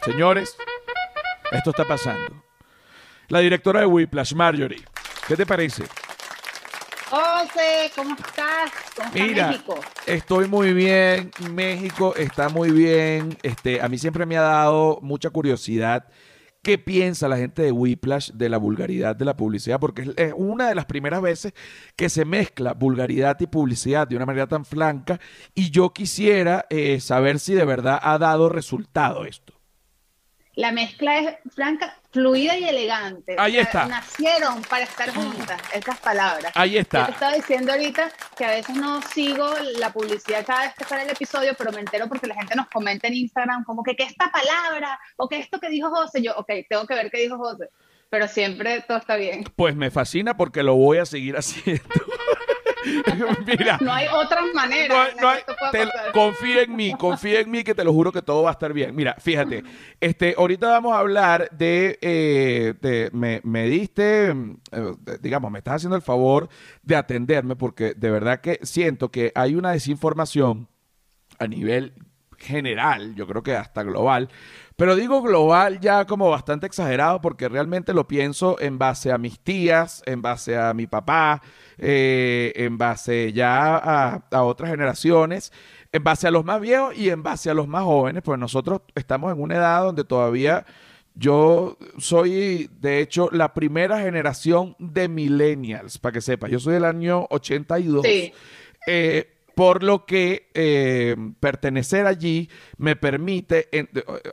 Señores, 0.02 0.56
esto 1.52 1.68
está 1.68 1.84
pasando. 1.84 2.42
La 3.28 3.40
directora 3.40 3.80
de 3.80 3.86
Whiplash, 3.86 4.34
Marjorie, 4.34 4.82
¿qué 5.26 5.36
te 5.36 5.46
parece? 5.46 5.84
José, 7.10 7.92
¿cómo 7.94 8.14
estás? 8.16 8.72
¿Cómo 8.96 9.08
está 9.10 9.26
Mira, 9.26 9.48
México? 9.48 9.78
estoy 10.06 10.48
muy 10.48 10.72
bien. 10.72 11.30
México 11.52 12.14
está 12.16 12.48
muy 12.48 12.70
bien. 12.70 13.36
Este, 13.42 13.80
a 13.80 13.88
mí 13.88 13.98
siempre 13.98 14.26
me 14.26 14.36
ha 14.36 14.42
dado 14.42 14.98
mucha 15.02 15.30
curiosidad 15.30 16.08
qué 16.62 16.78
piensa 16.78 17.28
la 17.28 17.36
gente 17.36 17.60
de 17.60 17.72
Whiplash 17.72 18.30
de 18.32 18.48
la 18.48 18.56
vulgaridad 18.56 19.14
de 19.14 19.26
la 19.26 19.36
publicidad, 19.36 19.78
porque 19.78 20.10
es- 20.16 20.32
una 20.34 20.66
de 20.68 20.74
las 20.74 20.86
primeras 20.86 21.20
veces 21.20 21.52
que 21.94 22.08
se 22.08 22.24
mezcla 22.24 22.72
vulgaridad 22.72 23.38
y 23.40 23.46
publicidad 23.46 24.08
de 24.08 24.16
una 24.16 24.24
manera 24.26 24.46
tan 24.46 24.64
franca. 24.64 25.20
Y 25.54 25.70
yo 25.70 25.92
quisiera 25.92 26.66
eh, 26.70 27.00
saber 27.00 27.38
si 27.38 27.52
de 27.54 27.66
verdad 27.66 28.00
ha 28.02 28.16
dado 28.18 28.48
resultado 28.48 29.26
esto. 29.26 29.52
La 30.54 30.72
mezcla 30.72 31.18
es 31.18 31.36
franca, 31.54 31.98
fluida 32.14 32.56
y 32.56 32.64
elegante. 32.64 33.34
Ahí 33.36 33.58
está. 33.58 33.86
Nacieron 33.86 34.62
para 34.62 34.84
estar 34.84 35.12
juntas, 35.12 35.60
estas 35.74 35.98
palabras. 35.98 36.52
Ahí 36.54 36.78
está. 36.78 37.00
Yo 37.00 37.06
te 37.06 37.12
estaba 37.12 37.34
diciendo 37.34 37.72
ahorita 37.72 38.08
que 38.36 38.44
a 38.44 38.50
veces 38.50 38.76
no 38.76 39.02
sigo 39.02 39.52
la 39.78 39.92
publicidad 39.92 40.46
cada 40.46 40.62
vez 40.62 40.74
que 40.74 40.84
sale 40.84 41.02
el 41.02 41.10
episodio, 41.10 41.54
pero 41.58 41.72
me 41.72 41.80
entero 41.80 42.08
porque 42.08 42.28
la 42.28 42.36
gente 42.36 42.54
nos 42.54 42.68
comenta 42.68 43.08
en 43.08 43.14
Instagram 43.14 43.64
como 43.64 43.82
que, 43.82 43.96
¿qué 43.96 44.04
esta 44.04 44.30
palabra? 44.30 44.98
O 45.16 45.28
que 45.28 45.40
esto 45.40 45.58
que 45.58 45.68
dijo 45.68 45.90
José. 45.90 46.22
Yo, 46.22 46.36
ok, 46.36 46.50
tengo 46.68 46.86
que 46.86 46.94
ver 46.94 47.10
qué 47.10 47.18
dijo 47.18 47.36
José. 47.36 47.68
Pero 48.10 48.28
siempre 48.28 48.84
todo 48.86 48.98
está 48.98 49.16
bien. 49.16 49.42
Pues 49.56 49.74
me 49.74 49.90
fascina 49.90 50.36
porque 50.36 50.62
lo 50.62 50.76
voy 50.76 50.98
a 50.98 51.06
seguir 51.06 51.36
haciendo. 51.36 51.82
Mira, 53.46 53.78
no 53.80 53.92
hay 53.92 54.06
otra 54.08 54.42
manera. 54.54 55.08
confía 56.12 56.62
en 56.62 56.76
mí, 56.76 56.94
confía 56.94 57.40
en 57.40 57.50
mí 57.50 57.64
que 57.64 57.74
te 57.74 57.84
lo 57.84 57.92
juro 57.92 58.12
que 58.12 58.22
todo 58.22 58.42
va 58.42 58.50
a 58.50 58.52
estar 58.52 58.72
bien. 58.72 58.94
Mira, 58.94 59.16
fíjate, 59.18 59.64
este, 60.00 60.34
ahorita 60.36 60.68
vamos 60.68 60.94
a 60.94 60.98
hablar 60.98 61.48
de, 61.50 61.98
eh, 62.00 63.10
me, 63.12 63.64
diste, 63.64 64.28
eh, 64.28 64.34
digamos, 65.20 65.50
me 65.50 65.58
estás 65.58 65.76
haciendo 65.76 65.96
el 65.96 66.02
favor 66.02 66.48
de 66.82 66.96
atenderme 66.96 67.56
porque 67.56 67.94
de 67.94 68.10
verdad 68.10 68.40
que 68.40 68.60
siento 68.62 69.10
que 69.10 69.32
hay 69.34 69.54
una 69.54 69.72
desinformación 69.72 70.68
a 71.38 71.46
nivel 71.46 71.94
general, 72.38 73.14
yo 73.14 73.26
creo 73.26 73.42
que 73.42 73.56
hasta 73.56 73.82
global, 73.82 74.28
pero 74.76 74.96
digo 74.96 75.22
global 75.22 75.80
ya 75.80 76.04
como 76.04 76.30
bastante 76.30 76.66
exagerado 76.66 77.20
porque 77.20 77.48
realmente 77.48 77.94
lo 77.94 78.06
pienso 78.06 78.60
en 78.60 78.78
base 78.78 79.12
a 79.12 79.18
mis 79.18 79.40
tías, 79.40 80.02
en 80.06 80.20
base 80.20 80.56
a 80.56 80.74
mi 80.74 80.86
papá, 80.86 81.42
eh, 81.78 82.52
en 82.56 82.78
base 82.78 83.32
ya 83.32 83.76
a, 83.76 84.42
otras 84.42 84.70
generaciones, 84.70 85.52
en 85.92 86.04
base 86.04 86.26
a 86.26 86.30
los 86.30 86.44
más 86.44 86.60
viejos 86.60 86.96
y 86.96 87.10
en 87.10 87.22
base 87.22 87.50
a 87.50 87.54
los 87.54 87.68
más 87.68 87.84
jóvenes, 87.84 88.22
pues 88.22 88.38
nosotros 88.38 88.82
estamos 88.94 89.32
en 89.32 89.40
una 89.40 89.56
edad 89.56 89.82
donde 89.82 90.04
todavía 90.04 90.64
yo 91.14 91.78
soy, 91.98 92.68
de 92.80 93.00
hecho, 93.00 93.28
la 93.30 93.54
primera 93.54 94.00
generación 94.00 94.74
de 94.78 95.08
millennials, 95.08 95.98
para 95.98 96.14
que 96.14 96.20
sepa, 96.20 96.48
yo 96.48 96.58
soy 96.58 96.74
del 96.74 96.84
año 96.84 97.26
82. 97.30 98.04
Sí. 98.04 98.32
Eh, 98.86 99.33
por 99.54 99.82
lo 99.82 100.04
que 100.04 100.50
eh, 100.54 101.16
pertenecer 101.40 102.06
allí 102.06 102.50
me 102.76 102.96
permite 102.96 103.68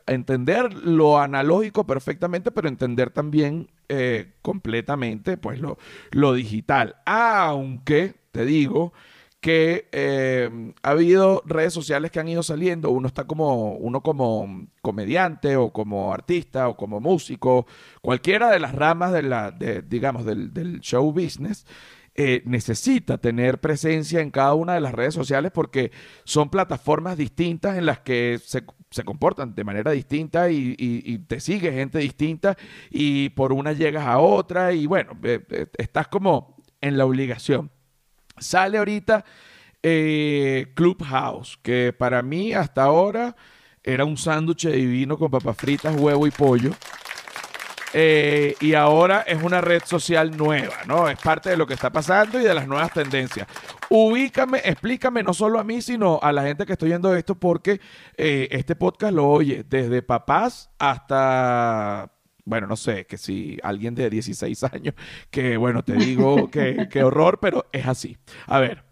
entender 0.07 0.73
lo 0.73 1.19
analógico 1.19 1.86
perfectamente, 1.86 2.51
pero 2.51 2.67
entender 2.67 3.12
también 3.12 3.69
eh, 3.89 4.34
completamente 4.41 5.38
pues 5.38 5.60
lo, 5.60 6.34
digital. 6.34 6.95
Aunque, 7.05 8.15
te 8.31 8.45
digo, 8.45 8.93
que 9.39 9.88
eh, 9.91 10.73
ha 10.84 10.89
habido 10.91 11.41
redes 11.45 11.73
sociales 11.73 12.12
que 12.12 12.19
han 12.19 12.27
ido 12.27 12.43
saliendo, 12.43 12.91
uno 12.91 13.07
está 13.07 13.25
como, 13.25 13.73
uno 13.73 14.01
como 14.01 14.67
comediante 14.81 15.55
o 15.55 15.71
como 15.71 16.13
artista 16.13 16.67
o 16.67 16.77
como 16.77 16.99
músico, 16.99 17.65
cualquiera 18.01 18.49
de 18.49 18.60
las 18.60 18.73
ramas 18.73 19.12
de 19.13 19.23
la, 19.23 19.51
digamos, 19.51 20.25
del 20.25 20.79
show 20.81 21.12
business, 21.12 21.65
eh, 22.13 22.43
necesita 22.45 23.19
tener 23.19 23.62
presencia 23.62 24.19
en 24.19 24.32
cada 24.32 24.54
una 24.54 24.74
de 24.74 24.82
las 24.82 24.93
redes 24.93 25.13
sociales 25.13 25.50
porque 25.54 25.93
son 26.26 26.50
plataformas 26.50 27.17
distintas 27.17 27.78
en 27.78 27.86
las 27.86 28.00
que 28.00 28.38
se, 28.43 28.65
comportan 29.06 29.56
de 29.56 29.63
manera 29.63 29.91
distinta 29.91 30.52
y, 30.52 31.19
te 31.28 31.39
sigue 31.39 31.71
gente 31.71 32.00
distinta 32.00 32.58
y 32.89 33.30
por 33.30 33.54
una 33.54 33.71
llegas 33.71 34.06
a 34.08 34.19
otra 34.19 34.74
y 34.74 34.88
bueno, 34.88 35.17
eh, 35.24 35.39
eh, 35.52 35.67
estás 35.78 36.10
como 36.10 36.58
en 36.82 36.97
la 36.97 37.06
obligación. 37.06 37.71
Sale 38.38 38.78
ahorita 38.78 39.24
Clubhouse, 39.82 41.58
que 41.63 41.93
para 41.97 42.21
mí 42.21 42.52
hasta 42.54 42.84
ahora 42.84 43.38
era 43.84 44.04
un 44.04 44.17
sándwich 44.17 44.67
divino 44.67 45.17
con 45.17 45.32
papas 45.32 45.56
fritas, 45.56 45.95
huevo 45.97 46.28
y 46.28 46.32
pollo. 46.32 46.71
Eh, 47.93 48.56
y 48.62 48.73
ahora 48.73 49.21
es 49.21 49.41
una 49.43 49.60
red 49.60 49.82
social 49.86 50.36
nueva, 50.36 50.75
¿no? 50.88 51.10
Es 51.10 51.19
parte 51.19 51.49
de 51.49 51.58
lo 51.58 51.67
que 51.67 51.73
está 51.73 51.89
pasando 51.89 52.39
y 52.39 52.43
de 52.43 52.54
las 52.54 52.67
nuevas 52.67 52.93
tendencias. 52.93 53.47
Ubícame, 53.89 54.60
explícame 54.63 55.23
no 55.23 55.34
solo 55.34 55.60
a 55.60 55.63
mí, 55.63 55.82
sino 55.82 56.19
a 56.21 56.32
la 56.32 56.43
gente 56.43 56.65
que 56.65 56.73
estoy 56.73 56.89
viendo 56.89 57.13
esto, 57.15 57.36
porque 57.36 57.82
eh, 58.15 58.47
este 58.51 58.75
podcast 58.75 59.13
lo 59.13 59.30
oye 59.30 59.65
desde 59.67 60.01
papás 60.01 60.71
hasta 60.80 62.12
bueno, 62.43 62.65
no 62.65 62.75
sé, 62.75 63.06
que 63.06 63.17
si 63.17 63.60
alguien 63.62 63.93
de 63.93 64.10
16 64.10 64.63
años, 64.63 64.95
que 65.30 65.58
bueno, 65.58 65.84
te 65.84 65.93
digo 65.93 66.49
que, 66.51 66.88
que, 66.89 67.04
horror, 67.04 67.39
pero 67.39 67.67
es 67.71 67.88
así. 67.88 68.17
A 68.47 68.60
ver. 68.60 68.84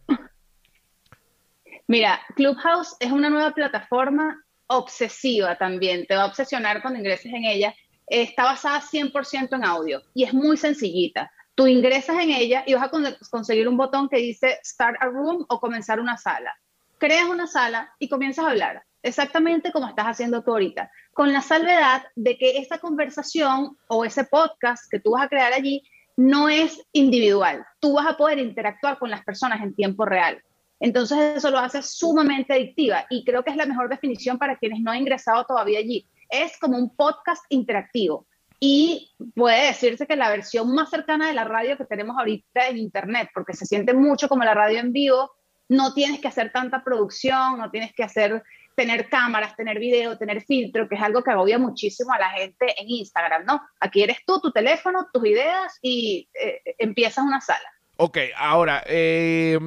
Mira, 1.88 2.22
Clubhouse 2.36 2.96
es 3.00 3.12
una 3.12 3.30
nueva 3.30 3.52
plataforma 3.52 4.46
obsesiva 4.68 5.58
también, 5.58 6.06
te 6.06 6.16
va 6.16 6.24
a 6.24 6.28
obsesionar 6.28 6.82
cuando 6.82 7.00
ingreses 7.00 7.34
en 7.34 7.44
ella 7.44 7.74
está 8.10 8.44
basada 8.44 8.82
100% 8.82 9.56
en 9.56 9.64
audio 9.64 10.02
y 10.14 10.24
es 10.24 10.34
muy 10.34 10.58
sencillita. 10.58 11.32
Tú 11.56 11.68
ingresas 11.68 12.18
en 12.20 12.32
ella 12.32 12.64
y 12.66 12.74
vas 12.74 12.84
a 12.84 12.92
conseguir 13.30 13.68
un 13.68 13.78
botón 13.78 14.10
que 14.10 14.18
dice 14.18 14.60
Start 14.64 14.98
a 15.02 15.06
Room 15.06 15.46
o 15.50 15.60
comenzar 15.60 16.00
una 16.00 16.18
sala. 16.18 16.56
Creas 16.98 17.28
una 17.30 17.48
sala 17.48 17.94
y 18.00 18.10
comienzas 18.10 18.46
a 18.46 18.50
hablar, 18.50 18.84
exactamente 19.04 19.72
como 19.72 19.88
estás 19.88 20.06
haciendo 20.06 20.44
tú 20.44 20.52
ahorita, 20.52 20.92
con 21.14 21.32
la 21.32 21.42
salvedad 21.42 22.04
de 22.16 22.38
que 22.38 22.58
esa 22.58 22.80
conversación 22.80 23.78
o 23.88 24.06
ese 24.06 24.24
podcast 24.26 24.90
que 24.90 25.00
tú 25.00 25.12
vas 25.12 25.24
a 25.24 25.30
crear 25.30 25.54
allí 25.54 25.84
no 26.18 26.50
es 26.50 26.82
individual. 26.92 27.66
Tú 27.80 27.94
vas 27.94 28.08
a 28.08 28.18
poder 28.18 28.40
interactuar 28.40 29.00
con 29.00 29.10
las 29.10 29.24
personas 29.24 29.62
en 29.62 29.74
tiempo 29.74 30.06
real. 30.06 30.44
Entonces 30.82 31.38
eso 31.38 31.52
lo 31.52 31.60
hace 31.60 31.82
sumamente 31.82 32.54
adictiva 32.54 33.06
y 33.10 33.24
creo 33.24 33.44
que 33.44 33.52
es 33.52 33.58
la 33.58 33.66
mejor 33.66 33.90
definición 33.90 34.38
para 34.38 34.58
quienes 34.58 34.80
no 34.80 34.92
han 34.92 35.00
ingresado 35.00 35.46
todavía 35.46 35.80
allí 35.80 36.06
es 36.30 36.58
como 36.60 36.78
un 36.78 36.96
podcast 36.96 37.44
interactivo. 37.50 38.28
Y 38.60 39.12
puede 39.36 39.68
decirse 39.68 40.06
que 40.06 40.18
la 40.18 40.30
versión 40.30 40.74
más 40.74 40.90
cercana 40.90 41.28
de 41.28 41.34
la 41.34 41.46
radio 41.46 41.78
que 41.78 41.86
tenemos 41.86 42.18
ahorita 42.18 42.68
en 42.68 42.78
Internet, 42.78 43.30
porque 43.34 43.54
se 43.54 43.66
siente 43.66 43.94
mucho 43.94 44.28
como 44.28 44.44
la 44.44 44.54
radio 44.54 44.80
en 44.80 44.92
vivo, 44.92 45.32
no 45.70 45.94
tienes 45.94 46.20
que 46.20 46.28
hacer 46.28 46.52
tanta 46.52 46.84
producción, 46.84 47.58
no 47.58 47.72
tienes 47.72 47.94
que 47.94 48.04
hacer, 48.04 48.44
tener 48.76 49.08
cámaras, 49.08 49.56
tener 49.56 49.80
video, 49.80 50.18
tener 50.18 50.42
filtro, 50.42 50.90
que 50.90 50.96
es 50.96 51.02
algo 51.02 51.24
que 51.24 51.32
agobia 51.32 51.58
muchísimo 51.58 52.12
a 52.12 52.20
la 52.20 52.32
gente 52.32 52.74
en 52.78 52.90
Instagram, 52.90 53.46
¿no? 53.46 53.62
Aquí 53.80 54.04
eres 54.04 54.18
tú, 54.26 54.42
tu 54.42 54.52
teléfono, 54.52 55.08
tus 55.14 55.26
ideas 55.26 55.78
y 55.82 56.28
eh, 56.34 56.62
empiezas 56.80 57.24
una 57.24 57.40
sala. 57.40 57.70
Ok, 57.98 58.18
ahora, 58.36 58.84
eh, 58.88 59.60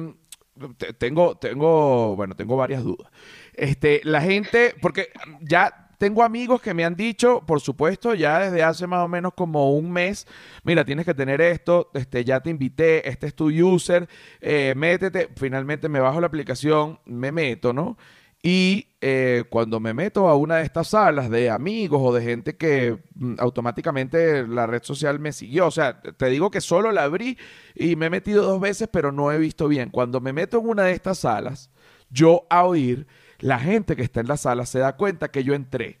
tengo, 0.97 1.37
tengo, 1.37 2.15
bueno, 2.15 2.35
tengo 2.35 2.57
varias 2.57 2.83
dudas. 2.83 3.11
Este, 3.53 4.01
la 4.03 4.21
gente, 4.21 4.75
porque 4.81 5.09
ya 5.41 5.82
tengo 6.03 6.21
amigos 6.21 6.61
que 6.61 6.73
me 6.73 6.83
han 6.83 6.97
dicho, 6.97 7.41
por 7.47 7.61
supuesto, 7.61 8.13
ya 8.13 8.39
desde 8.39 8.61
hace 8.61 8.85
más 8.87 9.05
o 9.05 9.07
menos 9.07 9.31
como 9.37 9.71
un 9.71 9.89
mes, 9.89 10.27
mira, 10.65 10.83
tienes 10.83 11.05
que 11.05 11.13
tener 11.13 11.39
esto, 11.39 11.91
este, 11.93 12.25
ya 12.25 12.41
te 12.41 12.49
invité, 12.49 13.07
este 13.07 13.27
es 13.27 13.33
tu 13.33 13.49
user, 13.49 14.09
eh, 14.41 14.73
métete, 14.75 15.29
finalmente 15.37 15.87
me 15.87 16.01
bajo 16.01 16.19
la 16.19 16.27
aplicación, 16.27 16.99
me 17.05 17.31
meto, 17.31 17.71
¿no? 17.71 17.97
Y 18.41 18.89
eh, 18.99 19.45
cuando 19.49 19.79
me 19.79 19.93
meto 19.93 20.27
a 20.27 20.35
una 20.35 20.57
de 20.57 20.63
estas 20.63 20.89
salas 20.89 21.29
de 21.29 21.49
amigos 21.49 22.01
o 22.03 22.13
de 22.13 22.21
gente 22.21 22.57
que 22.57 22.99
mm, 23.15 23.35
automáticamente 23.37 24.45
la 24.45 24.67
red 24.67 24.83
social 24.83 25.21
me 25.21 25.31
siguió, 25.31 25.67
o 25.67 25.71
sea, 25.71 26.01
te 26.01 26.25
digo 26.25 26.51
que 26.51 26.59
solo 26.59 26.91
la 26.91 27.03
abrí 27.05 27.37
y 27.75 27.95
me 27.95 28.07
he 28.07 28.09
metido 28.09 28.43
dos 28.43 28.59
veces, 28.59 28.89
pero 28.91 29.13
no 29.13 29.31
he 29.31 29.37
visto 29.37 29.69
bien. 29.69 29.89
Cuando 29.89 30.19
me 30.19 30.33
meto 30.33 30.59
en 30.59 30.67
una 30.67 30.83
de 30.83 30.91
estas 30.91 31.19
salas, 31.19 31.69
yo 32.09 32.45
a 32.49 32.65
oír 32.65 33.07
la 33.43 33.59
gente 33.59 33.97
que 33.97 34.03
está 34.03 34.21
en 34.21 34.27
la 34.29 34.37
sala 34.37 34.65
se 34.65 34.79
da 34.79 34.95
cuenta 34.95 35.29
que 35.29 35.43
yo 35.43 35.53
entré. 35.53 35.99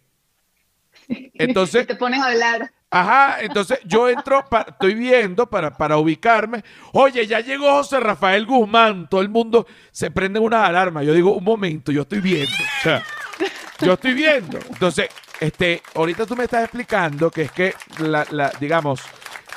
Entonces. 1.33 1.85
te 1.85 1.95
pones 1.95 2.21
a 2.21 2.27
hablar. 2.27 2.71
Ajá, 2.89 3.41
entonces 3.41 3.79
yo 3.85 4.07
entro, 4.07 4.45
estoy 4.67 4.93
viendo 4.93 5.49
para, 5.49 5.75
para 5.75 5.97
ubicarme. 5.97 6.63
Oye, 6.91 7.25
ya 7.25 7.39
llegó 7.39 7.71
José 7.71 7.99
Rafael 7.99 8.45
Guzmán. 8.45 9.09
Todo 9.09 9.21
el 9.21 9.29
mundo 9.29 9.65
se 9.91 10.11
prende 10.11 10.39
una 10.39 10.67
alarma. 10.67 11.01
Yo 11.01 11.11
digo, 11.11 11.33
un 11.33 11.43
momento, 11.43 11.91
yo 11.91 12.03
estoy 12.03 12.21
viendo. 12.21 12.53
O 12.53 12.83
sea, 12.83 13.03
yo 13.79 13.93
estoy 13.93 14.13
viendo. 14.13 14.59
Entonces, 14.69 15.09
este, 15.39 15.81
ahorita 15.95 16.27
tú 16.27 16.35
me 16.35 16.43
estás 16.43 16.65
explicando 16.65 17.31
que 17.31 17.41
es 17.41 17.51
que 17.51 17.73
la, 17.97 18.27
la 18.29 18.51
digamos, 18.59 19.01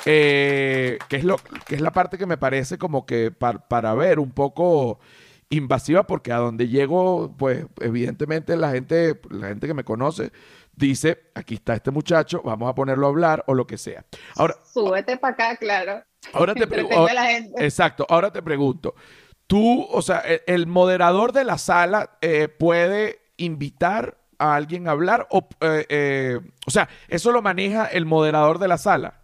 eh, 0.05 0.97
que 1.07 1.17
es 1.17 1.23
lo, 1.23 1.37
que 1.67 1.75
es 1.75 1.81
la 1.81 1.91
parte 1.91 2.17
que 2.17 2.25
me 2.25 2.37
parece 2.37 2.79
como 2.79 3.05
que 3.05 3.29
para 3.29 3.93
ver 3.93 4.17
un 4.17 4.31
poco 4.31 4.99
invasiva 5.49 6.05
porque 6.05 6.31
a 6.31 6.37
donde 6.37 6.67
llego, 6.67 7.33
pues 7.37 7.65
evidentemente 7.79 8.57
la 8.57 8.71
gente, 8.71 9.19
la 9.29 9.47
gente 9.47 9.67
que 9.67 9.73
me 9.73 9.83
conoce 9.83 10.31
dice, 10.75 11.29
aquí 11.33 11.55
está 11.55 11.73
este 11.73 11.91
muchacho, 11.91 12.41
vamos 12.43 12.69
a 12.69 12.75
ponerlo 12.75 13.07
a 13.07 13.09
hablar 13.09 13.43
o 13.47 13.53
lo 13.53 13.65
que 13.65 13.77
sea. 13.77 14.05
Ahora, 14.35 14.55
súbete 14.63 15.17
para 15.17 15.33
acá, 15.33 15.55
claro. 15.57 16.03
Ahora 16.33 16.53
te 16.53 16.67
pregunto, 16.67 17.07
exacto, 17.57 18.05
ahora 18.09 18.31
te 18.31 18.41
pregunto, 18.41 18.95
tú, 19.47 19.87
o 19.89 20.01
sea, 20.01 20.19
el, 20.45 20.67
moderador 20.67 21.31
de 21.31 21.45
la 21.45 21.57
sala 21.57 22.17
eh, 22.21 22.47
puede 22.47 23.19
invitar 23.37 24.17
a 24.39 24.55
alguien 24.55 24.87
a 24.87 24.91
hablar 24.91 25.27
o, 25.31 25.47
eh, 25.61 25.85
eh, 25.89 26.39
o 26.65 26.71
sea, 26.71 26.89
eso 27.07 27.31
lo 27.31 27.41
maneja 27.41 27.85
el 27.85 28.05
moderador 28.05 28.59
de 28.59 28.67
la 28.67 28.77
sala. 28.77 29.21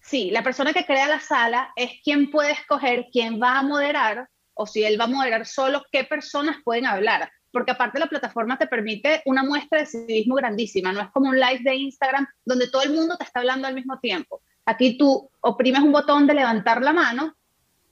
Sí, 0.00 0.30
la 0.30 0.42
persona 0.42 0.72
que 0.72 0.84
crea 0.84 1.08
la 1.08 1.20
sala 1.20 1.72
es 1.76 1.90
quien 2.02 2.30
puede 2.30 2.52
escoger 2.52 3.06
quién 3.10 3.40
va 3.40 3.58
a 3.58 3.62
moderar 3.62 4.28
o 4.54 4.66
si 4.66 4.84
él 4.84 4.98
va 4.98 5.04
a 5.04 5.08
moderar 5.08 5.46
solo, 5.46 5.84
qué 5.90 6.04
personas 6.04 6.56
pueden 6.64 6.86
hablar. 6.86 7.30
porque 7.52 7.70
aparte 7.70 8.00
la 8.00 8.08
plataforma 8.08 8.58
te 8.58 8.66
permite 8.66 9.22
una 9.26 9.44
muestra 9.44 9.78
de 9.78 9.86
civismo 9.86 10.34
grandísima, 10.34 10.92
no 10.92 11.00
es 11.00 11.10
como 11.12 11.28
un 11.28 11.38
live 11.38 11.60
de 11.62 11.76
Instagram 11.76 12.26
donde 12.44 12.68
todo 12.68 12.82
el 12.82 12.92
mundo 12.92 13.16
te 13.16 13.22
está 13.22 13.38
hablando 13.38 13.68
al 13.68 13.74
mismo 13.74 14.00
tiempo. 14.00 14.42
Aquí 14.66 14.98
tú 14.98 15.30
oprimes 15.40 15.82
un 15.82 15.92
botón 15.92 16.26
de 16.26 16.34
levantar 16.34 16.82
la 16.82 16.92
mano, 16.92 17.36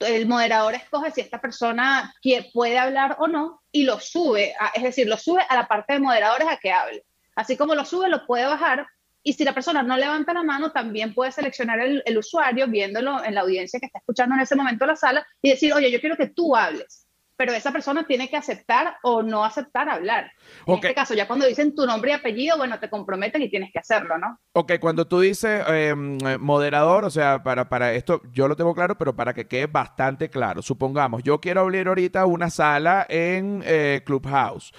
el 0.01 0.27
moderador 0.27 0.75
escoge 0.75 1.13
si 1.13 1.21
esta 1.21 1.41
persona 1.41 2.13
puede 2.53 2.77
hablar 2.77 3.17
o 3.21 3.29
no 3.29 3.63
y 3.71 3.85
lo 3.85 4.01
sube, 4.01 4.53
es 4.75 4.83
decir, 4.83 5.07
lo 5.07 5.17
sube 5.17 5.43
a 5.49 5.55
la 5.55 5.69
parte 5.69 5.93
de 5.93 6.01
moderadores 6.01 6.49
a 6.49 6.57
que 6.57 6.73
hable. 6.73 7.05
Así 7.37 7.57
como 7.57 7.77
lo 7.77 7.85
sube, 7.85 8.09
lo 8.09 8.27
puede 8.27 8.47
bajar 8.47 8.87
y 9.23 9.33
si 9.35 9.45
la 9.45 9.55
persona 9.55 9.83
no 9.83 9.97
levanta 9.97 10.33
la 10.33 10.43
mano, 10.43 10.73
también 10.73 11.15
puede 11.15 11.33
seleccionar 11.33 11.81
el, 11.81 12.03
el, 12.05 12.19
usuario 12.19 12.67
viéndolo 12.67 13.23
en 13.25 13.35
la 13.35 13.43
audiencia 13.43 13.79
que 13.79 13.87
está 13.87 13.99
escuchando 13.99 14.35
en 14.35 14.43
ese 14.43 14.57
momento 14.57 14.87
la 14.87 14.97
sala 14.97 15.27
y 15.41 15.51
decir, 15.51 15.73
oye, 15.73 15.91
yo 15.91 16.01
quiero 16.01 16.17
que 16.17 16.29
tú 16.29 16.57
hables. 16.57 17.07
Pero 17.37 17.53
esa 17.53 17.73
persona 17.73 18.07
tiene 18.07 18.29
que 18.29 18.37
aceptar 18.37 18.97
o 19.03 19.23
no 19.23 19.45
aceptar 19.45 19.89
hablar. 19.89 20.31
En 20.67 20.75
este 20.75 20.95
caso, 20.95 21.15
ya 21.15 21.27
cuando 21.27 21.47
dicen 21.47 21.75
tu 21.75 21.87
nombre 21.87 22.11
y 22.11 22.15
apellido, 22.15 22.57
bueno, 22.57 22.79
te 22.79 22.91
comprometen 22.91 23.43
y 23.43 23.51
tienes 23.51 23.73
que 23.73 23.79
hacerlo, 23.79 24.19
¿no? 24.19 24.39
Ok, 24.53 24.75
cuando 24.81 25.09
tú 25.09 25.19
dices 25.19 25.65
em, 25.67 26.19
moderador, 26.39 27.05
o 27.05 27.11
sea, 27.11 27.43
para, 27.43 27.69
para 27.69 27.95
esto 27.95 28.21
yo 28.33 28.47
lo 28.49 28.55
tengo 28.55 28.75
claro, 28.75 28.97
pero 28.99 29.17
para 29.17 29.35
que 29.35 29.49
quede 29.49 29.67
bastante 29.67 30.31
claro. 30.31 30.63
Supongamos, 30.63 31.23
yo 31.23 31.41
quiero 31.41 31.63
abrir 31.63 31.89
ahorita 31.89 32.27
una 32.27 32.51
sala 32.51 33.07
en 33.09 33.63
eh, 33.65 34.03
Clubhouse. 34.05 34.73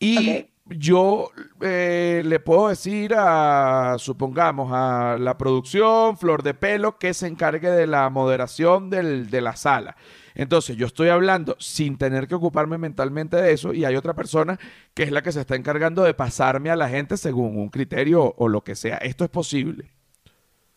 Y 0.00 0.46
yo 0.70 1.30
eh, 1.60 2.22
le 2.24 2.40
puedo 2.40 2.68
decir 2.68 3.14
a, 3.16 3.96
supongamos, 3.98 4.70
a 4.72 5.16
la 5.18 5.38
producción, 5.38 6.18
Flor 6.18 6.42
de 6.42 6.54
Pelo, 6.54 6.98
que 6.98 7.14
se 7.14 7.26
encargue 7.26 7.70
de 7.70 7.86
la 7.86 8.10
moderación 8.10 8.90
de 8.90 9.40
la 9.40 9.56
sala. 9.56 9.96
Entonces, 10.34 10.76
yo 10.76 10.86
estoy 10.86 11.08
hablando 11.08 11.56
sin 11.58 11.98
tener 11.98 12.28
que 12.28 12.36
ocuparme 12.36 12.78
mentalmente 12.78 13.36
de 13.36 13.52
eso 13.52 13.72
y 13.74 13.84
hay 13.84 13.96
otra 13.96 14.14
persona 14.14 14.58
que 14.94 15.02
es 15.02 15.10
la 15.10 15.22
que 15.22 15.32
se 15.32 15.40
está 15.40 15.56
encargando 15.56 16.04
de 16.04 16.14
pasarme 16.14 16.70
a 16.70 16.76
la 16.76 16.88
gente 16.88 17.16
según 17.16 17.58
un 17.58 17.70
criterio 17.70 18.34
o 18.36 18.48
lo 18.48 18.62
que 18.62 18.76
sea. 18.76 18.98
Esto 18.98 19.24
es 19.24 19.30
posible. 19.30 19.90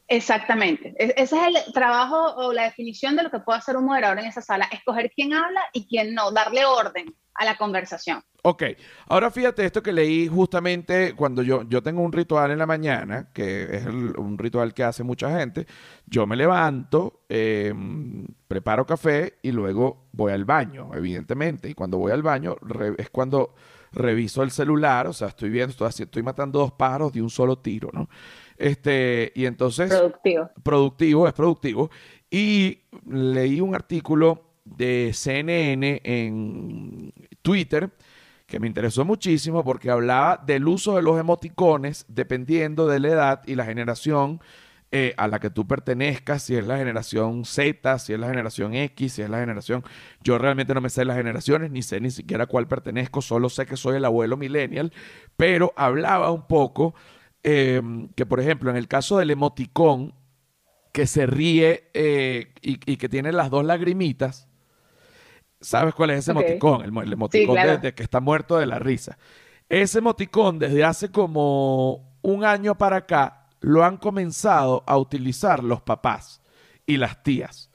Exactamente. 0.08 0.96
E-, 0.98 1.14
ese 1.16 1.36
es 1.36 1.48
el 1.48 1.74
trabajo 1.74 2.34
o 2.38 2.54
la 2.54 2.64
definición 2.64 3.16
de 3.16 3.24
lo 3.24 3.30
que 3.30 3.40
puede 3.40 3.60
hacer 3.60 3.78
un 3.78 3.86
moderador 3.86 4.20
en 4.20 4.26
esa 4.26 4.42
sala. 4.42 4.68
Escoger 4.72 5.12
quién 5.16 5.34
habla 5.34 5.62
y 5.74 5.86
quién 5.86 6.16
no, 6.16 6.32
darle 6.32 6.66
orden 6.66 7.16
a 7.42 7.46
la 7.46 7.58
conversación. 7.58 8.24
Ok, 8.44 8.64
ahora 9.08 9.32
fíjate 9.32 9.66
esto 9.66 9.82
que 9.82 9.92
leí 9.92 10.28
justamente 10.28 11.16
cuando 11.16 11.42
yo, 11.42 11.64
yo 11.64 11.82
tengo 11.82 12.04
un 12.04 12.12
ritual 12.12 12.52
en 12.52 12.60
la 12.60 12.68
mañana, 12.68 13.30
que 13.34 13.64
es 13.64 13.86
un 13.88 14.38
ritual 14.38 14.76
que 14.76 14.84
hace 14.84 15.04
mucha 15.04 15.40
gente. 15.40 15.66
Yo 16.06 16.28
me 16.28 16.36
levanto, 16.36 17.24
em, 17.28 18.28
preparo 18.48 18.86
café 18.86 19.40
y 19.42 19.52
luego 19.52 20.06
voy 20.12 20.34
al 20.34 20.46
baño, 20.46 20.92
evidentemente. 20.94 21.68
Y 21.68 21.74
cuando 21.74 21.98
voy 21.98 22.12
al 22.12 22.22
baño 22.22 22.58
es 22.98 23.10
cuando 23.10 23.56
reviso 23.92 24.44
el 24.44 24.52
celular, 24.52 25.08
o 25.08 25.14
sea, 25.14 25.30
estoy 25.30 25.50
viendo, 25.50 25.72
estoy, 25.72 26.06
estoy 26.06 26.22
matando 26.22 26.60
dos 26.60 26.74
pájaros 26.74 27.12
de 27.14 27.24
un 27.24 27.30
solo 27.32 27.58
tiro, 27.58 27.90
¿no? 27.92 28.08
Este, 28.56 29.32
y 29.36 29.46
entonces... 29.46 29.90
Productivo. 29.90 30.50
Productivo, 30.62 31.28
es 31.28 31.34
productivo. 31.34 31.90
Y 32.30 32.84
leí 33.08 33.60
un 33.62 33.74
artículo 33.74 34.52
de 34.64 35.12
CNN 35.14 36.02
en 36.04 37.14
Twitter 37.42 37.92
que 38.52 38.60
me 38.60 38.68
interesó 38.68 39.06
muchísimo 39.06 39.64
porque 39.64 39.90
hablaba 39.90 40.44
del 40.46 40.68
uso 40.68 40.98
de 40.98 41.02
los 41.02 41.18
emoticones 41.18 42.06
dependiendo 42.10 42.86
de 42.86 43.00
la 43.00 43.08
edad 43.08 43.42
y 43.46 43.56
la 43.56 43.64
generación 43.64 44.42
eh, 44.94 45.14
a 45.16 45.30
la 45.30 45.40
que 45.40 45.50
tú 45.50 45.66
pertenezcas, 45.66 46.44
si 46.44 46.58
es 46.58 46.68
la 46.68 46.78
generación 46.78 47.46
Z, 47.46 47.98
si 48.00 48.12
es 48.12 48.20
la 48.20 48.28
generación 48.28 48.74
X, 48.74 49.14
si 49.14 49.22
es 49.22 49.30
la 49.30 49.40
generación... 49.40 49.86
Yo 50.22 50.38
realmente 50.38 50.74
no 50.74 50.82
me 50.82 50.90
sé 50.90 51.06
las 51.06 51.16
generaciones, 51.16 51.72
ni 51.72 51.82
sé 51.82 52.02
ni 52.02 52.12
siquiera 52.12 52.46
cuál 52.46 52.68
pertenezco, 52.68 53.22
solo 53.22 53.48
sé 53.48 53.66
que 53.66 53.78
soy 53.78 53.96
el 53.96 54.04
abuelo 54.04 54.36
millennial, 54.36 54.92
pero 55.38 55.72
hablaba 55.78 56.30
un 56.32 56.46
poco 56.46 56.94
em, 57.44 58.10
que, 58.16 58.26
por 58.26 58.42
ejemplo, 58.42 58.70
en 58.70 58.76
el 58.76 58.90
caso 58.90 59.18
del 59.18 59.32
emoticón, 59.32 60.14
que 60.92 61.08
se 61.08 61.26
ríe 61.26 61.90
eh, 61.94 62.54
y 62.62 62.98
que 62.98 63.08
tiene 63.08 63.32
las 63.32 63.50
dos 63.50 63.64
lagrimitas, 63.64 64.51
¿Sabes 65.62 65.94
cuál 65.94 66.10
es 66.10 66.20
ese 66.20 66.32
emoticón? 66.32 66.82
El, 66.82 67.14
emoticón 67.14 67.82
de, 67.82 67.94
que 67.94 68.04
está 68.04 68.20
muerto 68.20 68.58
de 68.58 68.66
la 68.66 68.80
risa. 68.80 69.18
Ese 69.70 70.00
emoticón 70.00 70.58
desde 70.60 70.84
hace 70.84 71.12
como 71.12 72.18
un 72.24 72.44
año 72.44 72.78
para 72.78 72.98
acá 72.98 73.48
lo 73.62 73.86
han 73.86 73.98
comenzado 73.98 74.84
a 74.88 74.98
utilizar 74.98 75.64
los 75.64 75.82
papás 75.82 76.42
y 76.86 76.98
las 76.98 77.22
tías. 77.22 77.70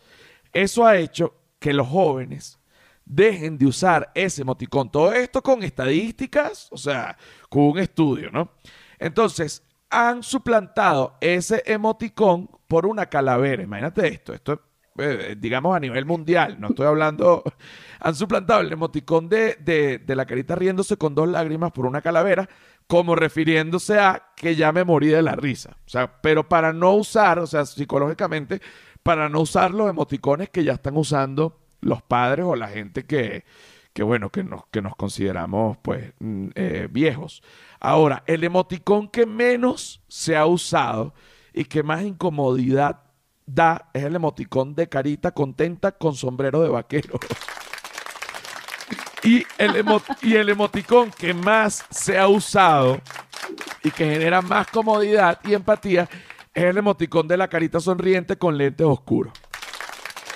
Eso 0.52 0.84
ha 0.84 0.96
hecho 0.96 1.34
que 1.60 1.72
los 1.72 1.86
jóvenes 1.86 2.58
dejen 3.04 3.56
de 3.56 3.66
usar 3.66 4.10
ese 4.14 4.42
emoticón. 4.42 4.90
Todo 4.90 5.12
esto 5.12 5.40
con 5.40 5.62
estadísticas, 5.62 6.68
o 6.72 6.76
sea, 6.76 7.16
con 7.48 7.62
un 7.62 7.78
estudio, 7.78 8.30
¿no? 8.32 8.50
Entonces, 8.98 9.62
han 9.88 10.24
suplantado 10.24 11.16
ese 11.20 11.62
emoticón 11.64 12.50
por 12.66 12.84
una 12.84 13.06
calavera. 13.06 13.62
Imagínate 13.62 14.08
esto, 14.08 14.34
esto 14.34 14.60
eh, 14.98 15.36
digamos 15.38 15.76
a 15.76 15.80
nivel 15.80 16.04
mundial, 16.04 16.56
no 16.60 16.68
estoy 16.68 16.86
hablando, 16.86 17.42
han 18.00 18.14
suplantado 18.14 18.60
el 18.60 18.72
emoticón 18.72 19.28
de, 19.28 19.56
de, 20.04 20.16
la 20.16 20.26
carita 20.26 20.54
riéndose 20.54 20.96
con 20.96 21.14
dos 21.14 21.28
lágrimas 21.28 21.72
por 21.72 21.86
una 21.86 22.02
calavera, 22.02 22.48
como 22.86 23.14
refiriéndose 23.14 23.98
a 23.98 24.30
que 24.36 24.54
ya 24.54 24.72
me 24.72 24.84
morí 24.84 25.08
de 25.08 25.22
la 25.22 25.34
risa. 25.34 25.76
O 25.86 25.88
sea, 25.88 26.20
pero 26.20 26.48
para 26.48 26.72
no 26.72 26.94
usar, 26.94 27.38
o 27.38 27.46
sea, 27.46 27.66
psicológicamente, 27.66 28.60
para 29.02 29.28
no 29.28 29.40
usar 29.40 29.72
los 29.72 29.88
emoticones 29.88 30.50
que 30.50 30.64
ya 30.64 30.74
están 30.74 30.96
usando 30.96 31.58
los 31.80 32.02
padres 32.02 32.46
o 32.46 32.56
la 32.56 32.68
gente 32.68 33.04
que, 33.04 33.44
que 33.92 34.02
bueno, 34.02 34.30
que 34.30 34.44
nos, 34.44 34.66
que 34.66 34.82
nos 34.82 34.94
consideramos 34.94 35.78
pues 35.78 36.12
mm, 36.18 36.48
eh, 36.54 36.88
viejos. 36.90 37.42
Ahora, 37.80 38.22
el 38.26 38.44
emoticón 38.44 39.08
que 39.08 39.26
menos 39.26 40.02
se 40.08 40.36
ha 40.36 40.46
usado 40.46 41.14
y 41.54 41.64
que 41.64 41.82
más 41.82 42.02
incomodidad 42.02 43.05
da 43.46 43.88
es 43.94 44.02
el 44.02 44.16
emoticón 44.16 44.74
de 44.74 44.88
carita 44.88 45.30
contenta 45.30 45.92
con 45.92 46.14
sombrero 46.14 46.60
de 46.60 46.68
vaquero. 46.68 47.18
y, 49.22 49.46
el 49.56 49.84
y 50.22 50.34
el 50.34 50.48
emoticón 50.48 51.10
que 51.12 51.32
más 51.32 51.84
se 51.90 52.18
ha 52.18 52.28
usado 52.28 53.00
y 53.82 53.90
que 53.90 54.04
genera 54.04 54.42
más 54.42 54.66
comodidad 54.66 55.40
y 55.44 55.54
empatía 55.54 56.08
es 56.52 56.64
el 56.64 56.78
emoticón 56.78 57.28
de 57.28 57.36
la 57.36 57.48
carita 57.48 57.80
sonriente 57.80 58.36
con 58.36 58.58
lentes 58.58 58.86
oscuros. 58.86 59.32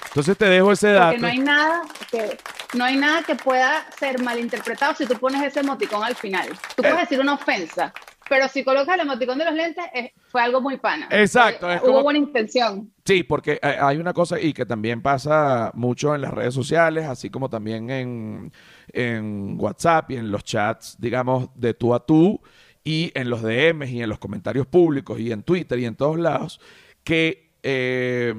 Entonces 0.07 0.37
te 0.37 0.47
dejo 0.47 0.73
ese 0.73 0.93
dato. 0.93 1.11
Porque 1.11 1.21
no 1.21 1.29
hay 1.29 1.39
nada 1.39 1.83
que, 2.11 2.39
no 2.75 2.85
hay 2.85 2.97
nada 2.97 3.23
que 3.23 3.37
pueda 3.37 3.87
ser 3.99 4.21
malinterpretado 4.23 4.95
si 4.95 5.07
tú 5.07 5.15
pones 5.15 5.43
ese 5.43 5.61
emoticón 5.61 6.03
al 6.05 6.17
final. 6.17 6.49
Tú 6.77 6.83
puedes 6.83 6.97
eh. 6.97 7.01
decir 7.01 7.21
una 7.21 7.35
ofensa, 7.35 7.93
pero 8.31 8.47
si 8.47 8.63
colocas 8.63 8.95
el 8.95 9.01
emoticón 9.01 9.39
de 9.39 9.45
los 9.45 9.55
lentes, 9.55 9.85
fue 10.29 10.41
algo 10.41 10.61
muy 10.61 10.77
pana. 10.77 11.09
Exacto. 11.11 11.67
hubo 11.83 12.05
buena 12.05 12.21
intención. 12.21 12.93
Sí, 13.05 13.25
porque 13.25 13.59
hay 13.61 13.97
una 13.97 14.13
cosa 14.13 14.41
y 14.41 14.53
que 14.53 14.65
también 14.65 15.03
pasa 15.03 15.73
mucho 15.75 16.15
en 16.15 16.21
las 16.21 16.33
redes 16.33 16.55
sociales, 16.55 17.07
así 17.07 17.29
como 17.29 17.51
también 17.51 17.91
en, 17.91 18.53
en 18.93 19.57
WhatsApp 19.59 20.13
y 20.13 20.17
en 20.17 20.31
los 20.31 20.45
chats, 20.45 20.97
digamos, 21.01 21.51
de 21.57 21.75
tú 21.75 21.93
a 21.93 22.07
tú, 22.07 22.41
y 22.85 23.11
en 23.17 23.31
los 23.31 23.43
DMs 23.43 23.91
y 23.91 24.01
en 24.01 24.09
los 24.09 24.21
comentarios 24.21 24.69
públicos 24.69 25.19
y 25.19 25.33
en 25.33 25.43
Twitter 25.43 25.81
y 25.81 25.87
en 25.87 25.97
todos 25.97 26.17
lados, 26.17 26.61
que 27.03 27.51
eh, 27.65 28.33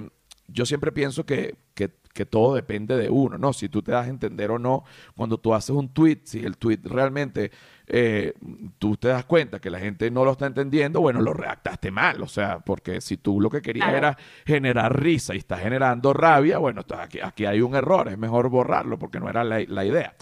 yo 0.48 0.66
siempre 0.66 0.94
pienso 0.94 1.26
que, 1.26 1.56
que 1.74 1.90
que 2.14 2.26
todo 2.26 2.56
depende 2.56 2.98
de 2.98 3.10
uno, 3.10 3.38
¿no? 3.38 3.54
Si 3.54 3.70
tú 3.70 3.82
te 3.82 3.92
das 3.92 4.08
a 4.08 4.10
entender 4.10 4.52
o 4.52 4.60
no, 4.60 4.84
cuando 5.16 5.38
tú 5.38 5.54
haces 5.54 5.72
un 5.72 5.90
tweet, 5.90 6.22
si 6.26 6.40
el 6.40 6.58
tweet 6.58 6.80
realmente 6.84 7.52
eh, 7.94 8.34
tú 8.80 8.96
te 8.96 9.10
das 9.10 9.26
cuenta 9.26 9.60
que 9.60 9.70
la 9.70 9.78
gente 9.78 10.10
no 10.10 10.24
lo 10.24 10.32
está 10.32 10.46
entendiendo, 10.46 11.02
bueno, 11.02 11.22
lo 11.22 11.34
redactaste 11.34 11.92
mal, 11.92 12.22
o 12.22 12.28
sea, 12.28 12.60
porque 12.60 13.02
si 13.02 13.18
tú 13.18 13.42
lo 13.42 13.50
que 13.50 13.62
querías 13.62 13.94
era 13.94 14.18
generar 14.46 14.98
risa 14.98 15.36
y 15.36 15.40
estás 15.40 15.60
generando 15.60 16.14
rabia, 16.14 16.58
bueno, 16.58 16.84
aquí, 16.98 17.20
aquí 17.22 17.46
hay 17.46 17.60
un 17.60 17.76
error, 17.76 18.08
es 18.08 18.18
mejor 18.18 18.50
borrarlo 18.50 18.98
porque 18.98 19.20
no 19.20 19.30
era 19.30 19.44
la, 19.44 19.86
idea. 19.86 20.16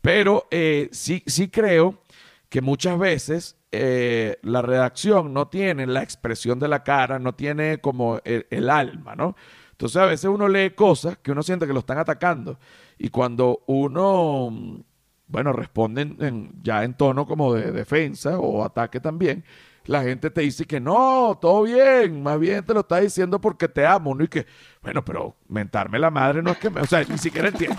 Pero 0.00 0.46
eh, 0.52 0.88
sí, 0.92 1.24
sí 1.26 1.48
creo 1.48 2.02
que 2.48 2.60
muchas 2.60 2.96
veces 2.96 3.56
eh, 3.72 4.38
la 4.42 4.62
redacción 4.62 5.34
no 5.34 5.48
tiene 5.48 5.86
la 5.88 6.04
expresión 6.04 6.60
de 6.60 6.68
la 6.68 6.84
cara, 6.84 7.18
no 7.18 7.34
tiene 7.34 7.78
como 7.78 8.20
el 8.24 8.70
alma, 8.70 9.16
¿no? 9.16 9.34
Entonces 9.76 9.96
a 9.96 10.06
veces 10.06 10.30
uno 10.30 10.48
lee 10.48 10.70
cosas 10.70 11.18
que 11.18 11.32
uno 11.32 11.42
siente 11.42 11.66
que 11.66 11.74
lo 11.74 11.80
están 11.80 11.98
atacando 11.98 12.58
y 12.96 13.10
cuando 13.10 13.62
uno, 13.66 14.82
bueno, 15.28 15.52
responde 15.52 16.50
ya 16.62 16.84
en 16.84 16.94
tono 16.94 17.26
como 17.26 17.54
de 17.54 17.72
defensa 17.72 18.38
o 18.38 18.64
ataque 18.64 19.00
también, 19.00 19.44
la 19.86 20.02
gente 20.02 20.30
te 20.30 20.40
dice 20.40 20.64
que 20.64 20.80
no, 20.80 21.38
todo 21.40 21.62
bien, 21.62 22.22
más 22.22 22.38
bien 22.38 22.64
te 22.64 22.74
lo 22.74 22.80
está 22.80 22.98
diciendo 22.98 23.40
porque 23.40 23.68
te 23.68 23.86
amo, 23.86 24.14
¿no? 24.14 24.24
Y 24.24 24.28
que, 24.28 24.46
bueno, 24.82 25.04
pero 25.04 25.36
mentarme 25.48 25.98
la 25.98 26.10
madre 26.10 26.42
no 26.42 26.50
es 26.50 26.58
que 26.58 26.70
me, 26.70 26.80
o 26.80 26.86
sea, 26.86 27.04
ni 27.04 27.18
siquiera 27.18 27.48
entiendo. 27.48 27.76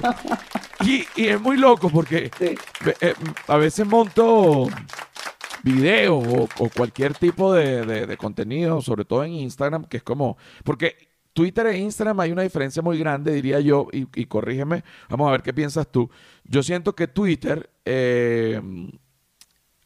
Y, 0.85 1.05
es 1.15 1.41
muy 1.41 1.57
loco 1.57 1.89
porque 1.89 2.31
eh, 2.39 2.55
a 3.47 3.57
veces 3.57 3.85
monto 3.85 4.67
videos 5.63 6.23
o, 6.59 6.69
cualquier 6.69 7.13
tipo 7.13 7.53
de, 7.53 7.85
de, 7.85 8.17
contenido, 8.17 8.79
sobre 8.81 9.03
todo 9.03 9.23
en 9.23 9.33
Instagram, 9.33 9.85
que 9.85 9.97
es 9.97 10.03
como, 10.03 10.37
porque 10.63 11.06
Twitter 11.37 11.67
e 11.67 11.77
Instagram 11.77 12.19
hay 12.19 12.31
una 12.31 12.41
diferencia 12.41 12.81
muy 12.81 12.97
grande, 12.97 13.31
diría 13.31 13.59
yo, 13.59 13.89
y, 13.91 14.25
corrígeme, 14.25 14.83
vamos 15.07 15.27
a 15.27 15.33
ver 15.33 15.43
qué 15.43 15.53
piensas 15.53 15.87
tú. 15.91 16.09
Yo 16.43 16.63
siento 16.63 16.95
que 16.95 17.07
Twitter, 17.07 17.69
eh, 17.85 18.59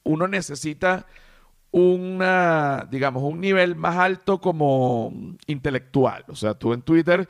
uno 0.04 0.28
necesita 0.30 1.06
una, 1.72 2.88
digamos, 2.90 3.24
un 3.24 3.42
nivel 3.42 3.76
más 3.76 3.98
alto 3.98 4.40
como 4.40 5.12
intelectual. 5.46 6.24
O 6.30 6.36
sea, 6.36 6.54
tú 6.54 6.72
en 6.72 6.84
Twitter 6.84 7.28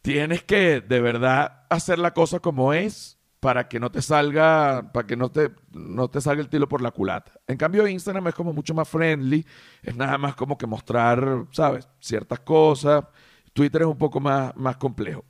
tienes 0.00 0.42
que 0.42 0.80
de 0.80 1.00
verdad 1.02 1.66
hacer 1.68 1.98
la 1.98 2.14
cosa 2.14 2.40
como 2.40 2.72
es 2.72 3.18
para 3.38 3.68
que 3.68 3.78
no 3.78 3.90
te 3.90 4.00
salga, 4.00 4.92
para 4.94 5.06
que 5.06 5.14
no 5.14 5.30
te, 5.30 5.50
no 5.72 6.08
te 6.08 6.22
salga 6.22 6.40
el 6.40 6.48
tiro 6.48 6.70
por 6.70 6.80
la 6.80 6.90
culata. 6.90 7.32
En 7.46 7.58
cambio, 7.58 7.86
Instagram 7.86 8.28
es 8.28 8.34
como 8.34 8.54
mucho 8.54 8.72
más 8.72 8.88
friendly, 8.88 9.44
es 9.82 9.94
nada 9.94 10.16
más 10.16 10.34
como 10.34 10.56
que 10.56 10.66
mostrar, 10.66 11.44
¿sabes? 11.50 11.86
Ciertas 12.00 12.40
cosas. 12.40 13.04
Twitter 13.56 13.82
es 13.82 13.88
un 13.88 13.96
poco 13.96 14.20
más, 14.20 14.54
más 14.54 14.76
complejo. 14.76 15.24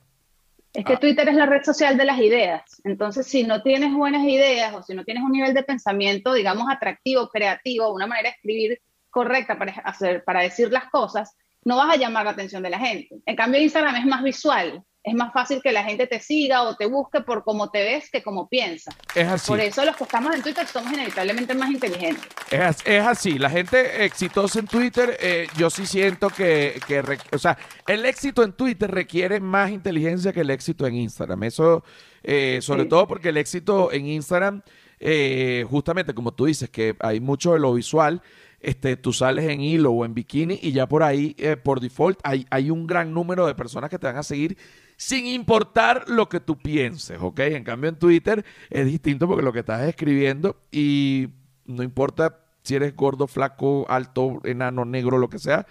Es 0.73 0.83
que 0.83 0.97
Twitter 0.97 1.29
es 1.29 1.35
la 1.35 1.45
red 1.45 1.63
social 1.63 1.97
de 1.97 2.03
las 2.03 2.19
ideas. 2.19 2.81
Entonces, 2.83 3.25
si 3.25 3.43
no 3.43 3.63
tienes 3.63 3.93
buenas 3.93 4.23
ideas 4.25 4.75
o 4.75 4.83
si 4.83 4.93
no 4.93 5.05
tienes 5.05 5.23
un 5.23 5.31
nivel 5.31 5.53
de 5.53 5.63
pensamiento, 5.63 6.33
digamos, 6.33 6.67
atractivo, 6.69 7.29
creativo, 7.29 7.91
una 7.91 8.05
manera 8.05 8.29
de 8.29 8.35
escribir 8.35 8.81
correcta 9.09 9.57
para, 9.57 9.71
hacer, 9.71 10.25
para 10.25 10.41
decir 10.41 10.71
las 10.71 10.89
cosas, 10.89 11.35
no 11.63 11.77
vas 11.77 11.95
a 11.95 11.97
llamar 11.97 12.25
la 12.25 12.31
atención 12.31 12.61
de 12.61 12.69
la 12.69 12.79
gente. 12.79 13.15
En 13.25 13.35
cambio, 13.37 13.61
Instagram 13.61 13.95
es 13.95 14.05
más 14.05 14.21
visual 14.21 14.83
es 15.07 15.13
más 15.13 15.31
fácil 15.31 15.61
que 15.61 15.71
la 15.71 15.83
gente 15.85 16.05
te 16.05 16.19
siga 16.19 16.63
o 16.63 16.75
te 16.75 16.85
busque 16.85 17.21
por 17.21 17.45
cómo 17.45 17.69
te 17.69 17.81
ves 17.81 18.09
que 18.11 18.21
cómo 18.21 18.49
piensas. 18.49 18.93
Es 19.15 19.27
así. 19.27 19.47
Por 19.47 19.61
eso 19.61 19.85
los 19.85 19.95
que 19.95 20.03
estamos 20.03 20.35
en 20.35 20.41
Twitter 20.41 20.67
somos 20.67 20.91
inevitablemente 20.91 21.55
más 21.55 21.71
inteligentes. 21.71 22.25
Es, 22.51 22.77
es 22.85 23.05
así. 23.05 23.39
La 23.39 23.49
gente 23.49 24.03
exitosa 24.03 24.59
en 24.59 24.67
Twitter, 24.67 25.17
eh, 25.21 25.47
yo 25.57 25.69
sí 25.69 25.85
siento 25.85 26.29
que, 26.29 26.81
que 26.87 27.01
o 27.31 27.37
sea, 27.37 27.57
el 27.87 28.05
éxito 28.05 28.43
en 28.43 28.51
Twitter 28.51 28.91
requiere 28.91 29.39
más 29.39 29.71
inteligencia 29.71 30.33
que 30.33 30.41
el 30.41 30.49
éxito 30.49 30.85
en 30.85 30.95
Instagram. 30.95 31.41
Eso, 31.43 31.85
eh, 32.21 32.59
sobre 32.61 32.83
sí. 32.83 32.89
todo 32.89 33.07
porque 33.07 33.29
el 33.29 33.37
éxito 33.37 33.93
en 33.93 34.07
Instagram, 34.07 34.61
eh, 34.99 35.65
justamente 35.69 36.13
como 36.13 36.33
tú 36.33 36.47
dices, 36.47 36.69
que 36.69 36.97
hay 36.99 37.21
mucho 37.21 37.53
de 37.53 37.59
lo 37.59 37.73
visual 37.73 38.21
este, 38.59 38.97
tú 38.97 39.13
sales 39.13 39.45
en 39.45 39.61
hilo 39.61 39.91
o 39.91 40.03
en 40.03 40.13
bikini 40.13 40.59
y 40.61 40.71
ya 40.71 40.87
por 40.87 41.03
ahí, 41.03 41.35
eh, 41.37 41.57
por 41.57 41.79
default, 41.79 42.19
hay, 42.23 42.45
hay, 42.49 42.69
un 42.71 42.87
gran 42.87 43.13
número 43.13 43.45
de 43.45 43.55
personas 43.55 43.89
que 43.89 43.99
te 43.99 44.07
van 44.07 44.17
a 44.17 44.23
seguir 44.23 44.57
sin 44.97 45.27
importar 45.27 46.09
lo 46.09 46.27
que 46.27 46.39
tú 46.39 46.57
pienses, 46.57 47.19
¿ok? 47.21 47.39
En 47.41 47.63
cambio, 47.63 47.89
en 47.89 47.97
Twitter 47.97 48.43
es 48.69 48.85
distinto 48.85 49.27
porque 49.27 49.43
lo 49.43 49.53
que 49.53 49.59
estás 49.59 49.87
escribiendo 49.87 50.59
y 50.71 51.29
no 51.65 51.83
importa 51.83 52.39
si 52.63 52.75
eres 52.75 52.95
gordo, 52.95 53.27
flaco, 53.27 53.85
alto, 53.87 54.41
enano, 54.43 54.83
negro, 54.83 55.19
lo 55.19 55.29
que 55.29 55.39
sea, 55.39 55.65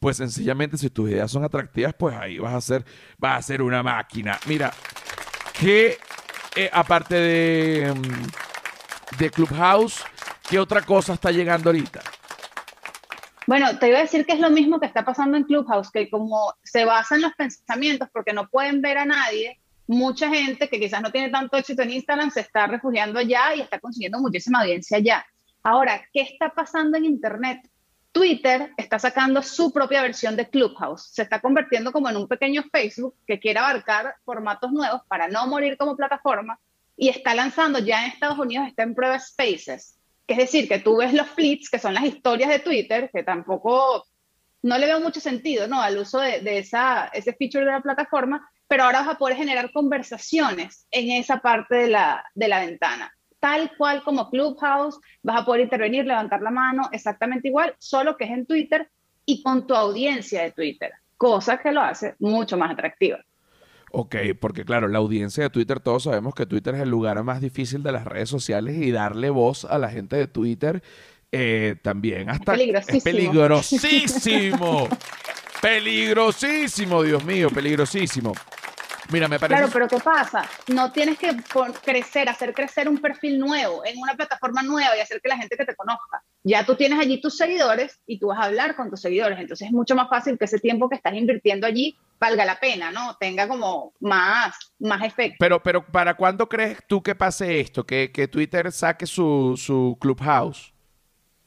pues 0.00 0.18
sencillamente 0.18 0.76
si 0.76 0.90
tus 0.90 1.08
ideas 1.08 1.30
son 1.30 1.44
atractivas, 1.44 1.94
pues 1.94 2.14
ahí 2.16 2.38
vas 2.38 2.52
a 2.52 2.60
ser, 2.60 2.84
vas 3.16 3.38
a 3.38 3.42
ser 3.42 3.62
una 3.62 3.82
máquina. 3.82 4.38
Mira, 4.46 4.72
que 5.58 5.96
eh, 6.56 6.68
aparte 6.72 7.14
de, 7.14 7.94
mm, 7.94 9.16
de 9.18 9.30
Clubhouse, 9.30 10.04
¿qué 10.50 10.58
otra 10.58 10.82
cosa 10.82 11.14
está 11.14 11.30
llegando 11.30 11.70
ahorita? 11.70 12.02
Bueno, 13.46 13.78
te 13.78 13.88
iba 13.88 13.98
a 13.98 14.02
decir 14.02 14.24
que 14.24 14.32
es 14.32 14.40
lo 14.40 14.48
mismo 14.48 14.80
que 14.80 14.86
está 14.86 15.04
pasando 15.04 15.36
en 15.36 15.44
Clubhouse, 15.44 15.90
que 15.90 16.08
como 16.08 16.54
se 16.62 16.84
basa 16.86 17.16
en 17.16 17.22
los 17.22 17.34
pensamientos 17.34 18.08
porque 18.10 18.32
no 18.32 18.48
pueden 18.48 18.80
ver 18.80 18.96
a 18.96 19.04
nadie, 19.04 19.60
mucha 19.86 20.30
gente 20.30 20.68
que 20.68 20.80
quizás 20.80 21.02
no 21.02 21.12
tiene 21.12 21.28
tanto 21.28 21.58
éxito 21.58 21.82
en 21.82 21.90
Instagram 21.90 22.30
se 22.30 22.40
está 22.40 22.66
refugiando 22.66 23.18
allá 23.18 23.54
y 23.54 23.60
está 23.60 23.78
consiguiendo 23.78 24.18
muchísima 24.18 24.62
audiencia 24.62 24.96
allá. 24.96 25.26
Ahora, 25.62 26.02
¿qué 26.12 26.22
está 26.22 26.50
pasando 26.50 26.96
en 26.96 27.04
Internet? 27.04 27.68
Twitter 28.12 28.72
está 28.78 28.98
sacando 28.98 29.42
su 29.42 29.72
propia 29.72 30.00
versión 30.00 30.36
de 30.36 30.48
Clubhouse. 30.48 31.10
Se 31.12 31.22
está 31.22 31.40
convirtiendo 31.40 31.92
como 31.92 32.08
en 32.08 32.16
un 32.16 32.28
pequeño 32.28 32.62
Facebook 32.72 33.14
que 33.26 33.40
quiere 33.40 33.58
abarcar 33.58 34.14
formatos 34.24 34.72
nuevos 34.72 35.02
para 35.08 35.28
no 35.28 35.46
morir 35.48 35.76
como 35.76 35.96
plataforma 35.96 36.58
y 36.96 37.08
está 37.08 37.34
lanzando 37.34 37.78
ya 37.80 38.04
en 38.04 38.12
Estados 38.12 38.38
Unidos, 38.38 38.68
está 38.68 38.84
en 38.84 38.94
prueba 38.94 39.18
Spaces 39.18 39.98
es 40.26 40.36
decir, 40.36 40.68
que 40.68 40.78
tú 40.78 40.96
ves 40.96 41.12
los 41.12 41.28
flits, 41.28 41.68
que 41.70 41.78
son 41.78 41.94
las 41.94 42.04
historias 42.04 42.50
de 42.50 42.58
Twitter, 42.58 43.10
que 43.12 43.22
tampoco, 43.22 44.04
no 44.62 44.78
le 44.78 44.86
veo 44.86 45.00
mucho 45.00 45.20
sentido, 45.20 45.68
¿no? 45.68 45.80
Al 45.80 45.98
uso 45.98 46.18
de, 46.20 46.58
esa, 46.58 47.08
ese 47.08 47.34
feature 47.34 47.64
de 47.64 47.72
la 47.72 47.82
plataforma, 47.82 48.48
pero 48.66 48.84
ahora 48.84 49.00
vas 49.00 49.16
a 49.16 49.18
poder 49.18 49.36
generar 49.36 49.70
conversaciones 49.72 50.86
en 50.90 51.10
esa 51.10 51.38
parte 51.38 51.74
de 51.76 51.88
la, 51.88 52.24
de 52.34 52.48
la 52.48 52.60
ventana. 52.60 53.12
Tal 53.38 53.76
cual 53.76 54.02
como 54.02 54.30
Clubhouse, 54.30 54.98
vas 55.22 55.42
a 55.42 55.44
poder 55.44 55.62
intervenir, 55.62 56.06
levantar 56.06 56.40
la 56.40 56.50
mano, 56.50 56.88
exactamente 56.92 57.48
igual, 57.48 57.74
solo 57.78 58.16
que 58.16 58.24
es 58.24 58.30
en 58.30 58.46
Twitter 58.46 58.90
y 59.26 59.42
con 59.42 59.66
tu 59.66 59.74
audiencia 59.74 60.42
de 60.42 60.52
Twitter, 60.52 60.92
cosa 61.18 61.58
que 61.58 61.72
lo 61.72 61.82
hace 61.82 62.14
mucho 62.18 62.56
más 62.56 62.72
atractiva. 62.72 63.22
Ok, 63.96 64.16
porque 64.40 64.64
claro, 64.64 64.88
la 64.88 64.98
audiencia 64.98 65.44
de 65.44 65.50
Twitter, 65.50 65.78
todos 65.78 66.02
sabemos 66.02 66.34
que 66.34 66.46
Twitter 66.46 66.74
es 66.74 66.80
el 66.80 66.88
lugar 66.88 67.22
más 67.22 67.40
difícil 67.40 67.84
de 67.84 67.92
las 67.92 68.04
redes 68.04 68.28
sociales 68.28 68.76
y 68.76 68.90
darle 68.90 69.30
voz 69.30 69.64
a 69.64 69.78
la 69.78 69.88
gente 69.88 70.16
de 70.16 70.26
Twitter 70.26 70.82
eh, 71.30 71.76
también 71.80 72.28
hasta 72.28 72.54
peligrosísimo. 72.54 72.96
es 72.98 73.04
peligrosísimo. 73.04 74.88
peligrosísimo, 75.62 77.02
Dios 77.04 77.24
mío, 77.24 77.50
peligrosísimo. 77.50 78.32
Mira, 79.10 79.28
me 79.28 79.38
parece. 79.38 79.58
Claro, 79.58 79.72
pero 79.72 79.88
¿qué 79.88 79.98
pasa? 79.98 80.48
No 80.68 80.92
tienes 80.92 81.18
que 81.18 81.36
crecer, 81.84 82.28
hacer 82.28 82.54
crecer 82.54 82.88
un 82.88 82.98
perfil 82.98 83.38
nuevo 83.38 83.84
en 83.84 83.98
una 83.98 84.14
plataforma 84.14 84.62
nueva 84.62 84.96
y 84.96 85.00
hacer 85.00 85.20
que 85.20 85.28
la 85.28 85.36
gente 85.36 85.56
que 85.56 85.64
te 85.64 85.74
conozca. 85.74 86.22
Ya 86.42 86.64
tú 86.64 86.74
tienes 86.74 86.98
allí 86.98 87.20
tus 87.20 87.36
seguidores 87.36 88.00
y 88.06 88.18
tú 88.18 88.28
vas 88.28 88.38
a 88.38 88.44
hablar 88.44 88.76
con 88.76 88.90
tus 88.90 89.00
seguidores. 89.00 89.38
Entonces 89.38 89.68
es 89.68 89.72
mucho 89.72 89.94
más 89.94 90.08
fácil 90.08 90.38
que 90.38 90.44
ese 90.46 90.58
tiempo 90.58 90.88
que 90.88 90.96
estás 90.96 91.14
invirtiendo 91.14 91.66
allí 91.66 91.96
valga 92.18 92.44
la 92.44 92.58
pena, 92.58 92.90
¿no? 92.90 93.16
Tenga 93.16 93.46
como 93.48 93.92
más, 94.00 94.54
más 94.78 95.02
efecto. 95.02 95.36
Pero, 95.38 95.62
pero 95.62 95.84
¿para 95.86 96.14
cuándo 96.14 96.48
crees 96.48 96.78
tú 96.88 97.02
que 97.02 97.14
pase 97.14 97.60
esto? 97.60 97.84
Que, 97.84 98.10
que 98.12 98.28
Twitter 98.28 98.72
saque 98.72 99.06
su, 99.06 99.54
su 99.56 99.96
Clubhouse. 100.00 100.73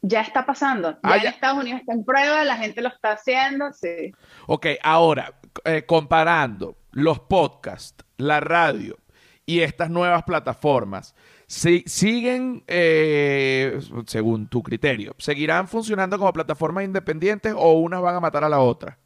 Ya 0.07 0.21
está 0.21 0.45
pasando. 0.45 0.91
Ya, 0.91 0.99
Ah, 1.03 1.17
en 1.17 1.23
ya. 1.23 1.29
Estados 1.29 1.59
Unidos 1.59 1.81
está 1.81 1.93
en 1.93 2.05
prueba, 2.05 2.43
la 2.45 2.55
gente 2.57 2.81
lo 2.81 2.89
está 2.89 3.11
haciendo, 3.13 3.73
sí. 3.73 4.11
Ok, 4.47 4.67
ahora, 4.83 5.33
eh, 5.65 5.83
comparando 5.85 6.77
los 6.91 7.19
podcasts, 7.19 8.05
la 8.17 8.39
radio 8.39 8.97
y 9.45 9.59
estas 9.61 9.89
nuevas 9.89 10.23
plataformas, 10.23 11.13
si, 11.47 11.83
¿siguen, 11.87 12.63
eh, 12.67 13.79
según 14.05 14.47
tu 14.47 14.61
criterio, 14.63 15.15
seguirán 15.17 15.67
funcionando 15.67 16.17
como 16.17 16.31
plataformas 16.33 16.83
independientes 16.83 17.53
o 17.55 17.73
unas 17.73 18.01
van 18.01 18.15
a 18.15 18.19
matar 18.19 18.43
a 18.43 18.49
la 18.49 18.59
otra? 18.59 18.97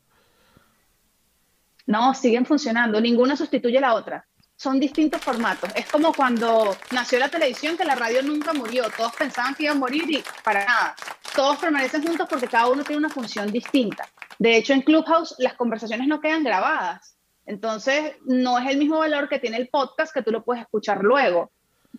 No, 1.85 2.13
siguen 2.13 2.45
funcionando, 2.45 3.01
ninguna 3.01 3.35
sustituye 3.35 3.77
a 3.77 3.81
la 3.81 3.93
otra. 3.95 4.25
Son 4.61 4.79
distintos 4.79 5.19
formatos. 5.21 5.71
Es 5.73 5.87
como 5.87 6.13
cuando 6.13 6.77
nació 6.91 7.17
la 7.17 7.29
televisión, 7.29 7.75
que 7.75 7.83
la 7.83 7.95
radio 7.95 8.21
nunca 8.21 8.53
murió. 8.53 8.83
Todos 8.95 9.11
pensaban 9.15 9.55
que 9.55 9.63
iba 9.63 9.71
a 9.71 9.75
morir 9.75 10.03
y 10.07 10.23
para 10.43 10.63
nada. 10.63 10.95
Todos 11.35 11.57
permanecen 11.57 12.03
juntos 12.03 12.27
porque 12.29 12.47
cada 12.47 12.67
uno 12.67 12.83
tiene 12.83 12.99
una 12.99 13.09
función 13.09 13.51
distinta. 13.51 14.07
De 14.37 14.55
hecho, 14.55 14.73
en 14.73 14.83
Clubhouse 14.83 15.33
las 15.39 15.55
conversaciones 15.55 16.07
no 16.07 16.21
quedan 16.21 16.43
grabadas. 16.43 17.17
Entonces, 17.47 18.17
no 18.27 18.59
es 18.59 18.69
el 18.69 18.77
mismo 18.77 18.99
valor 18.99 19.27
que 19.29 19.39
tiene 19.39 19.57
el 19.57 19.67
podcast 19.67 20.13
que 20.13 20.21
tú 20.21 20.29
lo 20.29 20.43
puedes 20.43 20.61
escuchar 20.61 21.01
luego. 21.01 21.51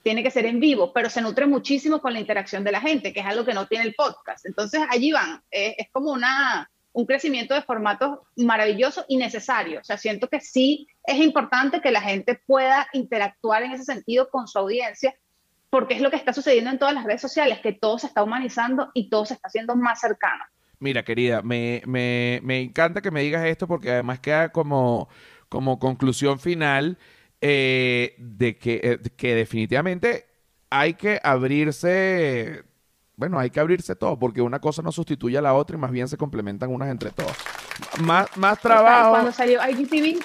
Tiene 0.05 0.23
que 0.23 0.31
ser 0.31 0.47
en 0.47 0.61
vivo, 0.61 0.93
pero 0.93 1.11
se 1.11 1.21
nutre 1.21 1.47
muchísimo 1.47 2.01
con 2.01 2.13
la 2.13 2.21
interacción 2.21 2.63
de 2.63 2.71
la 2.71 2.81
gente, 2.81 3.13
que 3.13 3.19
es 3.19 3.27
algo 3.27 3.45
que 3.45 3.55
no 3.55 3.67
tiene 3.67 3.87
el 3.87 3.95
podcast. 3.95 4.47
Entonces, 4.47 4.83
allí 4.89 5.11
van. 5.11 5.43
Es, 5.51 5.75
es 5.79 5.89
como 5.91 6.13
una, 6.13 6.71
un 6.93 7.07
crecimiento 7.07 7.55
de 7.55 7.63
formatos 7.63 8.19
maravilloso 8.37 9.05
y 9.09 9.17
necesario. 9.17 9.81
O 9.81 9.85
sea, 9.85 9.97
siento 9.97 10.29
que 10.29 10.41
sí 10.41 10.87
es 11.05 11.17
importante 11.19 11.81
que 11.81 11.91
la 11.91 12.01
gente 12.01 12.41
pueda 12.47 12.87
interactuar 12.93 13.63
en 13.63 13.73
ese 13.73 13.85
sentido 13.85 14.29
con 14.31 14.47
su 14.47 14.59
audiencia, 14.59 15.15
porque 15.71 15.95
es 15.95 16.01
lo 16.01 16.11
que 16.11 16.17
está 16.17 16.33
sucediendo 16.33 16.71
en 16.71 16.79
todas 16.79 16.95
las 16.95 17.05
redes 17.05 17.21
sociales, 17.21 17.61
que 17.61 17.73
todo 17.73 17.99
se 17.99 18.07
está 18.07 18.23
humanizando 18.23 18.91
y 18.95 19.09
todo 19.09 19.25
se 19.25 19.35
está 19.35 19.49
haciendo 19.49 19.75
más 19.75 20.01
cercano. 20.01 20.45
Mira, 20.79 21.05
querida, 21.05 21.43
me, 21.43 21.81
me, 21.87 22.41
me 22.43 22.61
encanta 22.61 23.01
que 23.01 23.11
me 23.11 23.23
digas 23.23 23.45
esto 23.47 23.67
porque 23.69 23.93
además 23.93 24.21
queda 24.21 24.51
como, 24.51 25.09
como 25.49 25.79
conclusión 25.79 26.41
final 26.41 26.99
eh, 27.41 28.15
de 28.19 28.57
que, 28.59 28.81
eh, 28.83 28.99
que 29.17 29.35
definitivamente 29.35 30.27
hay 30.71 30.95
que 30.95 31.21
abrirse, 31.23 32.65
bueno, 33.17 33.39
hay 33.39 33.51
que 33.51 33.61
abrirse 33.61 33.95
todo 33.95 34.19
porque 34.19 34.41
una 34.41 34.59
cosa 34.59 34.83
no 34.83 34.93
sustituye 34.93 35.39
a 35.39 35.43
la 35.43 35.55
otra 35.55 35.77
y 35.77 35.79
más 35.79 35.91
bien 35.91 36.09
se 36.09 36.17
complementan 36.17 36.71
unas 36.71 36.89
entre 36.89 37.11
todas. 37.11 37.37
Más, 38.01 38.35
más 38.37 38.61
trabajo. 38.61 39.11
Cuando 39.11 39.33
salió 39.33 39.61
IGTV, 39.69 40.23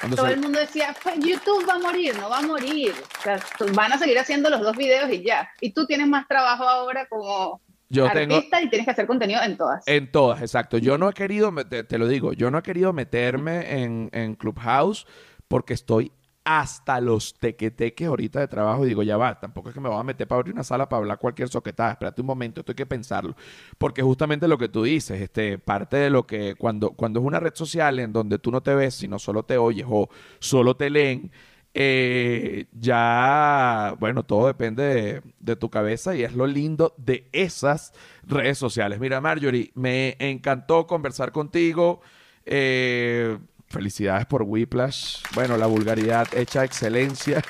cuando 0.00 0.16
todo 0.16 0.26
el 0.28 0.40
mundo 0.40 0.58
decía, 0.58 0.94
pues 1.02 1.16
YouTube 1.18 1.68
va 1.68 1.74
a 1.74 1.78
morir, 1.78 2.16
no 2.18 2.28
va 2.28 2.38
a 2.38 2.42
morir. 2.42 2.92
O 3.18 3.22
sea, 3.22 3.40
van 3.72 3.92
a 3.92 3.98
seguir 3.98 4.18
haciendo 4.18 4.50
los 4.50 4.60
dos 4.60 4.76
videos 4.76 5.10
y 5.10 5.22
ya. 5.22 5.50
Y 5.60 5.72
tú 5.72 5.86
tienes 5.86 6.06
más 6.06 6.28
trabajo 6.28 6.64
ahora 6.64 7.06
como 7.08 7.60
Yo 7.88 8.08
tengo, 8.10 8.36
artista 8.36 8.62
y 8.62 8.68
tienes 8.68 8.86
que 8.86 8.92
hacer 8.92 9.06
contenido 9.06 9.42
en 9.42 9.56
todas. 9.56 9.82
En 9.86 10.10
todas, 10.10 10.40
exacto. 10.40 10.78
Yo 10.78 10.98
no 10.98 11.08
he 11.08 11.12
querido, 11.14 11.52
te, 11.68 11.84
te 11.84 11.98
lo 11.98 12.06
digo, 12.06 12.32
yo 12.32 12.50
no 12.50 12.58
he 12.58 12.62
querido 12.62 12.92
meterme 12.92 13.82
en, 13.82 14.10
en 14.12 14.34
Clubhouse 14.34 15.06
porque 15.48 15.74
estoy 15.74 16.12
hasta 16.44 17.00
los 17.00 17.34
tequeteques 17.34 18.06
ahorita 18.06 18.40
de 18.40 18.48
trabajo 18.48 18.84
y 18.84 18.88
digo, 18.88 19.02
ya 19.02 19.16
va, 19.16 19.40
tampoco 19.40 19.70
es 19.70 19.74
que 19.74 19.80
me 19.80 19.88
voy 19.88 19.98
a 19.98 20.02
meter 20.02 20.28
para 20.28 20.40
abrir 20.40 20.54
una 20.54 20.62
sala 20.62 20.88
para 20.88 20.98
hablar 20.98 21.18
cualquier 21.18 21.48
soquetada, 21.48 21.92
espérate 21.92 22.20
un 22.20 22.26
momento, 22.26 22.60
esto 22.60 22.72
hay 22.72 22.76
que 22.76 22.86
pensarlo, 22.86 23.34
porque 23.78 24.02
justamente 24.02 24.46
lo 24.46 24.58
que 24.58 24.68
tú 24.68 24.82
dices, 24.82 25.20
este, 25.20 25.58
parte 25.58 25.96
de 25.96 26.10
lo 26.10 26.26
que 26.26 26.54
cuando, 26.54 26.90
cuando 26.90 27.20
es 27.20 27.26
una 27.26 27.40
red 27.40 27.54
social 27.54 27.98
en 27.98 28.12
donde 28.12 28.38
tú 28.38 28.50
no 28.50 28.62
te 28.62 28.74
ves, 28.74 28.94
sino 28.94 29.18
solo 29.18 29.44
te 29.44 29.56
oyes 29.56 29.86
o 29.88 30.08
solo 30.38 30.76
te 30.76 30.90
leen, 30.90 31.30
eh, 31.76 32.66
ya, 32.72 33.96
bueno, 33.98 34.22
todo 34.24 34.46
depende 34.46 35.22
de, 35.40 35.56
tu 35.56 35.70
cabeza 35.70 36.14
y 36.14 36.22
es 36.22 36.34
lo 36.34 36.46
lindo 36.46 36.94
de 36.98 37.28
esas 37.32 37.92
redes 38.22 38.58
sociales. 38.58 39.00
Mira, 39.00 39.20
Marjorie, 39.20 39.72
me 39.74 40.16
encantó 40.20 40.86
conversar 40.86 41.32
contigo. 41.32 42.00
Eh, 42.46 43.38
Felicidades 43.74 44.24
por 44.26 44.44
Whiplash. 44.44 45.18
Bueno, 45.34 45.56
la 45.56 45.66
vulgaridad 45.66 46.28
hecha 46.32 46.64
excelencia. 46.64 47.42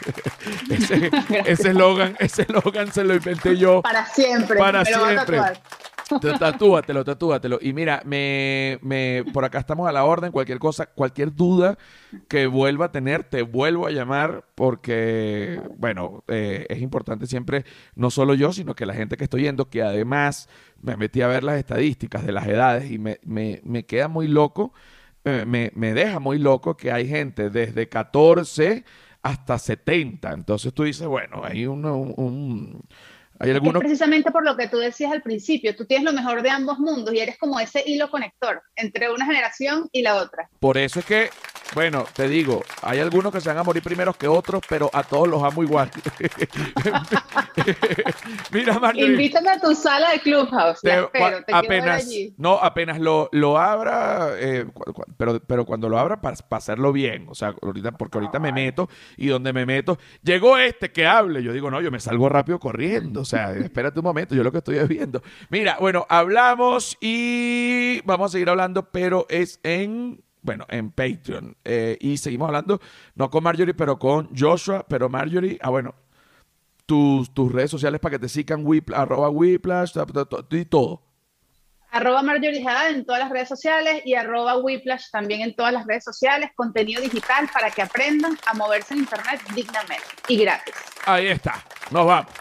ese 1.44 1.68
eslogan, 1.68 2.16
ese 2.18 2.42
eslogan 2.42 2.90
se 2.90 3.04
lo 3.04 3.14
inventé 3.14 3.58
yo. 3.58 3.82
Para 3.82 4.06
siempre. 4.06 4.58
Para 4.58 4.86
siempre. 4.86 5.38
Tatúatelo, 6.38 7.04
tatúatelo. 7.04 7.58
Y 7.60 7.74
mira, 7.74 8.00
me, 8.06 8.78
me, 8.80 9.22
por 9.34 9.44
acá 9.44 9.58
estamos 9.58 9.86
a 9.86 9.92
la 9.92 10.04
orden. 10.04 10.32
Cualquier 10.32 10.58
cosa, 10.58 10.86
cualquier 10.86 11.34
duda 11.34 11.76
que 12.26 12.46
vuelva 12.46 12.86
a 12.86 12.92
tener, 12.92 13.24
te 13.24 13.42
vuelvo 13.42 13.86
a 13.86 13.90
llamar 13.90 14.46
porque, 14.54 15.60
bueno, 15.76 16.24
eh, 16.28 16.64
es 16.70 16.80
importante 16.80 17.26
siempre, 17.26 17.66
no 17.96 18.10
solo 18.10 18.32
yo, 18.32 18.50
sino 18.54 18.74
que 18.74 18.86
la 18.86 18.94
gente 18.94 19.18
que 19.18 19.24
estoy 19.24 19.42
yendo, 19.42 19.68
que 19.68 19.82
además 19.82 20.48
me 20.80 20.96
metí 20.96 21.20
a 21.20 21.26
ver 21.26 21.44
las 21.44 21.58
estadísticas 21.58 22.24
de 22.24 22.32
las 22.32 22.46
edades 22.46 22.90
y 22.90 22.98
me, 22.98 23.20
me, 23.24 23.60
me 23.62 23.84
queda 23.84 24.08
muy 24.08 24.26
loco 24.26 24.72
eh, 25.24 25.44
me, 25.46 25.72
me, 25.74 25.94
deja 25.94 26.18
muy 26.20 26.38
loco 26.38 26.76
que 26.76 26.92
hay 26.92 27.08
gente 27.08 27.50
desde 27.50 27.88
14 27.88 28.84
hasta 29.22 29.58
70. 29.58 30.32
Entonces 30.32 30.72
tú 30.74 30.84
dices, 30.84 31.06
bueno, 31.06 31.42
hay 31.44 31.66
un, 31.66 31.84
un 31.84 32.84
¿Hay 33.38 33.50
alguno... 33.50 33.78
Es 33.78 33.84
precisamente 33.84 34.30
por 34.30 34.44
lo 34.44 34.56
que 34.56 34.68
tú 34.68 34.78
decías 34.78 35.12
al 35.12 35.22
principio, 35.22 35.74
tú 35.74 35.84
tienes 35.86 36.04
lo 36.04 36.12
mejor 36.12 36.42
de 36.42 36.50
ambos 36.50 36.78
mundos 36.78 37.12
y 37.12 37.18
eres 37.18 37.36
como 37.36 37.58
ese 37.58 37.82
hilo 37.84 38.10
conector 38.10 38.62
entre 38.76 39.10
una 39.10 39.26
generación 39.26 39.88
y 39.92 40.02
la 40.02 40.16
otra. 40.16 40.48
Por 40.60 40.78
eso 40.78 41.00
es 41.00 41.06
que, 41.06 41.30
bueno, 41.74 42.04
te 42.14 42.28
digo, 42.28 42.62
hay 42.82 43.00
algunos 43.00 43.32
que 43.32 43.40
se 43.40 43.48
van 43.48 43.58
a 43.58 43.62
morir 43.62 43.82
primero 43.82 44.12
que 44.12 44.28
otros, 44.28 44.62
pero 44.68 44.90
a 44.92 45.02
todos 45.02 45.28
los 45.28 45.42
amo 45.42 45.62
igual. 45.62 45.90
Mira, 48.52 48.78
Marjorie. 48.78 49.10
Invítame 49.10 49.50
a 49.50 49.60
tu 49.60 49.74
sala 49.74 50.12
de 50.12 50.20
Clubhouse. 50.20 50.80
Te, 50.80 51.00
espero, 51.00 51.44
te 51.44 51.54
apenas, 51.54 52.08
no, 52.36 52.54
apenas 52.54 53.00
lo, 53.00 53.28
lo 53.32 53.58
abra, 53.58 54.30
eh, 54.36 54.66
pero, 55.16 55.40
pero 55.40 55.64
cuando 55.64 55.88
lo 55.88 55.98
abra 55.98 56.20
para, 56.20 56.36
hacerlo 56.50 56.92
bien, 56.92 57.26
o 57.28 57.34
sea, 57.34 57.54
ahorita, 57.60 57.92
porque 57.92 58.18
ahorita 58.18 58.38
me 58.38 58.52
meto 58.52 58.88
y 59.16 59.26
donde 59.26 59.52
me 59.52 59.66
meto, 59.66 59.98
llegó 60.22 60.58
este 60.58 60.92
que 60.92 61.06
hable, 61.06 61.42
yo 61.42 61.52
digo, 61.52 61.70
no, 61.70 61.80
yo 61.80 61.90
me 61.90 62.00
salgo 62.00 62.28
rápido 62.28 62.58
corriendo. 62.58 63.20
O 63.20 63.24
sea, 63.24 63.52
espérate 63.56 63.98
un 63.98 64.04
momento, 64.04 64.34
yo 64.34 64.42
lo 64.42 64.52
que 64.52 64.58
estoy 64.58 64.78
viendo. 64.86 65.22
Mira, 65.48 65.76
bueno, 65.80 66.06
hablamos 66.08 66.96
y 67.00 68.00
vamos 68.04 68.30
a 68.30 68.32
seguir 68.32 68.50
hablando, 68.50 68.90
pero 68.90 69.26
es 69.28 69.60
en 69.62 70.22
bueno, 70.44 70.66
en 70.68 70.90
Patreon. 70.90 71.56
Eh, 71.64 71.96
y 72.00 72.18
seguimos 72.18 72.46
hablando, 72.46 72.80
no 73.14 73.30
con 73.30 73.42
Marjorie, 73.42 73.74
pero 73.74 73.98
con 73.98 74.28
Joshua. 74.36 74.84
Pero 74.88 75.08
Marjorie, 75.08 75.58
ah, 75.62 75.70
bueno, 75.70 75.94
tus, 76.86 77.32
tus 77.32 77.50
redes 77.50 77.70
sociales 77.70 77.98
para 77.98 78.12
que 78.12 78.18
te 78.20 78.28
sigan, 78.28 78.64
arroba 78.94 79.30
Whiplash, 79.30 79.92
y 80.50 80.64
todo. 80.66 81.02
Arroba 81.90 82.22
Marjorie 82.22 82.62
en 82.90 83.06
todas 83.06 83.20
las 83.20 83.30
redes 83.30 83.48
sociales 83.48 84.02
y 84.04 84.14
arroba 84.14 84.58
Whiplash 84.58 85.10
también 85.10 85.40
en 85.40 85.54
todas 85.54 85.72
las 85.72 85.86
redes 85.86 86.04
sociales. 86.04 86.50
Contenido 86.56 87.00
digital 87.00 87.48
para 87.52 87.70
que 87.70 87.82
aprendan 87.82 88.36
a 88.46 88.54
moverse 88.54 88.94
en 88.94 89.00
Internet 89.00 89.40
dignamente 89.54 90.04
y 90.28 90.38
gratis. 90.38 90.74
Ahí 91.06 91.28
está. 91.28 91.64
Nos 91.90 92.04
vamos. 92.04 92.32